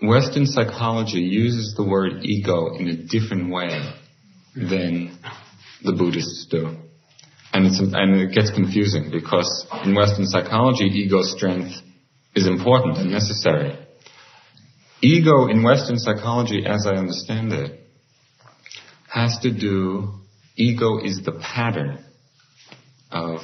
Western 0.00 0.46
psychology 0.46 1.20
uses 1.20 1.74
the 1.76 1.82
word 1.82 2.24
ego 2.24 2.76
in 2.76 2.88
a 2.88 2.96
different 2.96 3.52
way 3.52 3.94
than 4.54 5.18
the 5.82 5.92
Buddhists 5.92 6.46
do. 6.50 6.76
And, 7.52 7.66
and 7.66 8.20
it 8.20 8.32
gets 8.32 8.50
confusing 8.50 9.10
because 9.10 9.66
in 9.84 9.94
Western 9.94 10.26
psychology, 10.26 10.84
ego 10.84 11.22
strength 11.22 11.74
is 12.34 12.46
important 12.46 12.98
and 12.98 13.10
necessary. 13.10 13.83
Ego 15.04 15.48
in 15.48 15.62
Western 15.62 15.98
psychology, 15.98 16.64
as 16.66 16.86
I 16.86 16.96
understand 16.96 17.52
it, 17.52 17.78
has 19.12 19.38
to 19.42 19.52
do, 19.52 20.14
ego 20.56 20.98
is 20.98 21.20
the 21.24 21.32
pattern 21.32 22.02
of 23.10 23.40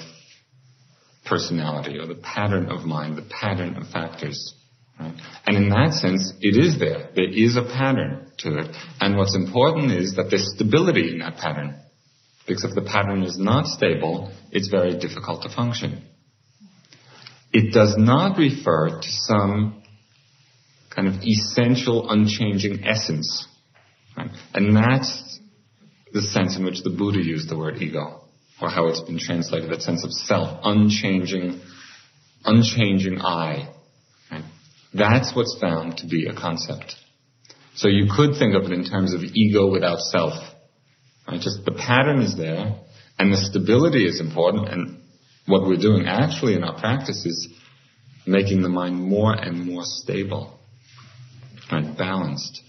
personality 1.27 1.99
or 1.99 2.07
the 2.07 2.15
pattern 2.15 2.71
of 2.71 2.87
mind, 2.87 3.19
the 3.19 3.29
pattern 3.29 3.77
of 3.77 3.89
factors. 3.89 4.55
Right? 4.99 5.15
And 5.47 5.57
in 5.59 5.69
that 5.69 5.93
sense, 5.93 6.33
it 6.41 6.57
is 6.57 6.79
there. 6.79 7.11
There 7.15 7.31
is 7.31 7.57
a 7.57 7.63
pattern 7.63 8.33
to 8.39 8.59
it. 8.61 8.77
And 8.99 9.19
what's 9.19 9.37
important 9.37 9.93
is 9.93 10.17
that 10.17 10.31
there's 10.31 10.55
stability 10.55 11.13
in 11.13 11.19
that 11.19 11.37
pattern. 11.37 11.77
Because 12.49 12.65
if 12.65 12.75
the 12.75 12.91
pattern 12.91 13.23
is 13.23 13.39
not 13.39 13.67
stable, 13.67 14.33
it's 14.51 14.69
very 14.69 14.99
difficult 14.99 15.43
to 15.43 15.55
function. 15.55 16.07
It 17.53 17.75
does 17.75 17.97
not 17.99 18.39
refer 18.39 19.01
to 19.01 19.09
some 19.09 19.80
kind 20.91 21.09
of 21.09 21.22
essential, 21.22 22.11
unchanging 22.11 22.84
essence. 22.84 23.47
Right? 24.16 24.30
And 24.53 24.76
that's 24.76 25.38
the 26.12 26.20
sense 26.20 26.57
in 26.57 26.64
which 26.64 26.82
the 26.82 26.91
Buddha 26.91 27.22
used 27.22 27.49
the 27.49 27.57
word 27.57 27.80
ego, 27.80 28.24
or 28.61 28.68
how 28.68 28.88
it's 28.88 29.01
been 29.01 29.18
translated, 29.18 29.70
that 29.70 29.82
sense 29.82 30.05
of 30.05 30.12
self, 30.12 30.61
unchanging, 30.64 31.61
unchanging 32.45 33.20
I. 33.20 33.72
Right? 34.30 34.45
That's 34.93 35.34
what's 35.34 35.57
found 35.61 35.99
to 35.99 36.09
be 36.09 36.26
a 36.26 36.34
concept. 36.34 36.97
So 37.76 37.88
you 37.88 38.09
could 38.14 38.36
think 38.38 38.55
of 38.55 38.64
it 38.64 38.72
in 38.72 38.84
terms 38.84 39.14
of 39.14 39.22
ego 39.22 39.70
without 39.70 40.01
self. 40.01 40.34
Right? 41.28 41.41
Just 41.41 41.64
the 41.64 41.72
pattern 41.72 42.20
is 42.20 42.36
there, 42.36 42.74
and 43.18 43.32
the 43.32 43.36
stability 43.36 44.05
is 44.07 44.20
important, 44.20 44.68
and 44.68 44.99
what 45.47 45.62
we're 45.62 45.76
doing 45.76 46.07
actually 46.07 46.55
in 46.55 46.64
our 46.64 46.78
practice 46.78 47.24
is 47.24 47.49
making 48.26 48.62
the 48.62 48.68
mind 48.68 48.97
more 48.97 49.32
and 49.32 49.64
more 49.64 49.82
stable 49.84 50.60
and 51.71 51.97
balanced. 51.97 52.62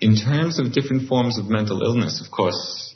In 0.00 0.16
terms 0.16 0.58
of 0.58 0.72
different 0.72 1.08
forms 1.08 1.38
of 1.38 1.46
mental 1.48 1.82
illness, 1.82 2.22
of 2.24 2.30
course, 2.30 2.94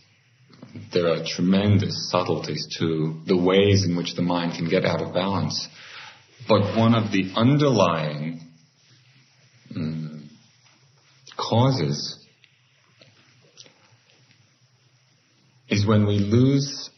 there 0.93 1.09
are 1.09 1.25
tremendous 1.25 2.11
subtleties 2.11 2.67
to 2.79 3.21
the 3.27 3.37
ways 3.37 3.85
in 3.85 3.97
which 3.97 4.15
the 4.15 4.23
mind 4.23 4.55
can 4.57 4.69
get 4.69 4.85
out 4.85 5.01
of 5.01 5.15
balance. 5.15 5.69
But 6.49 6.77
one 6.77 6.95
of 6.95 7.11
the 7.11 7.33
underlying 7.35 8.41
um, 9.75 10.29
causes 11.37 12.19
is 15.69 15.87
when 15.87 16.07
we 16.07 16.19
lose 16.19 16.91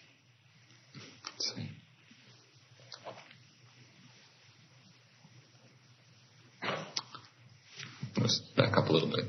Let's 8.20 8.40
back 8.56 8.76
up 8.76 8.88
a 8.88 8.92
little 8.92 9.10
bit. 9.10 9.24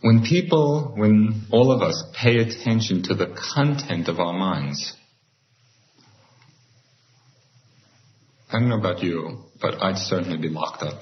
When 0.00 0.22
people, 0.22 0.92
when 0.96 1.46
all 1.50 1.72
of 1.72 1.80
us 1.80 2.02
pay 2.20 2.38
attention 2.38 3.04
to 3.04 3.14
the 3.14 3.34
content 3.54 4.08
of 4.08 4.18
our 4.18 4.32
minds, 4.32 4.94
I 8.50 8.58
don't 8.58 8.68
know 8.68 8.78
about 8.78 9.02
you, 9.02 9.44
but 9.60 9.82
I'd 9.82 9.96
certainly 9.96 10.36
be 10.36 10.48
locked 10.48 10.82
up. 10.82 11.00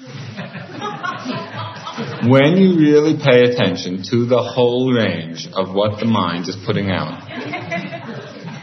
when 2.28 2.56
you 2.56 2.78
really 2.78 3.16
pay 3.22 3.42
attention 3.42 4.02
to 4.10 4.26
the 4.26 4.42
whole 4.42 4.92
range 4.92 5.46
of 5.52 5.74
what 5.74 6.00
the 6.00 6.06
mind 6.06 6.48
is 6.48 6.56
putting 6.66 6.90
out, 6.90 7.22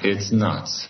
it's 0.04 0.32
nuts, 0.32 0.88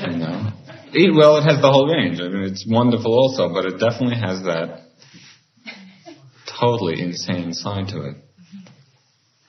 you 0.00 0.16
know? 0.16 0.52
It, 0.92 1.14
well, 1.14 1.36
it 1.36 1.42
has 1.44 1.60
the 1.60 1.70
whole 1.70 1.86
range. 1.86 2.20
I 2.20 2.28
mean, 2.28 2.44
it's 2.44 2.66
wonderful 2.66 3.12
also, 3.12 3.52
but 3.52 3.66
it 3.66 3.78
definitely 3.78 4.16
has 4.16 4.42
that 4.44 4.84
totally 6.58 7.00
insane 7.00 7.52
side 7.52 7.88
to 7.88 8.04
it. 8.04 8.16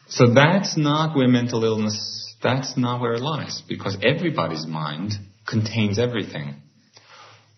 So 0.10 0.34
that's 0.34 0.76
not 0.76 1.16
where 1.16 1.28
mental 1.28 1.64
illness, 1.64 2.36
that's 2.42 2.76
not 2.76 3.00
where 3.00 3.14
it 3.14 3.22
lies, 3.22 3.62
because 3.68 3.98
everybody's 4.04 4.66
mind 4.66 5.14
contains 5.48 5.98
everything. 5.98 6.56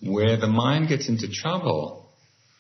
Where 0.02 0.38
the 0.38 0.48
mind 0.48 0.90
gets 0.90 1.10
into 1.10 1.28
trouble 1.32 2.10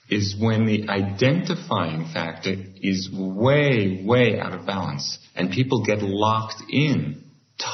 is 0.09 0.35
when 0.39 0.65
the 0.65 0.89
identifying 0.89 2.09
factor 2.13 2.55
is 2.81 3.09
way, 3.13 4.03
way 4.05 4.39
out 4.39 4.53
of 4.53 4.65
balance, 4.65 5.19
and 5.35 5.51
people 5.51 5.83
get 5.85 6.01
locked 6.01 6.61
in, 6.69 7.23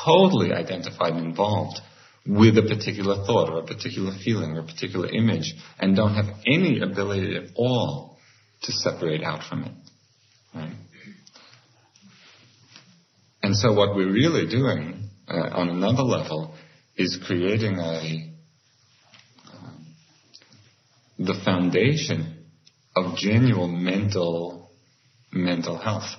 totally 0.05 0.53
identified 0.53 1.13
and 1.13 1.25
involved 1.25 1.79
with 2.27 2.57
a 2.57 2.61
particular 2.61 3.25
thought 3.25 3.49
or 3.49 3.59
a 3.59 3.65
particular 3.65 4.11
feeling 4.23 4.51
or 4.51 4.59
a 4.59 4.65
particular 4.65 5.09
image 5.09 5.53
and 5.79 5.95
don't 5.95 6.13
have 6.13 6.25
any 6.45 6.81
ability 6.81 7.37
at 7.37 7.43
all 7.55 8.17
to 8.63 8.71
separate 8.71 9.23
out 9.23 9.43
from 9.47 9.63
it. 9.63 9.71
Right? 10.53 10.73
And 13.43 13.55
so 13.55 13.71
what 13.73 13.95
we're 13.95 14.11
really 14.11 14.47
doing 14.49 15.09
uh, 15.27 15.49
on 15.53 15.69
another 15.69 16.03
level 16.03 16.53
is 16.97 17.17
creating 17.25 17.77
a 17.79 18.33
um, 19.53 19.95
the 21.19 21.39
foundation 21.45 22.45
of 22.95 23.15
genuine 23.15 23.83
mental 23.83 24.71
mental 25.31 25.77
health. 25.77 26.09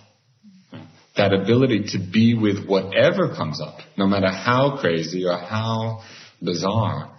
That 1.18 1.34
ability 1.34 1.88
to 1.92 1.98
be 1.98 2.34
with 2.34 2.66
whatever 2.66 3.34
comes 3.34 3.60
up, 3.60 3.80
no 3.96 4.06
matter 4.06 4.30
how 4.30 4.78
crazy 4.80 5.26
or 5.26 5.36
how 5.36 6.02
bizarre. 6.40 7.10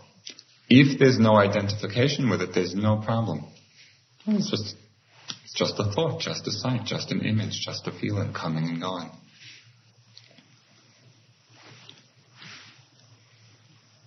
If 0.70 0.98
there's 0.98 1.20
no 1.20 1.36
identification 1.36 2.30
with 2.30 2.42
it, 2.42 2.52
there's 2.54 2.74
no 2.74 3.02
problem. 3.02 3.46
It's 4.26 4.50
just 4.50 4.76
it's 5.44 5.54
just 5.54 5.74
a 5.80 5.92
thought, 5.92 6.22
just 6.22 6.48
a 6.48 6.52
sight, 6.52 6.86
just 6.86 7.12
an 7.12 7.22
image, 7.22 7.60
just 7.66 7.88
a 7.88 7.92
feeling 7.92 8.34
coming 8.34 8.70
and 8.70 8.80
going. 8.80 9.10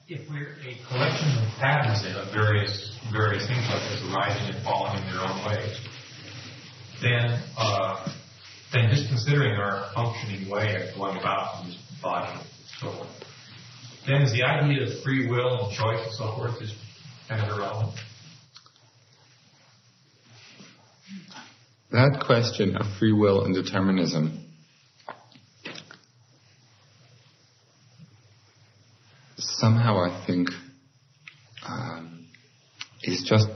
If 0.09 0.28
we're 0.30 0.53
a 0.53 0.88
collection 0.88 1.28
of 1.38 1.49
patterns 1.59 2.05
of 2.16 2.32
various 2.32 2.99
various 3.12 3.47
things 3.47 3.66
like 3.68 3.82
this 3.90 4.03
arising 4.11 4.55
and 4.55 4.64
falling 4.64 5.03
in 5.03 5.12
their 5.12 5.20
own 5.20 5.45
way, 5.47 5.74
then 7.03 7.43
uh, 7.59 8.09
then 8.72 8.88
just 8.90 9.08
considering 9.08 9.56
our 9.56 9.90
functioning 9.94 10.48
way 10.48 10.76
of 10.76 10.96
going 10.96 11.18
about 11.18 11.64
this 11.64 11.76
body 12.02 12.32
and 12.32 12.48
so 12.80 12.90
forth, 12.90 13.08
then 14.06 14.22
is 14.22 14.32
the 14.32 14.42
idea 14.42 14.86
of 14.86 15.02
free 15.02 15.28
will 15.28 15.66
and 15.66 15.76
choice 15.76 16.04
and 16.04 16.14
so 16.14 16.34
forth 16.34 16.60
is 16.62 16.74
kind 17.28 17.42
of 17.42 17.56
irrelevant. 17.56 17.94
That 21.90 22.22
question 22.24 22.76
of 22.76 22.86
free 22.98 23.12
will 23.12 23.44
and 23.44 23.54
determinism 23.54 24.42
somehow 29.62 29.98
I 29.98 30.24
think 30.26 30.48
um, 31.68 32.26
is 33.02 33.22
just 33.22 33.48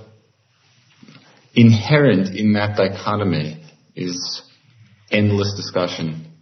inherent 1.55 2.37
in 2.37 2.53
that 2.53 2.77
dichotomy 2.77 3.65
is 3.97 4.43
endless 5.11 5.55
discussion. 5.55 6.33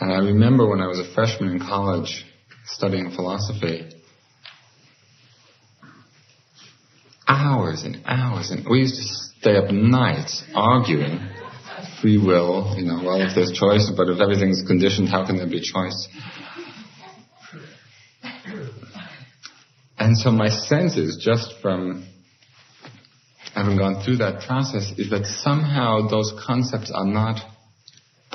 And 0.00 0.12
I 0.12 0.18
remember 0.18 0.68
when 0.68 0.80
I 0.80 0.86
was 0.86 0.98
a 0.98 1.14
freshman 1.14 1.50
in 1.50 1.60
college 1.60 2.24
studying 2.66 3.10
philosophy, 3.10 3.90
hours 7.26 7.84
and 7.84 8.02
hours 8.04 8.50
and 8.50 8.66
we 8.68 8.80
used 8.80 8.96
to 8.96 9.02
stay 9.02 9.56
up 9.56 9.70
nights 9.70 10.44
arguing 10.54 11.18
free 12.00 12.18
will, 12.18 12.74
you 12.76 12.84
know, 12.84 13.02
well, 13.02 13.20
if 13.20 13.34
there's 13.34 13.52
choice, 13.52 13.90
but 13.96 14.08
if 14.08 14.20
everything's 14.20 14.62
conditioned, 14.66 15.08
how 15.08 15.24
can 15.24 15.36
there 15.36 15.46
be 15.46 15.60
choice? 15.60 16.08
And 19.98 20.18
so 20.18 20.30
my 20.30 20.50
sense 20.50 20.98
is, 20.98 21.16
just 21.16 21.54
from 21.62 22.06
having 23.54 23.78
gone 23.78 24.02
through 24.04 24.18
that 24.18 24.42
process, 24.46 24.92
is 24.98 25.08
that 25.08 25.24
somehow 25.24 26.08
those 26.08 26.34
concepts 26.46 26.90
are 26.94 27.06
not 27.06 27.40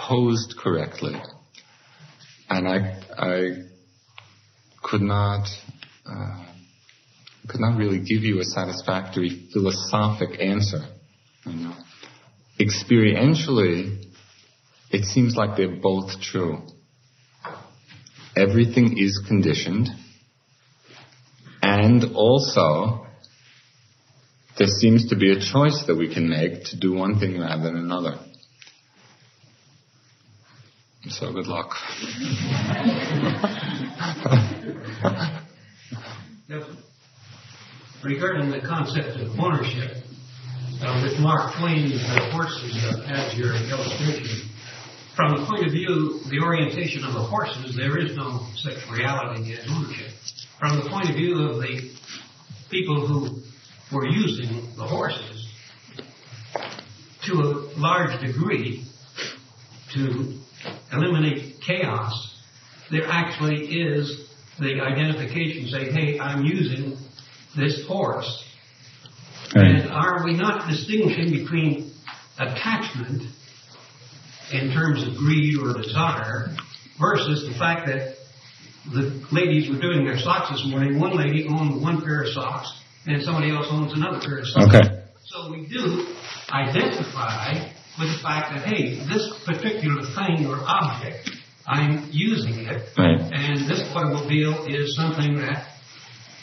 posed 0.09 0.55
correctly. 0.57 1.13
And 2.49 2.67
I, 2.67 2.99
I 3.15 3.49
could 4.81 5.01
not, 5.01 5.47
uh, 6.05 6.45
could 7.47 7.61
not 7.61 7.77
really 7.77 7.99
give 7.99 8.23
you 8.23 8.39
a 8.39 8.43
satisfactory 8.43 9.47
philosophic 9.53 10.41
answer. 10.41 10.79
You 11.45 11.53
know, 11.53 11.75
experientially, 12.59 14.03
it 14.91 15.05
seems 15.05 15.35
like 15.35 15.55
they're 15.55 15.79
both 15.79 16.19
true. 16.21 16.63
Everything 18.35 18.97
is 18.97 19.23
conditioned, 19.27 19.89
and 21.61 22.15
also 22.15 23.05
there 24.57 24.67
seems 24.67 25.09
to 25.09 25.15
be 25.15 25.31
a 25.31 25.39
choice 25.39 25.83
that 25.87 25.95
we 25.95 26.13
can 26.13 26.29
make 26.29 26.65
to 26.65 26.79
do 26.79 26.93
one 26.93 27.19
thing 27.19 27.39
rather 27.39 27.63
than 27.63 27.75
another. 27.75 28.19
So 31.07 31.31
good 31.31 31.47
luck. 31.47 31.73
Regarding 38.03 38.49
the 38.51 38.59
concept 38.67 39.17
of 39.17 39.39
ownership, 39.39 40.03
uh, 40.81 41.01
with 41.03 41.19
Mark 41.19 41.55
Twain's 41.57 42.03
uh, 42.03 42.31
horses 42.31 42.75
uh, 42.83 43.03
as 43.07 43.37
your 43.37 43.53
illustration. 43.55 44.49
From 45.15 45.37
the 45.37 45.45
point 45.45 45.65
of 45.65 45.71
view, 45.71 46.19
the 46.29 46.39
orientation 46.43 47.03
of 47.05 47.13
the 47.13 47.21
horses, 47.21 47.75
there 47.75 47.97
is 47.97 48.15
no 48.15 48.45
such 48.55 48.77
reality 48.89 49.53
as 49.53 49.67
ownership. 49.69 50.11
From 50.59 50.77
the 50.77 50.89
point 50.89 51.09
of 51.09 51.15
view 51.15 51.49
of 51.49 51.61
the 51.61 51.91
people 52.69 53.07
who 53.07 53.41
were 53.95 54.07
using 54.07 54.75
the 54.75 54.83
horses, 54.83 55.47
to 57.23 57.33
a 57.33 57.79
large 57.79 58.19
degree, 58.21 58.85
to 59.93 60.39
eliminate 60.91 61.61
chaos, 61.65 62.37
there 62.91 63.07
actually 63.07 63.65
is 63.65 64.27
the 64.59 64.81
identification 64.81 65.67
saying, 65.69 65.93
hey, 65.93 66.19
I'm 66.19 66.43
using 66.43 66.97
this 67.55 67.85
horse 67.87 68.45
and 69.55 69.89
are 69.89 70.23
we 70.23 70.35
not 70.35 70.69
distinguishing 70.69 71.31
between 71.31 71.91
attachment 72.37 73.23
in 74.51 74.71
terms 74.71 75.07
of 75.07 75.15
greed 75.15 75.57
or 75.57 75.73
desire 75.73 76.55
versus 76.99 77.47
the 77.47 77.57
fact 77.57 77.87
that 77.87 78.15
the 78.93 79.25
ladies 79.31 79.69
were 79.69 79.79
doing 79.79 80.05
their 80.05 80.17
socks 80.17 80.51
this 80.51 80.65
morning. 80.65 80.99
One 80.99 81.17
lady 81.17 81.47
owned 81.49 81.81
one 81.81 82.01
pair 82.01 82.23
of 82.23 82.29
socks 82.29 82.71
and 83.05 83.21
somebody 83.23 83.51
else 83.51 83.67
owns 83.69 83.93
another 83.93 84.19
pair 84.19 84.39
of 84.39 84.47
socks. 84.47 84.75
Okay. 84.75 85.03
So 85.25 85.51
we 85.51 85.67
do 85.67 86.15
identify 86.49 87.71
with 87.99 88.09
the 88.09 88.23
fact 88.23 88.53
that, 88.55 88.65
hey, 88.65 88.95
this 89.07 89.27
particular 89.45 90.03
thing 90.15 90.47
or 90.47 90.57
object, 90.65 91.29
I'm 91.67 92.09
using 92.11 92.65
it. 92.65 92.81
Right. 92.97 93.19
And 93.19 93.69
this 93.69 93.83
automobile 93.93 94.65
is 94.67 94.95
something 94.95 95.35
that 95.35 95.67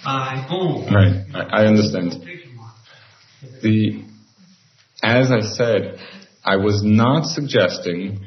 I 0.05 0.47
own. 0.51 0.93
Right. 0.93 1.25
I, 1.35 1.63
I 1.63 1.67
understand. 1.67 2.13
The, 3.63 4.05
as 5.03 5.33
I 5.33 5.41
said, 5.41 5.99
I 6.45 6.57
was 6.57 6.83
not 6.85 7.25
suggesting 7.25 8.21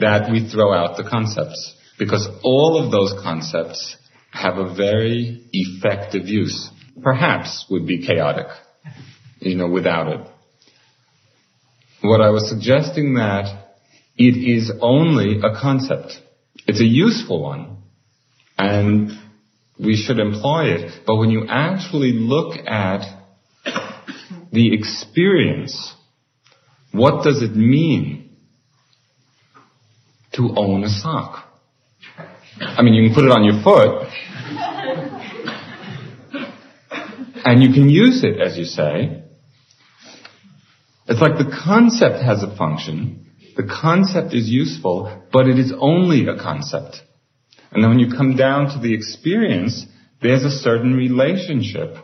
that 0.00 0.30
we 0.30 0.48
throw 0.48 0.72
out 0.72 0.96
the 0.96 1.04
concepts 1.04 1.74
because 1.98 2.26
all 2.42 2.82
of 2.82 2.90
those 2.90 3.12
concepts 3.22 3.96
have 4.30 4.56
a 4.56 4.74
very 4.74 5.44
effective 5.52 6.26
use. 6.26 6.70
Perhaps 7.02 7.66
would 7.70 7.86
be 7.86 8.06
chaotic, 8.06 8.46
you 9.40 9.56
know, 9.56 9.68
without 9.68 10.08
it. 10.08 10.26
What 12.02 12.20
I 12.20 12.30
was 12.30 12.48
suggesting 12.48 13.14
that 13.14 13.66
it 14.16 14.36
is 14.36 14.72
only 14.80 15.38
a 15.38 15.60
concept. 15.60 16.20
It's 16.66 16.80
a 16.80 16.84
useful 16.84 17.42
one 17.42 17.78
and 18.58 19.10
we 19.78 19.96
should 19.96 20.18
employ 20.18 20.74
it. 20.74 21.02
But 21.06 21.16
when 21.16 21.30
you 21.30 21.46
actually 21.48 22.12
look 22.12 22.56
at 22.66 23.02
the 24.52 24.72
experience. 24.72 25.94
What 26.92 27.24
does 27.24 27.42
it 27.42 27.54
mean 27.54 28.26
to 30.36 30.52
own 30.56 30.84
a 30.84 30.88
sock. 30.88 31.44
I 32.58 32.82
mean, 32.82 32.94
you 32.94 33.08
can 33.08 33.14
put 33.14 33.24
it 33.24 33.32
on 33.32 33.44
your 33.44 33.62
foot, 33.62 34.08
and 37.44 37.62
you 37.62 37.72
can 37.72 37.88
use 37.88 38.22
it, 38.22 38.40
as 38.40 38.56
you 38.56 38.64
say. 38.64 39.24
It's 41.08 41.20
like 41.20 41.38
the 41.38 41.56
concept 41.64 42.22
has 42.24 42.42
a 42.42 42.56
function. 42.56 43.26
The 43.56 43.62
concept 43.62 44.34
is 44.34 44.48
useful, 44.48 45.24
but 45.32 45.46
it 45.46 45.58
is 45.58 45.72
only 45.78 46.26
a 46.26 46.36
concept. 46.36 47.00
And 47.70 47.82
then 47.82 47.90
when 47.90 47.98
you 47.98 48.10
come 48.10 48.36
down 48.36 48.74
to 48.74 48.80
the 48.80 48.94
experience, 48.94 49.86
there's 50.20 50.44
a 50.44 50.50
certain 50.50 50.94
relationship. 50.94 51.96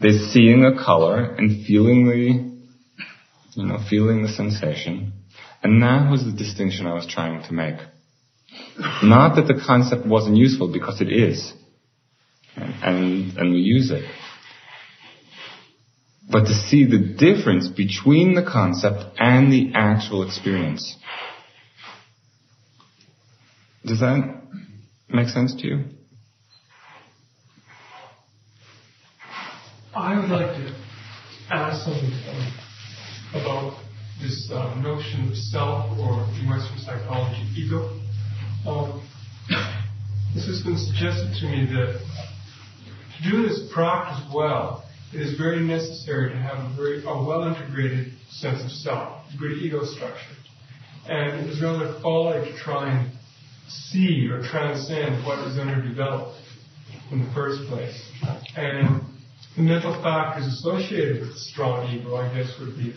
There's 0.00 0.32
seeing 0.32 0.64
a 0.64 0.82
color 0.82 1.34
and 1.36 1.64
feeling 1.64 2.06
the, 2.06 3.60
you 3.60 3.66
know, 3.66 3.78
feeling 3.88 4.22
the 4.22 4.28
sensation. 4.28 5.12
And 5.62 5.82
that 5.82 6.10
was 6.10 6.24
the 6.24 6.32
distinction 6.32 6.86
I 6.86 6.94
was 6.94 7.06
trying 7.06 7.42
to 7.44 7.52
make. 7.52 7.76
Not 9.02 9.36
that 9.36 9.46
the 9.46 9.60
concept 9.66 10.06
wasn't 10.06 10.36
useful, 10.36 10.72
because 10.72 11.00
it 11.00 11.10
is. 11.10 11.52
And, 12.56 13.36
and 13.36 13.52
we 13.52 13.58
use 13.58 13.90
it. 13.90 14.04
But 16.28 16.46
to 16.46 16.54
see 16.54 16.84
the 16.84 16.98
difference 16.98 17.68
between 17.68 18.34
the 18.34 18.42
concept 18.42 19.04
and 19.18 19.52
the 19.52 19.72
actual 19.74 20.26
experience. 20.26 20.96
Does 23.84 24.00
that 24.00 24.42
make 25.08 25.28
sense 25.28 25.54
to 25.54 25.66
you? 25.66 25.84
I 29.94 30.18
would 30.18 30.28
like 30.28 30.56
to 30.56 30.74
ask 31.50 31.84
something 31.84 32.12
about 33.32 33.78
this 34.20 34.50
uh, 34.52 34.74
notion 34.80 35.28
of 35.28 35.36
self, 35.36 35.96
or 35.98 36.26
in 36.40 36.48
Western 36.48 36.78
psychology, 36.78 37.42
ego. 37.56 37.98
Um, 38.66 39.06
this 40.34 40.46
has 40.46 40.62
been 40.64 40.76
suggested 40.76 41.34
to 41.40 41.46
me 41.46 41.66
that 41.66 42.00
to 43.16 43.30
do 43.30 43.48
this 43.48 43.70
practice 43.72 44.22
well, 44.34 44.85
it 45.12 45.20
is 45.20 45.38
very 45.38 45.60
necessary 45.60 46.30
to 46.30 46.36
have 46.36 46.58
a 46.58 46.74
very 46.76 47.02
a 47.04 47.06
well 47.06 47.44
integrated 47.44 48.12
sense 48.30 48.62
of 48.64 48.70
self, 48.70 49.22
a 49.32 49.36
good 49.38 49.52
ego 49.52 49.84
structure. 49.84 50.36
And 51.08 51.40
it 51.40 51.50
is 51.50 51.62
rather 51.62 51.98
folly 52.00 52.50
to 52.50 52.56
try 52.58 52.90
and 52.90 53.12
see 53.68 54.28
or 54.30 54.42
transcend 54.42 55.24
what 55.24 55.38
is 55.46 55.58
underdeveloped 55.58 56.38
in 57.10 57.24
the 57.24 57.30
first 57.32 57.68
place. 57.68 58.00
And 58.56 59.02
the 59.56 59.62
mental 59.62 59.94
factors 60.02 60.46
associated 60.46 61.20
with 61.20 61.36
strong 61.36 61.88
ego, 61.88 62.16
I 62.16 62.34
guess, 62.34 62.52
would 62.58 62.76
be 62.76 62.94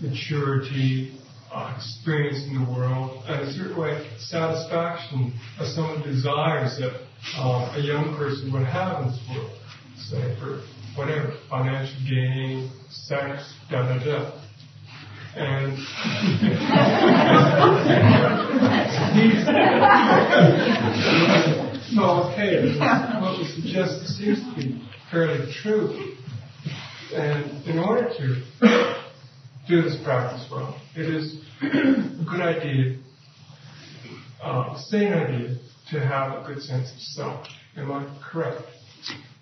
maturity, 0.00 1.18
uh, 1.52 1.72
experience 1.76 2.44
in 2.46 2.64
the 2.64 2.70
world, 2.70 3.22
and 3.28 3.42
a 3.42 3.52
certain 3.52 3.76
way 3.76 4.04
satisfaction 4.18 5.32
of 5.60 5.68
some 5.68 5.90
of 5.90 6.02
the 6.02 6.10
desires 6.10 6.76
that 6.78 7.00
uh, 7.36 7.74
a 7.76 7.80
young 7.80 8.16
person 8.16 8.52
would 8.52 8.66
have 8.66 9.02
in 9.02 9.08
this 9.08 9.20
world, 9.30 9.50
say 9.96 10.36
for 10.40 10.60
whatever, 10.94 11.34
financial 11.50 11.98
gain, 12.08 12.70
sex, 12.90 13.52
da 13.70 13.82
da 13.82 13.98
da. 14.04 14.30
And 15.36 15.76
so, 21.94 22.30
okay, 22.30 22.78
what 23.20 23.38
we 23.38 23.44
suggest 23.48 24.06
seems 24.16 24.38
to 24.38 24.54
be 24.56 24.80
fairly 25.10 25.52
true. 25.52 26.14
And 27.12 27.66
in 27.66 27.78
order 27.78 28.08
to 28.16 28.42
do 29.68 29.82
this 29.82 29.96
practice 30.04 30.46
well, 30.50 30.80
it 30.94 31.12
is 31.12 31.40
a 31.62 32.24
good 32.24 32.40
idea, 32.40 32.98
uh, 34.42 34.78
sane 34.78 35.12
idea, 35.12 35.56
to 35.90 36.00
have 36.00 36.44
a 36.44 36.46
good 36.46 36.62
sense 36.62 36.92
of 36.92 37.00
self. 37.00 37.46
Am 37.76 37.90
I 37.90 38.06
correct? 38.22 38.62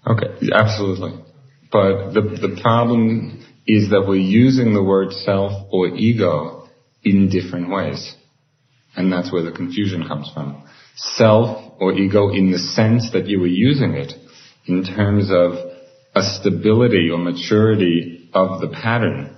Okay, 0.06 0.48
absolutely. 0.54 1.22
But 1.72 2.12
the, 2.12 2.20
the 2.20 2.60
problem 2.60 3.44
is 3.66 3.90
that 3.90 4.04
we're 4.06 4.16
using 4.16 4.74
the 4.74 4.82
word 4.82 5.12
self 5.12 5.68
or 5.72 5.88
ego 5.88 6.68
in 7.02 7.30
different 7.30 7.70
ways. 7.70 8.14
And 8.94 9.10
that's 9.10 9.32
where 9.32 9.42
the 9.42 9.52
confusion 9.52 10.06
comes 10.06 10.30
from. 10.34 10.68
Self 10.96 11.72
or 11.80 11.94
ego 11.94 12.28
in 12.28 12.50
the 12.50 12.58
sense 12.58 13.10
that 13.12 13.26
you 13.26 13.40
were 13.40 13.46
using 13.46 13.94
it 13.94 14.12
in 14.66 14.84
terms 14.84 15.30
of 15.30 15.52
a 16.14 16.22
stability 16.22 17.08
or 17.10 17.18
maturity 17.18 18.28
of 18.34 18.60
the 18.60 18.68
pattern 18.68 19.36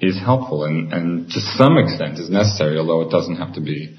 is 0.00 0.18
helpful 0.18 0.64
and, 0.64 0.92
and 0.92 1.30
to 1.30 1.40
some 1.40 1.78
extent 1.78 2.18
is 2.18 2.30
necessary, 2.30 2.78
although 2.78 3.02
it 3.02 3.10
doesn't 3.10 3.36
have 3.36 3.54
to 3.54 3.60
be 3.60 3.96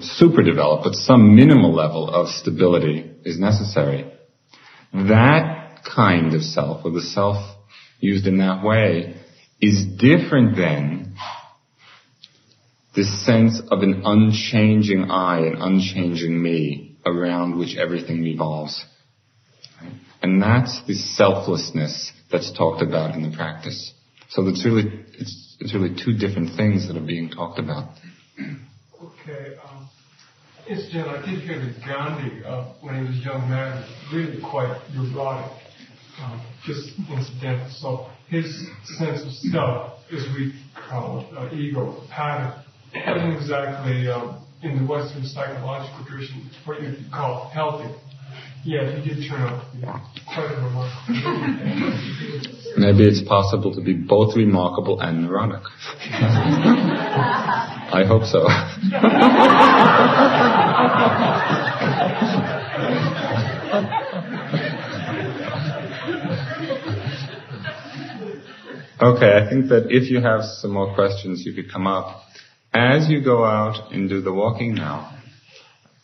super 0.00 0.42
developed, 0.42 0.84
but 0.84 0.94
some 0.94 1.34
minimal 1.34 1.72
level 1.72 2.08
of 2.08 2.28
stability 2.28 3.10
is 3.24 3.38
necessary. 3.38 4.12
That 4.92 5.55
kind 5.96 6.34
of 6.34 6.42
self, 6.42 6.84
or 6.84 6.90
the 6.92 7.00
self 7.00 7.38
used 7.98 8.26
in 8.26 8.38
that 8.38 8.62
way, 8.62 9.16
is 9.60 9.86
different 9.98 10.56
than 10.56 11.16
this 12.94 13.24
sense 13.24 13.60
of 13.70 13.82
an 13.82 14.02
unchanging 14.04 15.10
I, 15.10 15.40
an 15.40 15.56
unchanging 15.56 16.40
me, 16.40 16.98
around 17.04 17.58
which 17.58 17.76
everything 17.76 18.22
revolves. 18.22 18.84
And 20.22 20.42
that's 20.42 20.82
the 20.86 20.94
selflessness 20.94 22.12
that's 22.30 22.52
talked 22.52 22.82
about 22.82 23.14
in 23.14 23.22
the 23.28 23.36
practice. 23.36 23.92
So 24.30 24.46
it's 24.48 24.64
really, 24.64 25.04
it's, 25.18 25.56
it's 25.60 25.74
really 25.74 25.94
two 25.94 26.18
different 26.18 26.56
things 26.56 26.88
that 26.88 26.96
are 26.96 27.06
being 27.06 27.30
talked 27.30 27.58
about. 27.58 27.94
Okay. 29.02 29.56
Um, 29.62 29.88
incidentally, 30.68 31.18
I 31.18 31.30
did 31.30 31.40
hear 31.42 31.58
that 31.60 31.80
Gandhi, 31.86 32.44
uh, 32.44 32.72
when 32.80 32.94
he 32.96 33.08
was 33.08 33.18
a 33.18 33.22
young 33.22 33.48
man, 33.48 33.82
was 33.82 34.12
really 34.12 34.40
quite 34.42 34.80
neurotic 34.94 35.65
um, 36.22 36.40
just 36.64 36.92
incidental. 37.10 37.68
So 37.70 38.06
his 38.28 38.66
sense 38.98 39.22
of 39.22 39.32
self, 39.32 40.00
as 40.12 40.26
we 40.34 40.54
call 40.88 41.20
it, 41.20 41.36
uh, 41.36 41.54
ego, 41.54 42.02
pattern, 42.10 42.52
isn't 42.94 43.32
exactly 43.32 44.08
um, 44.08 44.44
in 44.62 44.78
the 44.78 44.90
Western 44.90 45.24
psychological 45.24 46.04
tradition 46.06 46.50
what 46.64 46.80
you 46.80 46.88
would 46.88 47.10
call 47.12 47.50
healthy. 47.52 47.94
Yet 48.64 48.98
he 48.98 49.08
did 49.08 49.28
turn 49.28 49.42
out 49.42 49.62
to 49.72 49.76
be 49.76 49.86
quite 50.26 50.50
remarkable. 50.56 50.90
Maybe 52.76 53.04
it's 53.04 53.22
possible 53.22 53.72
to 53.74 53.80
be 53.80 53.94
both 53.94 54.34
remarkable 54.36 55.00
and 55.00 55.22
neurotic. 55.22 55.62
I 57.88 58.04
hope 58.06 58.24
so. 58.24 58.48
Okay, 68.98 69.30
I 69.30 69.50
think 69.50 69.68
that 69.68 69.88
if 69.90 70.10
you 70.10 70.22
have 70.22 70.42
some 70.42 70.70
more 70.70 70.94
questions, 70.94 71.42
you 71.44 71.52
could 71.52 71.70
come 71.70 71.86
up. 71.86 72.22
As 72.72 73.10
you 73.10 73.22
go 73.22 73.44
out 73.44 73.92
and 73.92 74.08
do 74.08 74.22
the 74.22 74.32
walking 74.32 74.74
now, 74.74 75.18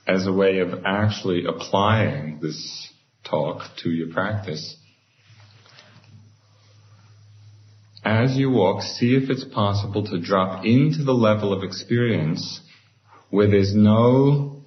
as 0.06 0.26
a 0.26 0.32
way 0.32 0.58
of 0.58 0.84
actually 0.84 1.46
applying 1.46 2.40
this 2.42 2.92
talk 3.24 3.62
to 3.78 3.88
your 3.88 4.12
practice, 4.12 4.76
as 8.04 8.36
you 8.36 8.50
walk, 8.50 8.82
see 8.82 9.14
if 9.14 9.30
it's 9.30 9.44
possible 9.44 10.04
to 10.04 10.20
drop 10.20 10.66
into 10.66 11.02
the 11.02 11.14
level 11.14 11.54
of 11.54 11.62
experience 11.62 12.60
where 13.30 13.48
there's 13.48 13.74
no 13.74 14.64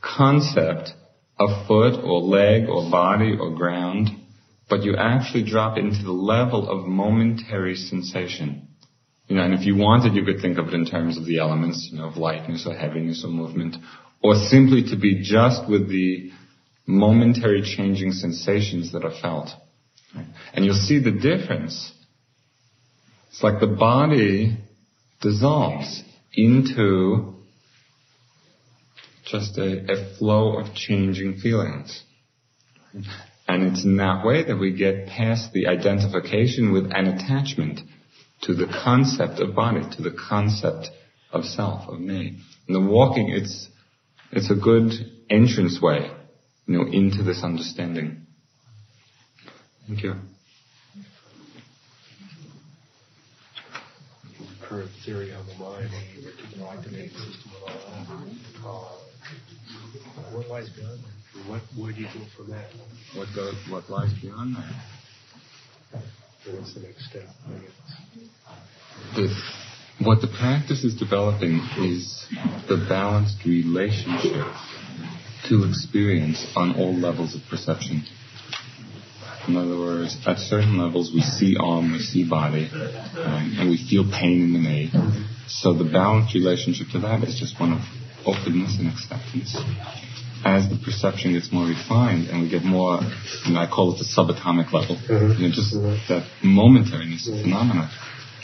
concept 0.00 0.92
of 1.40 1.66
foot 1.66 2.04
or 2.04 2.20
leg 2.20 2.68
or 2.68 2.88
body 2.88 3.36
or 3.36 3.50
ground 3.56 4.10
but 4.68 4.82
you 4.82 4.96
actually 4.96 5.44
drop 5.44 5.78
into 5.78 6.02
the 6.02 6.12
level 6.12 6.68
of 6.68 6.86
momentary 6.86 7.74
sensation. 7.74 8.68
You 9.26 9.36
know, 9.36 9.42
and 9.42 9.54
if 9.54 9.66
you 9.66 9.76
wanted, 9.76 10.14
you 10.14 10.24
could 10.24 10.40
think 10.40 10.58
of 10.58 10.68
it 10.68 10.74
in 10.74 10.86
terms 10.86 11.18
of 11.18 11.26
the 11.26 11.38
elements, 11.38 11.88
you 11.90 11.98
know, 11.98 12.08
of 12.08 12.16
lightness 12.16 12.66
or 12.66 12.74
heaviness 12.74 13.24
or 13.24 13.28
movement, 13.28 13.76
or 14.22 14.34
simply 14.34 14.84
to 14.90 14.96
be 14.96 15.22
just 15.22 15.68
with 15.68 15.88
the 15.88 16.30
momentary 16.86 17.62
changing 17.62 18.12
sensations 18.12 18.92
that 18.92 19.04
are 19.04 19.14
felt. 19.20 19.50
And 20.54 20.64
you'll 20.64 20.74
see 20.74 20.98
the 20.98 21.12
difference. 21.12 21.92
It's 23.30 23.42
like 23.42 23.60
the 23.60 23.66
body 23.66 24.56
dissolves 25.20 26.02
into 26.32 27.34
just 29.26 29.58
a, 29.58 29.92
a 29.92 30.16
flow 30.16 30.58
of 30.58 30.74
changing 30.74 31.36
feelings. 31.36 32.02
And 33.48 33.64
it's 33.64 33.84
in 33.84 33.96
that 33.96 34.24
way 34.26 34.44
that 34.44 34.58
we 34.58 34.72
get 34.72 35.06
past 35.08 35.52
the 35.52 35.68
identification 35.68 36.70
with 36.70 36.84
an 36.92 37.06
attachment 37.06 37.80
to 38.42 38.54
the 38.54 38.66
concept 38.66 39.40
of 39.40 39.54
body, 39.54 39.80
to 39.96 40.02
the 40.02 40.14
concept 40.28 40.90
of 41.32 41.44
self, 41.44 41.88
of 41.88 41.98
me. 41.98 42.38
And 42.66 42.76
the 42.76 42.80
walking, 42.80 43.30
it's, 43.30 43.68
it's 44.30 44.50
a 44.50 44.54
good 44.54 44.92
entrance 45.30 45.80
way, 45.80 46.10
you 46.66 46.78
know, 46.78 46.86
into 46.92 47.22
this 47.22 47.42
understanding. 47.42 48.26
Thank 49.86 50.02
you. 50.02 50.14
current 54.68 54.90
theory 55.02 55.32
on 55.32 55.46
the 55.46 55.54
mind, 55.54 55.88
system, 55.88 57.50
and 57.96 58.64
all 58.66 59.00
that. 59.22 60.18
Uh, 60.18 60.36
what 60.36 60.46
lies 60.48 60.68
beyond 60.68 61.00
that? 61.00 61.17
What 61.46 61.62
where 61.76 61.92
do 61.92 62.00
you 62.00 62.06
go 62.06 62.24
from 62.36 62.50
that? 62.50 62.66
What 63.14 63.28
goes, 63.34 63.54
what 63.68 63.90
lies 63.90 64.12
beyond 64.20 64.56
that? 64.56 66.02
What's 66.46 66.74
the 66.74 66.80
next 66.80 67.10
step? 67.10 67.28
What 70.00 70.20
the 70.20 70.28
practice 70.28 70.84
is 70.84 70.94
developing 70.94 71.60
is 71.78 72.26
the 72.68 72.86
balanced 72.88 73.44
relationship 73.44 74.46
to 75.48 75.64
experience 75.64 76.46
on 76.56 76.76
all 76.76 76.94
levels 76.94 77.34
of 77.34 77.42
perception. 77.50 78.04
In 79.48 79.56
other 79.56 79.78
words, 79.78 80.16
at 80.26 80.38
certain 80.38 80.78
levels 80.78 81.10
we 81.12 81.22
see 81.22 81.56
arm, 81.58 81.92
we 81.92 82.00
see 82.00 82.28
body, 82.28 82.70
um, 82.72 83.56
and 83.58 83.70
we 83.70 83.78
feel 83.88 84.04
pain 84.04 84.42
in 84.42 84.52
the 84.52 84.58
knee. 84.58 84.90
So 85.48 85.72
the 85.72 85.84
balanced 85.84 86.34
relationship 86.34 86.88
to 86.92 86.98
that 87.00 87.24
is 87.24 87.38
just 87.38 87.58
one 87.58 87.72
of 87.72 87.80
openness 88.26 88.78
and 88.78 88.88
acceptance. 88.88 89.56
As 90.44 90.68
the 90.68 90.78
perception 90.84 91.32
gets 91.32 91.52
more 91.52 91.66
refined 91.66 92.28
and 92.28 92.42
we 92.42 92.48
get 92.48 92.64
more, 92.64 93.00
you 93.44 93.54
know, 93.54 93.60
I 93.60 93.66
call 93.66 93.94
it 93.94 93.98
the 93.98 94.04
subatomic 94.04 94.72
level, 94.72 94.96
mm-hmm. 94.96 95.42
you 95.42 95.48
know, 95.48 95.54
just 95.54 95.74
mm-hmm. 95.74 96.12
that 96.12 96.28
momentariness 96.44 97.26
of 97.26 97.34
mm-hmm. 97.34 97.42
phenomena. 97.42 97.90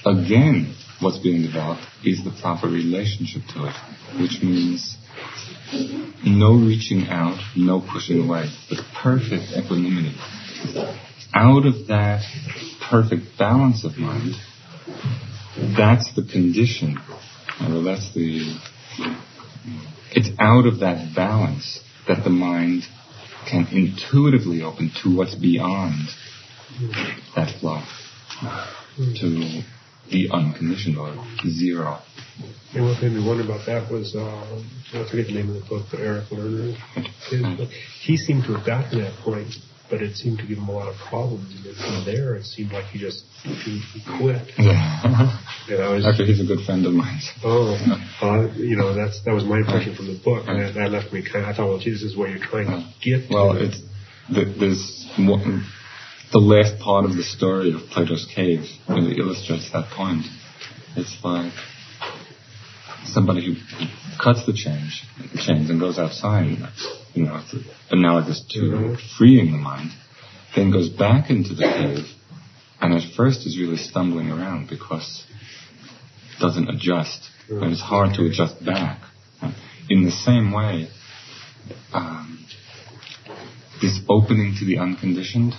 Again, 0.05 0.75
what's 1.01 1.19
being 1.19 1.43
developed 1.43 1.83
is 2.05 2.25
the 2.25 2.33
proper 2.43 2.67
relationship 2.67 3.43
to 3.55 3.67
it, 3.67 4.21
which 4.21 4.43
means 4.43 4.97
no 6.25 6.55
reaching 6.55 7.07
out, 7.09 7.39
no 7.57 7.81
pushing 7.81 8.27
away, 8.27 8.51
but 8.69 8.79
perfect 8.95 9.53
equanimity. 9.57 10.17
Out 11.33 11.67
of 11.67 11.89
that 11.89 12.23
perfect 12.91 13.39
balance 13.39 13.85
of 13.85 13.97
mind, 13.99 14.35
that's 15.77 16.15
the 16.15 16.23
condition, 16.23 16.99
or 17.61 17.83
that's 17.83 18.13
the, 18.15 18.57
it's 20.13 20.31
out 20.39 20.67
of 20.67 20.81
that 20.81 21.15
balance 21.15 21.81
that 22.09 22.25
the 22.25 22.31
mind 22.31 22.83
can 23.47 23.67
intuitively 23.73 24.63
open 24.63 24.91
to 25.03 25.15
what's 25.15 25.35
beyond 25.35 26.09
that 27.37 27.51
flow, 27.61 27.83
to 28.97 29.63
the 30.11 30.29
unconditioned 30.33 30.99
or 30.99 31.15
zero. 31.49 31.99
And 32.75 32.85
what 32.85 33.01
made 33.01 33.13
me 33.13 33.27
wonder 33.27 33.45
about 33.45 33.67
that 33.67 33.91
was, 33.91 34.15
uh, 34.17 34.61
I 34.95 35.09
forget 35.09 35.27
the 35.27 35.35
name 35.35 35.51
of 35.51 35.55
the 35.55 35.69
book, 35.69 35.87
but 35.91 36.01
Eric 36.01 36.25
Lerner, 36.31 36.77
he 38.01 38.17
seemed 38.17 38.45
to 38.45 38.55
have 38.55 38.67
gotten 38.67 38.91
to 38.91 38.97
that 39.05 39.15
point, 39.23 39.55
but 39.95 40.03
it 40.03 40.17
seemed 40.17 40.39
to 40.39 40.45
give 40.45 40.59
him 40.59 40.69
a 40.69 40.73
lot 40.73 40.89
of 40.89 40.97
problems. 41.09 41.55
And 41.55 41.65
then 41.65 41.75
from 41.75 42.03
there, 42.05 42.35
it 42.35 42.43
seemed 42.43 42.73
like 42.73 42.87
he 42.87 42.99
just 42.99 43.23
he, 43.45 43.79
he 43.95 44.03
quit. 44.19 44.43
Yeah. 44.59 45.39
And 45.71 45.81
I 45.81 45.89
was, 45.95 46.05
Actually, 46.05 46.35
he's 46.35 46.41
a 46.41 46.45
good 46.45 46.67
friend 46.67 46.85
of 46.85 46.93
mine. 46.93 47.21
oh, 47.45 47.79
uh, 48.21 48.53
you 48.57 48.75
know, 48.77 48.93
that's 48.93 49.23
that 49.25 49.33
was 49.33 49.45
my 49.45 49.59
impression 49.59 49.95
from 49.95 50.09
the 50.09 50.19
book, 50.19 50.47
and 50.49 50.59
that, 50.61 50.75
that 50.75 50.91
left 50.91 51.13
me 51.13 51.23
kind 51.23 51.45
of. 51.45 51.51
I 51.51 51.55
thought, 51.55 51.69
well, 51.69 51.79
Jesus, 51.79 52.03
this 52.03 52.11
is 52.11 52.17
what 52.19 52.31
you're 52.31 52.43
trying 52.43 52.67
to 52.67 52.83
get. 53.01 53.31
Well, 53.31 53.55
to. 53.55 53.67
it's 53.67 53.81
th- 54.35 54.59
there's 54.59 55.09
one, 55.17 55.65
the 56.33 56.43
last 56.43 56.83
part 56.83 57.05
of 57.05 57.15
the 57.15 57.23
story 57.23 57.73
of 57.73 57.89
Plato's 57.95 58.27
cave 58.35 58.67
really 58.89 59.17
illustrates 59.17 59.71
that 59.71 59.91
point. 59.95 60.27
It's 60.97 61.17
like 61.23 61.53
somebody 63.07 63.47
who 63.47 63.55
cuts 64.19 64.45
the 64.45 64.55
change, 64.55 65.07
chains 65.47 65.71
and 65.71 65.79
goes 65.79 65.99
outside. 65.99 66.59
You 67.15 67.27
know, 67.27 67.43
analogous 67.91 68.45
to 68.51 68.97
freeing 69.17 69.53
the 69.53 69.59
mind. 69.59 69.91
Then 70.55 70.71
goes 70.71 70.89
back 70.89 71.31
into 71.31 71.55
the 71.55 71.63
cave, 71.63 72.07
and 72.81 72.95
at 72.95 73.03
first 73.17 73.47
is 73.47 73.59
really 73.59 73.77
stumbling 73.77 74.31
around 74.31 74.69
because 74.69 75.25
it 76.37 76.41
doesn't 76.41 76.69
adjust, 76.69 77.31
and 77.49 77.73
it's 77.73 77.81
hard 77.81 78.15
to 78.15 78.27
adjust 78.27 78.65
back. 78.65 79.01
In 79.89 80.05
the 80.05 80.11
same 80.11 80.53
way, 80.53 80.89
um, 81.93 82.47
this 83.81 84.01
opening 84.09 84.55
to 84.59 84.65
the 84.65 84.79
unconditioned, 84.79 85.55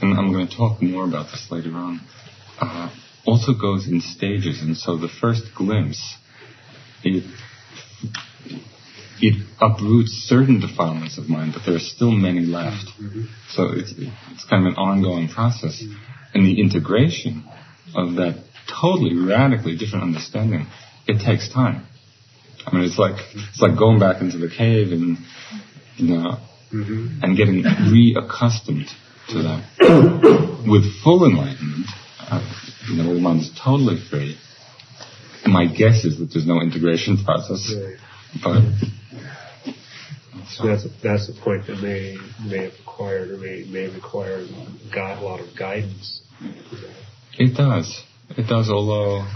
and 0.00 0.18
I'm 0.18 0.32
going 0.32 0.48
to 0.48 0.56
talk 0.56 0.82
more 0.82 1.04
about 1.04 1.30
this 1.30 1.46
later 1.50 1.74
on, 1.74 2.00
uh, 2.60 2.90
also 3.26 3.52
goes 3.52 3.86
in 3.86 4.00
stages. 4.00 4.62
And 4.62 4.76
so 4.76 4.96
the 4.96 5.08
first 5.08 5.54
glimpse, 5.54 6.16
it, 7.04 7.24
it 9.22 9.46
uproots 9.60 10.12
certain 10.28 10.60
defilements 10.60 11.18
of 11.18 11.28
mind, 11.28 11.52
but 11.54 11.62
there 11.66 11.74
are 11.74 11.78
still 11.80 12.10
many 12.10 12.40
left. 12.40 12.86
So 13.50 13.68
it's, 13.72 13.92
it's 13.96 14.44
kind 14.48 14.66
of 14.66 14.72
an 14.72 14.76
ongoing 14.78 15.28
process. 15.28 15.82
And 16.34 16.46
the 16.46 16.60
integration 16.60 17.44
of 17.94 18.14
that 18.14 18.44
totally 18.80 19.16
radically 19.16 19.76
different 19.76 20.04
understanding, 20.04 20.66
it 21.06 21.24
takes 21.24 21.52
time. 21.52 21.86
I 22.66 22.74
mean, 22.74 22.84
it's 22.84 22.98
like, 22.98 23.16
it's 23.34 23.60
like 23.60 23.78
going 23.78 23.98
back 23.98 24.20
into 24.22 24.38
the 24.38 24.48
cave 24.48 24.92
and, 24.92 25.18
you 25.96 26.16
know, 26.16 26.38
and 26.72 27.36
getting 27.36 27.62
reaccustomed 27.64 28.88
to 29.28 29.42
that. 29.42 30.62
With 30.68 30.84
full 31.02 31.24
enlightenment, 31.24 31.86
uh, 32.20 32.40
you 32.88 32.96
know, 33.02 33.14
the 33.14 33.20
mind 33.20 33.40
is 33.40 33.50
totally 33.62 33.98
free. 34.10 34.36
My 35.46 35.66
guess 35.66 36.04
is 36.04 36.18
that 36.18 36.30
there's 36.32 36.46
no 36.46 36.60
integration 36.60 37.24
process, 37.24 37.74
Right. 37.74 37.96
But 38.42 38.62
So 40.48 40.66
that's 40.66 40.86
that's 41.02 41.26
the 41.26 41.40
point 41.42 41.66
that 41.66 41.80
may 41.80 42.16
may 42.44 42.64
have 42.64 42.72
required 42.78 43.30
or 43.30 43.38
may 43.38 43.64
may 43.64 43.88
require 43.88 44.46
God 44.92 45.18
a 45.18 45.24
lot 45.24 45.40
of 45.40 45.56
guidance. 45.56 46.22
it 47.38 47.56
does. 47.56 48.02
It 48.36 48.46
does, 48.46 48.70
although 48.70 49.26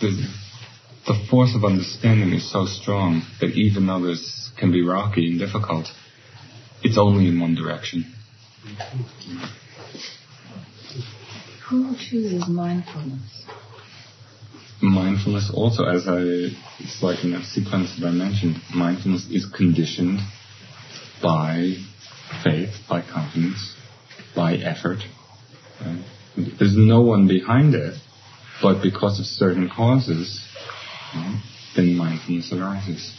the, 0.00 0.26
the 1.06 1.26
force 1.30 1.54
of 1.54 1.64
understanding 1.64 2.32
is 2.32 2.50
so 2.50 2.66
strong 2.66 3.22
that 3.40 3.50
even 3.50 3.86
though 3.86 4.04
this 4.04 4.50
can 4.58 4.72
be 4.72 4.82
rocky 4.82 5.30
and 5.30 5.38
difficult, 5.38 5.86
it's 6.82 6.98
only 6.98 7.28
in 7.28 7.40
one 7.40 7.54
direction. 7.54 8.12
Who 11.68 11.94
chooses 11.96 12.48
mindfulness? 12.48 13.44
Mindfulness 14.82 15.50
also, 15.52 15.84
as 15.84 16.06
I, 16.06 16.52
it's 16.78 17.02
like 17.02 17.24
in 17.24 17.32
that 17.32 17.44
sequence 17.44 17.96
that 17.98 18.06
I 18.06 18.10
mentioned, 18.10 18.56
mindfulness 18.74 19.26
is 19.30 19.46
conditioned 19.56 20.20
by 21.22 21.74
faith, 22.44 22.74
by 22.88 23.02
confidence, 23.02 23.74
by 24.34 24.54
effort. 24.54 24.98
right? 25.80 26.04
There's 26.36 26.76
no 26.76 27.00
one 27.00 27.26
behind 27.26 27.74
it, 27.74 27.94
but 28.62 28.82
because 28.82 29.18
of 29.18 29.26
certain 29.26 29.70
causes, 29.74 30.46
know, 31.14 31.40
then 31.74 31.96
mindfulness 31.96 32.52
arises. 32.52 33.16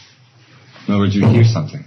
In 0.86 0.94
other 0.94 1.02
words, 1.02 1.16
you 1.16 1.26
hear 1.28 1.44
something, 1.44 1.84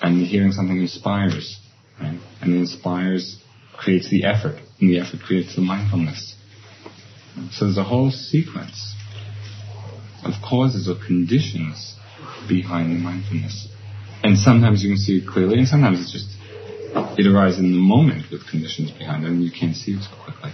and 0.00 0.26
hearing 0.26 0.52
something 0.52 0.78
inspires, 0.78 1.60
right? 2.00 2.18
And 2.40 2.54
inspires 2.54 3.38
creates 3.76 4.08
the 4.10 4.24
effort, 4.24 4.56
and 4.80 4.88
the 4.88 5.00
effort 5.00 5.20
creates 5.20 5.54
the 5.54 5.62
mindfulness. 5.62 6.36
So 7.52 7.66
there's 7.66 7.78
a 7.78 7.84
whole 7.84 8.10
sequence 8.10 8.93
of 10.24 10.34
causes 10.42 10.88
or 10.88 10.96
conditions 11.06 11.96
behind 12.48 12.90
the 12.90 13.00
mindfulness. 13.00 13.68
And 14.22 14.38
sometimes 14.38 14.82
you 14.82 14.90
can 14.90 14.98
see 14.98 15.18
it 15.18 15.26
clearly, 15.28 15.58
and 15.58 15.68
sometimes 15.68 16.00
it's 16.00 16.12
just, 16.12 16.28
it 17.18 17.26
arises 17.26 17.60
in 17.60 17.72
the 17.72 17.78
moment 17.78 18.30
with 18.30 18.48
conditions 18.48 18.90
behind 18.90 19.24
it, 19.24 19.30
and 19.30 19.42
you 19.42 19.50
can't 19.50 19.76
see 19.76 19.92
it 19.92 20.02
so 20.02 20.10
quickly. 20.24 20.52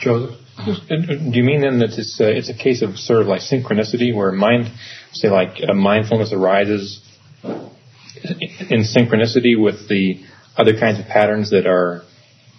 Joseph, 0.00 0.38
do 0.66 1.36
you 1.36 1.44
mean 1.44 1.60
then 1.60 1.78
that 1.80 1.90
it's, 1.98 2.18
uh, 2.20 2.24
it's 2.24 2.48
a 2.48 2.54
case 2.54 2.82
of 2.82 2.96
sort 2.96 3.20
of 3.20 3.26
like 3.26 3.40
synchronicity 3.40 4.14
where 4.14 4.32
mind, 4.32 4.70
say 5.12 5.28
like 5.28 5.60
uh, 5.66 5.74
mindfulness 5.74 6.32
arises 6.32 7.00
in 7.44 8.84
synchronicity 8.84 9.60
with 9.60 9.88
the 9.88 10.22
other 10.56 10.78
kinds 10.78 10.98
of 10.98 11.06
patterns 11.06 11.50
that 11.50 11.66
are, 11.66 12.02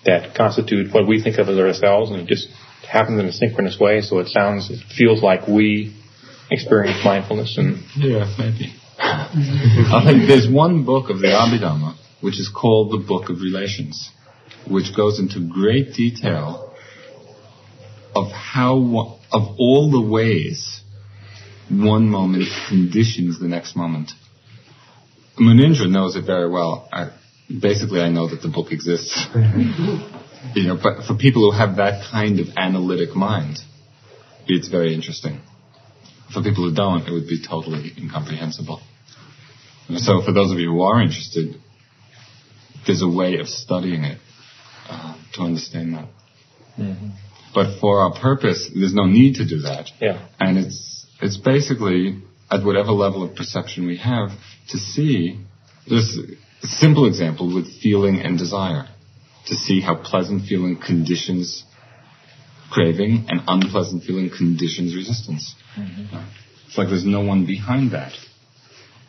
that 0.05 0.35
constitute 0.35 0.93
what 0.93 1.07
we 1.07 1.21
think 1.21 1.37
of 1.37 1.47
as 1.47 1.57
ourselves 1.57 2.11
and 2.11 2.27
just 2.27 2.47
happens 2.91 3.19
in 3.19 3.25
a 3.25 3.31
synchronous 3.31 3.79
way 3.79 4.01
so 4.01 4.19
it 4.19 4.27
sounds, 4.27 4.69
it 4.69 4.79
feels 4.97 5.21
like 5.23 5.47
we 5.47 5.95
experience 6.49 6.99
mindfulness 7.03 7.57
and 7.57 7.83
Yeah, 7.95 8.25
maybe. 8.37 8.73
I 8.99 10.03
think 10.05 10.27
there's 10.27 10.47
one 10.49 10.83
book 10.85 11.09
of 11.09 11.19
the 11.19 11.27
Abhidhamma 11.27 11.95
which 12.21 12.39
is 12.39 12.49
called 12.49 12.91
the 12.91 13.03
Book 13.07 13.29
of 13.29 13.41
Relations, 13.41 14.11
which 14.69 14.95
goes 14.95 15.19
into 15.19 15.39
great 15.49 15.93
detail 15.93 16.71
of 18.15 18.27
how, 18.31 18.77
one- 18.77 19.17
of 19.31 19.55
all 19.57 19.89
the 19.89 20.01
ways 20.01 20.81
one 21.69 22.09
moment 22.09 22.45
conditions 22.67 23.39
the 23.39 23.47
next 23.47 23.75
moment. 23.75 24.11
Munindra 25.39 25.89
knows 25.89 26.15
it 26.15 26.25
very 26.25 26.49
well. 26.49 26.87
I, 26.91 27.09
basically, 27.49 28.01
I 28.01 28.09
know 28.09 28.27
that 28.27 28.41
the 28.41 28.49
book 28.49 28.71
exists. 28.71 29.25
you 30.55 30.67
know, 30.67 30.77
but 30.81 31.05
for 31.05 31.15
people 31.15 31.49
who 31.49 31.57
have 31.57 31.77
that 31.77 32.03
kind 32.11 32.39
of 32.39 32.47
analytic 32.57 33.15
mind, 33.15 33.59
it's 34.47 34.67
very 34.67 34.93
interesting. 34.93 35.39
For 36.33 36.41
people 36.41 36.69
who 36.69 36.75
don't, 36.75 37.07
it 37.07 37.11
would 37.11 37.27
be 37.27 37.41
totally 37.45 37.91
incomprehensible. 37.97 38.81
And 39.87 39.99
So 39.99 40.21
for 40.21 40.31
those 40.31 40.51
of 40.51 40.59
you 40.59 40.71
who 40.71 40.81
are 40.81 41.01
interested, 41.01 41.55
there's 42.85 43.01
a 43.01 43.07
way 43.07 43.37
of 43.39 43.47
studying 43.47 44.03
it 44.03 44.17
uh, 44.89 45.15
to 45.33 45.41
understand 45.41 45.93
that. 45.93 46.09
Mm-hmm. 46.79 47.09
But 47.53 47.79
for 47.79 47.99
our 48.01 48.13
purpose, 48.19 48.69
there's 48.73 48.93
no 48.93 49.05
need 49.05 49.35
to 49.35 49.47
do 49.47 49.59
that. 49.61 49.89
Yeah. 49.99 50.25
And 50.39 50.57
it's 50.57 51.05
it's 51.21 51.37
basically 51.37 52.21
at 52.49 52.63
whatever 52.63 52.91
level 52.91 53.23
of 53.23 53.35
perception 53.35 53.85
we 53.85 53.97
have 53.97 54.29
to 54.69 54.77
see. 54.77 55.39
this 55.87 56.17
simple 56.63 57.07
example 57.07 57.53
with 57.53 57.67
feeling 57.81 58.21
and 58.21 58.37
desire. 58.37 58.87
To 59.47 59.55
see 59.55 59.81
how 59.81 59.95
pleasant 59.95 60.45
feeling 60.47 60.77
conditions 60.77 61.63
craving 62.71 63.25
and 63.27 63.41
unpleasant 63.47 64.03
feeling 64.03 64.29
conditions 64.35 64.95
resistance. 64.95 65.55
It's 66.67 66.77
like 66.77 66.87
there's 66.87 67.05
no 67.05 67.21
one 67.21 67.45
behind 67.45 67.91
that. 67.91 68.13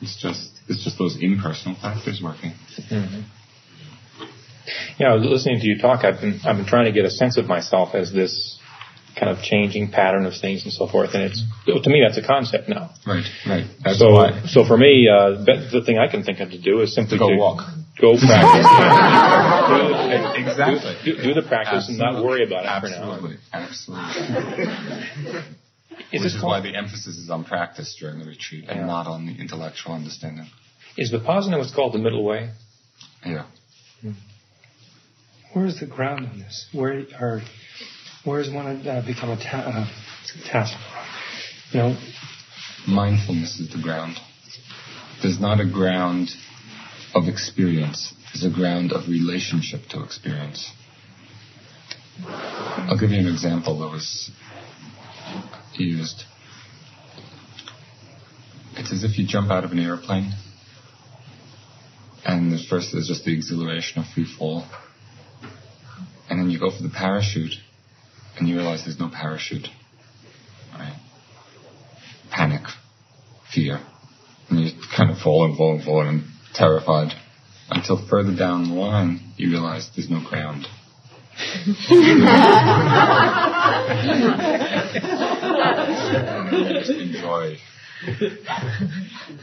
It's 0.00 0.20
just 0.20 0.50
it's 0.68 0.82
just 0.82 0.98
those 0.98 1.16
impersonal 1.20 1.76
factors 1.80 2.20
working. 2.22 2.52
Mm-hmm. 2.90 3.22
Yeah, 4.98 5.12
I 5.12 5.14
was 5.14 5.24
listening 5.24 5.60
to 5.60 5.66
you 5.66 5.78
talk. 5.78 6.04
I've 6.04 6.20
been 6.20 6.40
I've 6.44 6.56
been 6.56 6.66
trying 6.66 6.86
to 6.86 6.92
get 6.92 7.04
a 7.04 7.10
sense 7.10 7.36
of 7.36 7.46
myself 7.46 7.94
as 7.94 8.12
this 8.12 8.58
kind 9.18 9.30
of 9.30 9.42
changing 9.44 9.90
pattern 9.90 10.26
of 10.26 10.34
things 10.40 10.64
and 10.64 10.72
so 10.72 10.88
forth. 10.88 11.10
And 11.14 11.24
it's 11.24 11.44
to 11.66 11.90
me 11.90 12.02
that's 12.04 12.18
a 12.18 12.26
concept 12.26 12.68
now. 12.68 12.90
Right, 13.06 13.24
right. 13.46 13.66
That's 13.84 13.98
so 13.98 14.12
why. 14.12 14.42
so 14.46 14.64
for 14.64 14.76
me, 14.76 15.08
uh, 15.08 15.44
the 15.44 15.68
the 15.72 15.84
thing 15.84 15.98
I 15.98 16.08
can 16.08 16.24
think 16.24 16.40
of 16.40 16.50
to 16.50 16.58
do 16.60 16.80
is 16.80 16.94
simply 16.94 17.18
To 17.18 17.24
go 17.24 17.30
to 17.30 17.36
walk. 17.36 17.72
Go 18.00 18.16
practice, 18.26 18.66
Exactly. 20.36 20.94
do, 21.04 21.22
do 21.22 21.34
the 21.34 21.46
practice 21.46 21.88
and 21.88 21.98
not 21.98 22.24
worry 22.24 22.44
about 22.46 22.64
it 22.64 22.80
for 22.80 22.88
now. 22.90 23.12
Absolutely, 23.12 23.36
absolutely. 23.52 25.42
Is 26.10 26.20
Which 26.20 26.22
this 26.22 26.34
is 26.34 26.40
called- 26.40 26.50
why 26.52 26.60
the 26.60 26.74
emphasis 26.76 27.16
is 27.18 27.28
on 27.30 27.44
practice 27.44 27.96
during 28.00 28.18
the 28.18 28.24
retreat 28.26 28.64
and 28.68 28.86
not 28.86 29.06
on 29.06 29.26
the 29.26 29.34
intellectual 29.38 29.94
understanding. 29.94 30.46
Is 30.96 31.10
Vipassana 31.12 31.58
what's 31.58 31.74
called 31.74 31.92
the 31.94 31.98
middle 31.98 32.24
way? 32.24 32.50
Yeah. 33.24 33.44
Where 35.52 35.66
is 35.66 35.80
the 35.80 35.86
ground 35.86 36.26
on 36.26 36.38
this? 36.38 36.66
Where 36.72 37.04
are, 37.20 37.40
where 38.24 38.42
does 38.42 38.52
one 38.52 38.66
uh, 38.88 39.02
become 39.06 39.30
a 39.30 39.36
ta- 39.36 39.86
uh, 39.86 39.86
task? 40.50 40.74
You 41.72 41.78
know, 41.80 41.96
Mindfulness 42.88 43.60
is 43.60 43.70
the 43.70 43.80
ground. 43.80 44.16
There's 45.22 45.38
not 45.40 45.60
a 45.60 45.66
ground 45.70 46.30
of 47.14 47.28
experience. 47.28 48.14
is 48.34 48.44
a 48.44 48.50
ground 48.50 48.92
of 48.92 49.08
relationship 49.08 49.82
to 49.90 50.02
experience. 50.02 50.70
I'll 52.24 52.98
give 52.98 53.10
you 53.10 53.18
an 53.18 53.26
example 53.26 53.78
that 53.80 53.88
was 53.88 54.30
used. 55.74 56.24
It's 58.76 58.92
as 58.92 59.04
if 59.04 59.18
you 59.18 59.26
jump 59.26 59.50
out 59.50 59.64
of 59.64 59.72
an 59.72 59.78
airplane, 59.78 60.32
and 62.24 62.52
the 62.52 62.58
first 62.70 62.94
is 62.94 63.08
just 63.08 63.24
the 63.24 63.34
exhilaration 63.34 64.00
of 64.00 64.06
free 64.14 64.26
fall, 64.38 64.64
and 66.30 66.40
then 66.40 66.50
you 66.50 66.58
go 66.58 66.70
for 66.70 66.82
the 66.82 66.90
parachute, 66.90 67.54
and 68.38 68.48
you 68.48 68.56
realize 68.56 68.84
there's 68.84 68.98
no 68.98 69.10
parachute. 69.10 69.68
Right? 70.72 70.98
Panic, 72.30 72.62
fear, 73.52 73.80
and 74.48 74.60
you 74.60 74.70
kind 74.96 75.10
of 75.10 75.18
fall 75.18 75.44
and 75.44 75.56
fall 75.56 75.74
and 75.74 75.84
fall 75.84 76.08
and 76.08 76.24
terrified 76.54 77.12
until 77.70 78.06
further 78.08 78.34
down 78.36 78.68
the 78.68 78.74
line 78.74 79.32
you 79.36 79.50
realize 79.50 79.88
there's 79.96 80.10
no 80.10 80.20
ground. 80.20 80.66
Enjoy. 86.88 87.56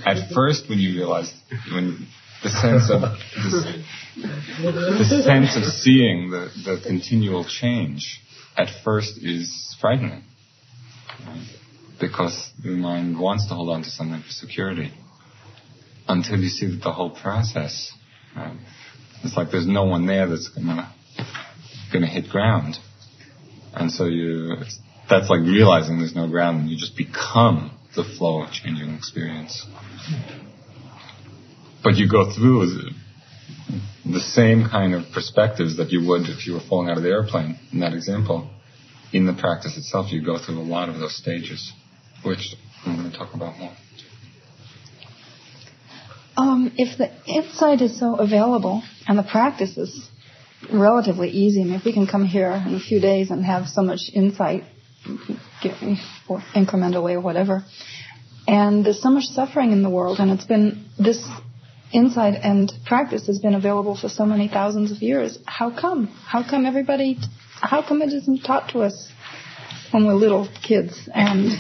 At 0.06 0.32
first, 0.34 0.70
when 0.70 0.80
you 0.80 0.96
realize, 0.96 1.34
when 1.74 2.08
the 2.44 2.50
sense 2.50 2.92
of 2.92 3.02
the, 3.02 3.84
the 5.00 5.24
sense 5.24 5.56
of 5.58 5.64
seeing 5.64 6.30
the, 6.30 6.52
the 6.64 6.82
continual 6.86 7.46
change, 7.46 8.22
at 8.58 8.68
first 8.84 9.18
is 9.22 9.76
frightening, 9.80 10.24
right? 11.26 11.48
because 12.00 12.52
the 12.62 12.70
mind 12.70 13.20
wants 13.20 13.48
to 13.48 13.56
hold 13.56 13.70
on 13.70 13.84
to 13.84 13.90
something 13.90 14.22
for 14.22 14.30
security. 14.30 14.92
Until 16.10 16.40
you 16.40 16.50
see 16.50 16.80
the 16.84 16.92
whole 16.92 17.12
process, 17.12 17.94
it's 19.24 19.38
like 19.38 19.52
there's 19.52 19.68
no 19.68 19.84
one 19.84 20.08
there 20.08 20.28
that's 20.28 20.50
gonna 20.50 20.92
gonna 21.94 22.08
hit 22.08 22.30
ground, 22.30 22.78
and 23.76 23.92
so 23.92 24.06
you 24.06 24.56
that's 25.08 25.30
like 25.30 25.42
realizing 25.42 26.00
there's 26.00 26.16
no 26.16 26.28
ground, 26.28 26.62
and 26.62 26.70
you 26.70 26.78
just 26.78 26.98
become 26.98 27.78
the 27.96 28.04
flow 28.04 28.42
of 28.42 28.52
changing 28.52 28.94
experience. 28.96 29.66
But 31.84 31.96
you 31.96 32.10
go 32.10 32.32
through 32.34 32.66
the, 32.66 32.92
the 34.14 34.20
same 34.20 34.68
kind 34.70 34.96
of 34.96 35.04
perspectives 35.14 35.78
that 35.78 35.92
you 35.92 36.08
would 36.08 36.24
if 36.24 36.46
you 36.46 36.54
were 36.54 36.60
falling 36.68 36.90
out 36.90 36.98
of 36.98 37.04
the 37.04 37.10
airplane 37.10 37.58
in 37.72 37.80
that 37.82 37.94
example. 37.94 38.50
In 39.14 39.26
the 39.26 39.34
practice 39.34 39.78
itself, 39.78 40.12
you 40.12 40.24
go 40.24 40.38
through 40.38 40.60
a 40.60 40.62
lot 40.62 40.90
of 40.90 41.00
those 41.00 41.16
stages, 41.16 41.72
which 42.24 42.56
I'm 42.86 42.98
going 42.98 43.12
to 43.12 43.18
talk 43.18 43.34
about 43.34 43.58
more. 43.58 43.74
Um, 46.40 46.72
if 46.78 46.98
the 46.98 47.12
insight 47.26 47.82
is 47.82 48.00
so 48.00 48.16
available 48.16 48.82
and 49.06 49.20
the 49.20 49.24
practice 49.24 49.78
is 49.78 50.10
relatively 50.72 51.30
easy, 51.30 51.60
I 51.62 51.66
mean, 51.66 51.74
if 51.74 51.84
we 51.84 51.92
can 51.92 52.08
come 52.08 52.24
here 52.24 52.52
in 52.66 52.76
a 52.76 52.80
few 52.80 53.02
days 53.02 53.30
and 53.30 53.44
have 53.44 53.68
so 53.68 53.82
much 53.82 54.10
insight, 54.14 54.64
or 56.30 56.40
incremental 56.56 57.04
way 57.04 57.16
or 57.16 57.20
whatever, 57.20 57.66
and 58.48 58.86
there's 58.86 59.02
so 59.02 59.10
much 59.10 59.26
suffering 59.26 59.74
in 59.74 59.84
the 59.84 59.90
world, 59.90 60.20
and 60.20 60.32
it's 60.32 60.46
been 60.46 60.86
this 60.98 61.28
insight 61.92 62.36
and 62.42 62.72
practice 62.86 63.28
has 63.28 63.40
been 63.40 63.54
available 63.54 63.98
for 63.98 64.08
so 64.08 64.26
many 64.26 64.48
thousands 64.48 64.94
of 64.94 65.02
years. 65.02 65.38
How 65.46 65.78
come? 65.78 66.08
How 66.08 66.50
come 66.50 66.66
everybody? 66.66 67.20
How 67.60 67.86
come 67.86 68.02
it 68.02 68.14
isn't 68.14 68.44
taught 68.46 68.70
to 68.70 68.80
us 68.84 69.12
when 69.92 70.06
we're 70.06 70.14
little 70.14 70.48
kids? 70.68 71.10
And 71.14 71.52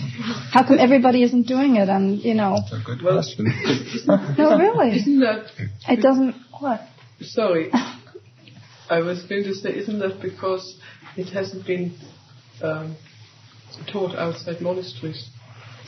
how 0.51 0.65
come 0.67 0.77
everybody 0.79 1.23
isn't 1.23 1.47
doing 1.47 1.75
it? 1.75 1.89
And 1.89 2.19
you 2.19 2.33
know, 2.33 2.57
That's 2.61 2.81
a 2.81 2.85
good 2.85 3.01
question. 3.01 3.45
no, 4.37 4.57
really, 4.57 4.97
Isn't 4.99 5.19
that, 5.21 5.51
it 5.87 6.01
doesn't. 6.01 6.35
What? 6.59 6.81
sorry, 7.21 7.71
I 8.89 8.99
was 8.99 9.23
going 9.23 9.43
to 9.43 9.53
say, 9.53 9.69
isn't 9.75 9.99
that 9.99 10.21
because 10.21 10.79
it 11.17 11.29
hasn't 11.33 11.65
been 11.67 11.97
um, 12.61 12.95
taught 13.91 14.15
outside 14.15 14.61
monasteries 14.61 15.29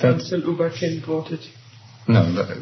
That's- 0.02 0.32
until 0.32 0.52
U 0.52 0.58
Ba 0.58 0.70
Khin 0.78 1.02
brought 1.06 1.32
it, 1.32 1.42
no, 2.08 2.34
that, 2.34 2.58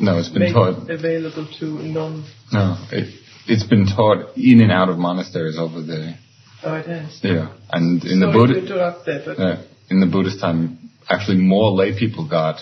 no, 0.00 0.18
it's 0.18 0.28
been 0.30 0.42
made 0.42 0.52
taught. 0.54 0.88
available 0.90 1.46
to 1.60 1.64
non. 1.66 2.24
No, 2.52 2.76
it, 2.90 3.14
it's 3.46 3.64
been 3.64 3.86
taught 3.86 4.36
in 4.36 4.60
and 4.62 4.72
out 4.72 4.88
of 4.88 4.98
monasteries 4.98 5.58
over 5.58 5.80
the 5.82 6.14
Oh, 6.62 6.74
it 6.74 6.86
has. 6.86 7.20
yeah, 7.22 7.52
and 7.70 8.04
in 8.04 8.20
the 8.20 8.26
sorry 8.26 8.38
Buddha. 8.38 8.54
to 8.54 8.60
interrupt 8.60 9.06
there, 9.06 9.22
but 9.24 9.38
Uh, 9.38 9.56
in 9.90 10.00
the 10.00 10.06
Buddhist 10.06 10.40
time, 10.40 10.78
actually 11.08 11.38
more 11.38 11.70
lay 11.70 11.96
people 11.98 12.26
got 12.28 12.60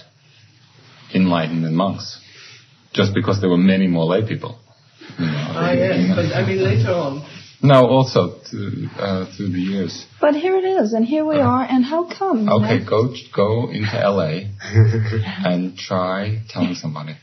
enlightened 1.14 1.64
than 1.64 1.74
monks, 1.74 2.20
just 2.92 3.14
because 3.14 3.40
there 3.40 3.48
were 3.50 3.56
many 3.56 3.86
more 3.86 4.04
lay 4.04 4.22
people. 4.26 4.58
You 5.18 5.26
know, 5.26 5.32
ah, 5.32 5.72
yes, 5.72 6.12
but 6.14 6.26
I 6.36 6.46
mean 6.46 6.62
later 6.62 6.92
on. 6.92 7.24
no, 7.62 7.86
also 7.86 8.38
to, 8.50 8.88
uh, 8.98 9.26
through 9.34 9.48
the 9.52 9.60
years. 9.60 10.04
But 10.20 10.34
here 10.34 10.56
it 10.56 10.64
is, 10.64 10.92
and 10.92 11.04
here 11.06 11.24
we 11.24 11.36
are, 11.36 11.62
and 11.62 11.84
how 11.84 12.04
come? 12.04 12.48
Okay, 12.48 12.78
know? 12.80 12.84
go 12.90 13.14
go 13.34 13.70
into 13.70 13.96
LA 13.96 14.50
and 15.50 15.76
try 15.78 16.42
telling 16.50 16.74
somebody, 16.74 17.16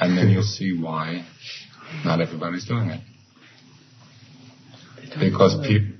and 0.00 0.16
then 0.16 0.30
you'll 0.30 0.42
see 0.44 0.72
why 0.78 1.24
not 2.04 2.20
everybody's 2.20 2.66
doing 2.66 2.90
it. 2.90 3.00
Because 5.18 5.54
pe- 5.66 5.92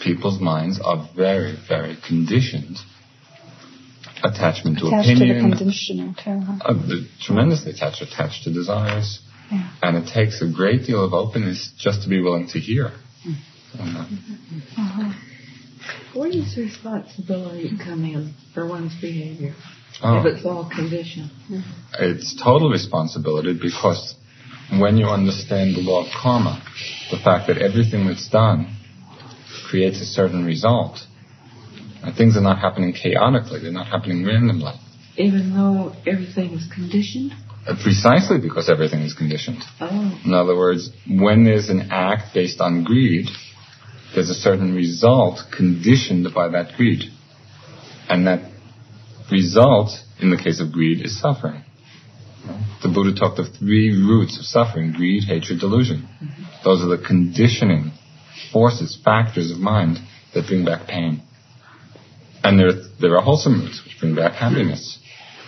people's 0.00 0.40
minds 0.40 0.80
are 0.82 1.08
very, 1.16 1.56
very 1.68 1.96
conditioned. 2.06 2.76
Attachment 4.24 4.78
to 4.78 4.86
Attached 4.86 5.08
to 5.08 5.14
the 5.18 5.30
opinion, 5.30 5.56
conditioning 5.58 6.14
too. 6.14 6.38
huh? 6.40 6.58
uh, 6.64 6.74
tremendously 7.20 7.72
attached, 7.72 8.02
attached 8.02 8.44
to 8.44 8.52
desires, 8.52 9.18
Yeah. 9.50 9.68
and 9.82 9.96
it 9.96 10.06
takes 10.12 10.40
a 10.42 10.46
great 10.48 10.86
deal 10.86 11.04
of 11.04 11.12
openness 11.12 11.72
just 11.76 12.02
to 12.04 12.08
be 12.08 12.20
willing 12.20 12.46
to 12.48 12.60
hear. 12.60 12.92
Mm. 13.26 13.34
Uh, 13.78 14.06
Uh-huh. 14.78 15.12
Where 16.14 16.30
does 16.30 16.56
responsibility 16.56 17.70
come 17.82 18.04
in 18.04 18.34
for 18.54 18.64
one's 18.66 18.94
behavior 19.00 19.54
oh. 20.02 20.20
if 20.20 20.26
it's 20.36 20.44
all 20.46 20.70
conditioned? 20.72 21.30
it's 21.98 22.36
total 22.40 22.70
responsibility 22.70 23.54
because 23.60 24.14
when 24.80 24.96
you 24.96 25.06
understand 25.06 25.76
the 25.76 25.80
law 25.80 26.04
of 26.04 26.12
karma, 26.12 26.62
the 27.10 27.18
fact 27.18 27.48
that 27.48 27.58
everything 27.58 28.06
that's 28.06 28.28
done 28.28 28.76
creates 29.68 30.00
a 30.00 30.04
certain 30.04 30.44
result, 30.44 30.98
and 32.02 32.16
things 32.16 32.36
are 32.36 32.42
not 32.42 32.58
happening 32.58 32.92
chaotically, 32.92 33.60
they're 33.60 33.72
not 33.72 33.88
happening 33.88 34.24
randomly. 34.24 34.72
Even 35.16 35.54
though 35.54 35.92
everything 36.06 36.52
is 36.52 36.66
conditioned? 36.72 37.32
Uh, 37.66 37.74
Precisely 37.82 38.38
because 38.40 38.68
everything 38.70 39.00
is 39.00 39.14
conditioned. 39.14 39.62
Oh, 39.80 40.20
In 40.24 40.32
other 40.32 40.56
words, 40.56 40.90
when 41.08 41.44
there's 41.44 41.68
an 41.68 41.88
act 41.90 42.34
based 42.34 42.60
on 42.60 42.82
greed, 42.82 43.26
there's 44.14 44.30
a 44.30 44.34
certain 44.34 44.74
result 44.74 45.40
conditioned 45.54 46.26
by 46.34 46.48
that 46.48 46.76
greed. 46.76 47.04
And 48.08 48.26
that 48.26 48.50
result, 49.30 49.90
in 50.20 50.30
the 50.30 50.36
case 50.36 50.60
of 50.60 50.72
greed, 50.72 51.04
is 51.04 51.20
suffering. 51.20 51.62
The 52.82 52.88
Buddha 52.88 53.14
talked 53.14 53.38
of 53.38 53.54
three 53.58 53.90
roots 53.90 54.38
of 54.38 54.44
suffering 54.44 54.92
greed, 54.92 55.24
hatred, 55.24 55.60
delusion. 55.60 56.08
Mm-hmm. 56.22 56.42
Those 56.64 56.82
are 56.82 56.96
the 56.96 57.02
conditioning 57.02 57.92
forces, 58.52 58.98
factors 59.04 59.50
of 59.50 59.58
mind 59.58 59.98
that 60.34 60.46
bring 60.46 60.64
back 60.64 60.88
pain. 60.88 61.22
And 62.42 62.58
there, 62.58 62.72
there 63.00 63.16
are 63.16 63.22
wholesome 63.22 63.60
roots 63.60 63.82
which 63.84 63.98
bring 64.00 64.16
back 64.16 64.32
happiness. 64.32 64.98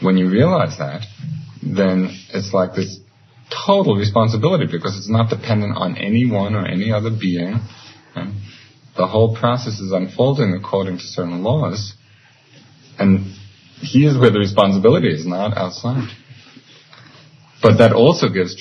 When 0.00 0.16
you 0.16 0.30
realize 0.30 0.78
that, 0.78 1.02
then 1.62 2.16
it's 2.32 2.52
like 2.52 2.74
this 2.74 2.98
total 3.66 3.96
responsibility 3.96 4.66
because 4.70 4.96
it's 4.96 5.10
not 5.10 5.30
dependent 5.30 5.76
on 5.76 5.96
anyone 5.96 6.54
or 6.54 6.66
any 6.66 6.92
other 6.92 7.10
being. 7.10 7.60
Right? 8.14 8.32
The 8.96 9.06
whole 9.06 9.36
process 9.36 9.80
is 9.80 9.90
unfolding 9.90 10.54
according 10.54 10.98
to 10.98 11.02
certain 11.02 11.42
laws, 11.42 11.94
and 12.96 13.34
here's 13.80 14.16
where 14.16 14.30
the 14.30 14.38
responsibility 14.38 15.08
is, 15.08 15.26
not 15.26 15.56
outside. 15.56 16.08
But 17.64 17.78
that 17.78 17.94
also 17.94 18.28
gives 18.28 18.54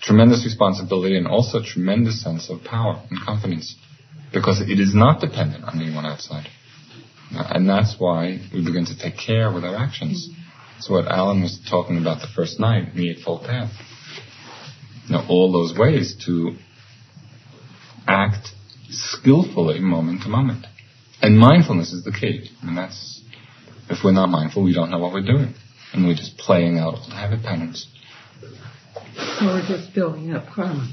tremendous 0.00 0.44
responsibility 0.44 1.16
and 1.16 1.26
also 1.26 1.60
tremendous 1.60 2.22
sense 2.22 2.48
of 2.48 2.62
power 2.62 3.02
and 3.10 3.18
confidence 3.20 3.74
because 4.32 4.60
it 4.60 4.78
is 4.78 4.94
not 4.94 5.20
dependent 5.20 5.64
on 5.64 5.82
anyone 5.82 6.06
outside. 6.06 6.46
Uh, 7.34 7.42
and 7.50 7.68
that's 7.68 7.96
why 7.98 8.38
we 8.54 8.64
begin 8.64 8.86
to 8.86 8.96
take 8.96 9.18
care 9.18 9.52
with 9.52 9.64
our 9.64 9.74
actions. 9.74 10.30
It's 10.76 10.88
what 10.88 11.08
Alan 11.08 11.42
was 11.42 11.58
talking 11.68 11.98
about 11.98 12.20
the 12.20 12.28
first 12.28 12.60
night, 12.60 12.94
the 12.94 13.10
Eightfold 13.10 13.42
Path. 13.42 13.72
All 15.28 15.50
those 15.50 15.76
ways 15.76 16.14
to 16.26 16.54
act 18.06 18.50
skillfully 18.88 19.80
moment 19.80 20.22
to 20.22 20.28
moment. 20.28 20.64
And 21.20 21.36
mindfulness 21.36 21.92
is 21.92 22.04
the 22.04 22.12
key. 22.12 22.52
And 22.62 22.78
that's, 22.78 23.20
if 23.90 24.04
we're 24.04 24.12
not 24.12 24.28
mindful, 24.28 24.62
we 24.62 24.74
don't 24.74 24.92
know 24.92 25.00
what 25.00 25.12
we're 25.12 25.26
doing. 25.26 25.54
And 25.92 26.06
we're 26.06 26.14
just 26.14 26.38
playing 26.38 26.78
out 26.78 26.94
old 26.94 27.12
habit 27.12 27.42
patterns. 27.42 27.88
Or 29.42 29.62
just 29.66 29.94
building 29.94 30.32
up 30.32 30.46
karma. 30.54 30.88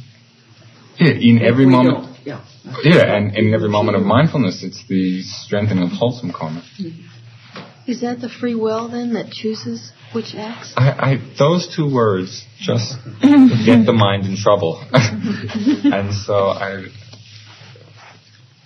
Yeah, 1.00 1.12
in 1.12 1.42
every 1.42 1.66
moment. 1.66 2.18
Yeah. 2.26 2.44
Yeah, 2.84 3.16
and 3.16 3.38
in 3.38 3.54
every 3.54 3.70
moment 3.70 3.98
of 3.98 4.04
mindfulness, 4.04 4.64
it's 4.64 4.86
the 4.88 5.22
strengthening 5.22 5.84
of 5.84 5.92
wholesome 5.92 6.32
karma. 6.32 6.64
Is 7.88 8.02
that 8.02 8.20
the 8.20 8.30
free 8.30 8.56
will 8.56 8.90
then 8.90 9.14
that 9.14 9.30
chooses 9.32 9.92
which 10.14 10.34
acts? 10.36 10.74
I, 10.76 10.90
I 10.90 11.36
those 11.38 11.74
two 11.76 11.94
words 11.94 12.44
just 12.60 12.96
get 13.22 13.86
the 13.86 13.94
mind 13.96 14.26
in 14.26 14.38
trouble, 14.38 14.84
and 14.92 16.14
so 16.14 16.34
I. 16.48 16.86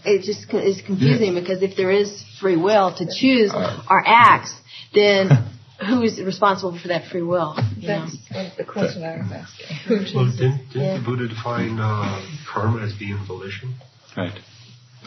It 0.06 0.24
just 0.24 0.52
is 0.54 0.82
confusing 0.86 1.34
yeah. 1.34 1.42
because 1.42 1.62
if 1.62 1.76
there 1.76 1.92
is 1.92 2.24
free 2.40 2.56
will 2.56 2.96
to 2.96 3.06
choose 3.06 3.52
uh, 3.52 3.84
our 3.90 4.02
acts, 4.06 4.56
then 4.94 5.30
who 5.88 6.04
is 6.04 6.22
responsible 6.22 6.78
for 6.78 6.90
that 6.90 7.10
free 7.10 7.22
will? 7.22 7.56
That's 7.56 8.18
know? 8.32 8.50
the 8.58 8.66
question 8.66 9.04
I 9.04 9.18
was 9.18 9.32
asking. 9.32 10.16
Well, 10.16 10.32
didn't, 10.32 10.70
didn't 10.70 10.72
yeah. 10.74 10.98
the 10.98 11.04
Buddha 11.04 11.28
define 11.28 11.80
uh, 11.80 12.22
karma 12.52 12.86
as 12.86 12.94
being 12.94 13.18
volition? 13.26 13.76
Right. 14.16 14.38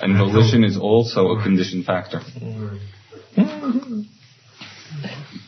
And 0.01 0.17
volition 0.17 0.65
is 0.65 0.79
also 0.79 1.33
a 1.33 1.43
conditioned 1.43 1.85
factor. 1.85 2.21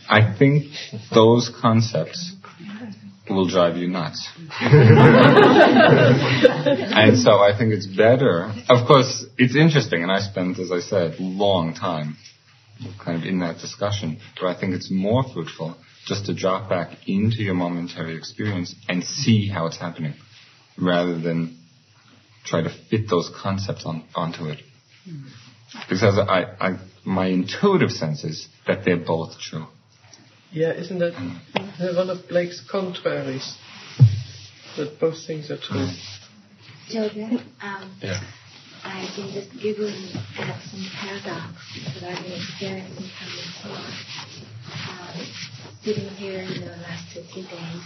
I 0.09 0.35
think 0.39 0.67
those 1.13 1.51
concepts 1.61 2.35
will 3.29 3.49
drive 3.49 3.77
you 3.79 3.89
nuts. 3.89 4.29
and 4.61 4.79
so 7.19 7.41
I 7.41 7.53
think 7.57 7.73
it's 7.73 7.87
better. 7.87 8.53
Of 8.69 8.87
course, 8.87 9.25
it's 9.39 9.57
interesting, 9.57 10.03
and 10.03 10.13
I 10.13 10.21
spent, 10.21 10.59
as 10.59 10.71
I 10.71 10.81
said, 10.81 11.19
long 11.19 11.73
time 11.73 12.19
kind 13.03 13.19
of 13.21 13.25
in 13.25 13.41
that 13.41 13.59
discussion, 13.59 14.19
but 14.41 14.47
I 14.49 14.59
think 14.59 14.75
it's 14.75 14.91
more 14.91 15.23
fruitful 15.33 15.77
just 16.07 16.27
to 16.27 16.35
drop 16.35 16.69
back 16.69 16.91
into 17.07 17.43
your 17.43 17.55
momentary 17.55 18.17
experience 18.17 18.75
and 18.89 19.03
see 19.03 19.49
how 19.49 19.67
it's 19.67 19.79
happening, 19.79 20.15
rather 20.79 21.19
than 21.19 21.59
try 22.45 22.63
to 22.63 22.71
fit 22.91 23.09
those 23.09 23.31
concepts 23.43 23.87
on, 23.87 24.05
onto 24.15 24.47
it. 24.47 24.61
Because 25.89 26.19
I, 26.19 26.45
I, 26.61 26.79
my 27.05 27.29
intuitive 27.29 27.91
sense 27.91 28.23
is 28.25 28.49
that 28.67 28.85
they're 28.85 28.97
both 28.97 29.39
true. 29.41 29.67
Yeah, 30.53 30.73
isn't 30.73 30.99
that 30.99 31.15
one 31.97 32.11
of 32.11 32.29
Blake's 32.29 32.61
contraries? 32.71 33.57
That 34.77 34.99
both 35.01 35.27
things 35.27 35.51
are 35.51 35.59
true. 35.59 35.89
Children, 36.89 37.41
um, 37.63 37.97
yeah. 38.03 38.21
I've 38.85 39.17
been 39.17 39.33
just 39.33 39.51
giggling 39.63 40.11
at 40.39 40.61
some 40.71 40.87
paradox 41.01 41.57
that 41.95 42.05
I've 42.05 42.23
been 42.23 42.33
experiencing 42.33 43.09
from 43.17 43.31
this 43.33 43.65
morning. 43.65 44.45
Um, 44.89 45.27
sitting 45.83 46.09
here 46.11 46.41
in 46.41 46.61
the 46.61 46.77
last 46.83 47.15
two, 47.15 47.23
three 47.33 47.43
days 47.43 47.83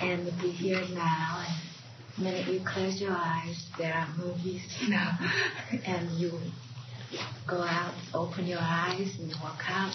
and, 0.00 0.26
and 0.26 0.40
be 0.40 0.50
here 0.50 0.80
now 0.94 1.44
and 1.46 1.68
the 2.16 2.24
minute 2.24 2.48
you 2.48 2.60
close 2.66 3.00
your 3.00 3.12
eyes, 3.12 3.66
there 3.78 3.92
are 3.92 4.08
movies, 4.16 4.62
you 4.80 4.88
know, 4.88 5.10
and 5.86 6.10
you 6.18 6.32
go 7.46 7.62
out, 7.62 7.94
open 8.14 8.46
your 8.46 8.60
eyes, 8.60 9.16
and 9.18 9.28
you 9.28 9.36
walk 9.42 9.60
out. 9.68 9.94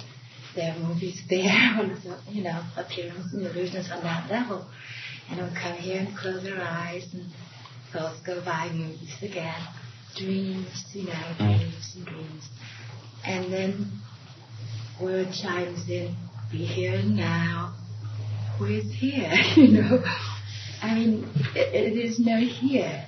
There 0.56 0.72
are 0.72 0.80
movies 0.80 1.20
there, 1.30 1.98
you 2.30 2.44
know, 2.44 2.62
appearance 2.78 3.34
and 3.34 3.46
illusions 3.46 3.90
on 3.92 4.04
that 4.04 4.30
level. 4.30 4.66
And 5.30 5.42
we 5.42 5.60
come 5.60 5.78
here 5.78 6.00
and 6.00 6.16
close 6.16 6.46
our 6.48 6.62
eyes, 6.62 7.08
and 7.14 7.26
thoughts 7.94 8.20
go 8.26 8.44
by, 8.44 8.70
movies 8.74 9.16
again, 9.22 9.62
dreams, 10.18 10.84
you 10.94 11.04
know, 11.04 11.34
dreams 11.38 11.96
and 11.96 12.06
dreams. 12.06 12.50
And 13.26 13.54
then 13.54 13.92
word 15.02 15.32
chimes 15.32 15.88
in, 15.90 16.16
be 16.52 16.66
here 16.66 17.02
now. 17.04 17.76
Who 18.58 18.66
is 18.66 18.92
here, 18.94 19.32
you 19.56 19.68
know? 19.70 20.04
I 20.82 20.96
mean, 20.96 21.30
it, 21.56 21.94
it 21.94 21.98
is 21.98 22.20
no 22.20 22.38
here. 22.38 23.06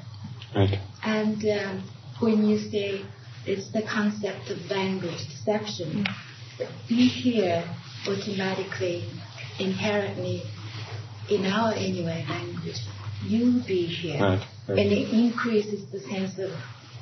Right. 0.55 0.79
And 1.03 1.43
um, 1.45 1.89
when 2.19 2.45
you 2.45 2.57
say 2.57 3.01
it's 3.45 3.71
the 3.71 3.81
concept 3.81 4.49
of 4.49 4.57
language 4.69 5.27
deception, 5.29 6.05
be 6.87 7.07
here 7.07 7.63
automatically, 8.07 9.09
inherently, 9.59 10.43
in 11.29 11.45
our 11.45 11.73
anyway 11.73 12.25
language, 12.29 12.79
you 13.25 13.61
be 13.67 13.85
here. 13.85 14.21
Right, 14.21 14.39
right. 14.39 14.47
And 14.67 14.79
it 14.79 15.13
increases 15.13 15.85
the 15.91 15.99
sense 15.99 16.39
of 16.39 16.49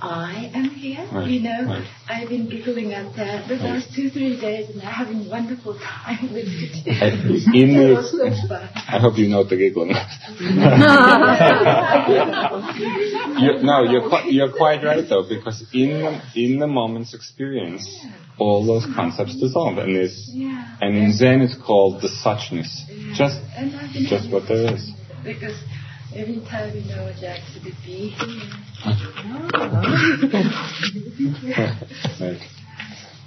I 0.04 0.52
am 0.54 0.70
here. 0.70 1.08
Right, 1.14 1.30
you 1.30 1.40
know, 1.40 1.64
right. 1.66 1.88
I've 2.10 2.28
been 2.28 2.50
giggling 2.50 2.94
at 2.94 3.16
that 3.16 3.48
the 3.48 3.56
last 3.56 3.96
two, 3.96 4.10
three 4.10 4.38
days, 4.40 4.70
and 4.70 4.82
I'm 4.82 4.92
having 4.92 5.26
a 5.26 5.30
wonderful 5.30 5.80
time 5.80 6.34
with 6.34 6.44
it. 6.46 6.86
In 7.56 7.74
the, 7.78 8.70
I 8.76 9.00
hope 9.00 9.18
you 9.18 9.30
know 9.30 9.46
the 9.46 9.56
giggling. 9.56 9.92
you, 13.40 13.64
no, 13.64 13.84
you're 13.90 14.10
quite, 14.10 14.30
you're 14.30 14.52
quite 14.52 14.84
right 14.84 15.08
though, 15.08 15.24
because 15.28 15.64
in 15.74 15.92
the, 15.92 16.22
in 16.36 16.60
the 16.60 16.68
moment's 16.68 17.14
experience, 17.14 17.88
yeah. 18.04 18.12
all 18.40 18.66
those 18.66 18.86
concepts 18.94 19.40
dissolve, 19.40 19.78
and 19.78 19.96
this, 19.96 20.30
yeah. 20.34 20.76
and 20.82 20.98
in 20.98 21.14
Zen 21.14 21.40
it's 21.42 21.56
called 21.56 22.02
the 22.02 22.10
suchness, 22.10 22.84
yeah. 22.90 23.14
just 23.16 23.40
just 24.10 24.30
what 24.30 24.50
there 24.50 24.74
is. 24.74 24.92
Because 25.24 25.56
every 26.16 26.40
time 26.42 26.76
you 26.76 26.82
know 26.84 27.04
what 27.04 27.24
actually 27.24 27.74
be. 27.86 28.16
right. 32.20 32.42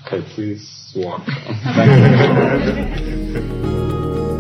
Okay, 0.07 0.23
please 0.35 0.93
walk. 0.97 1.23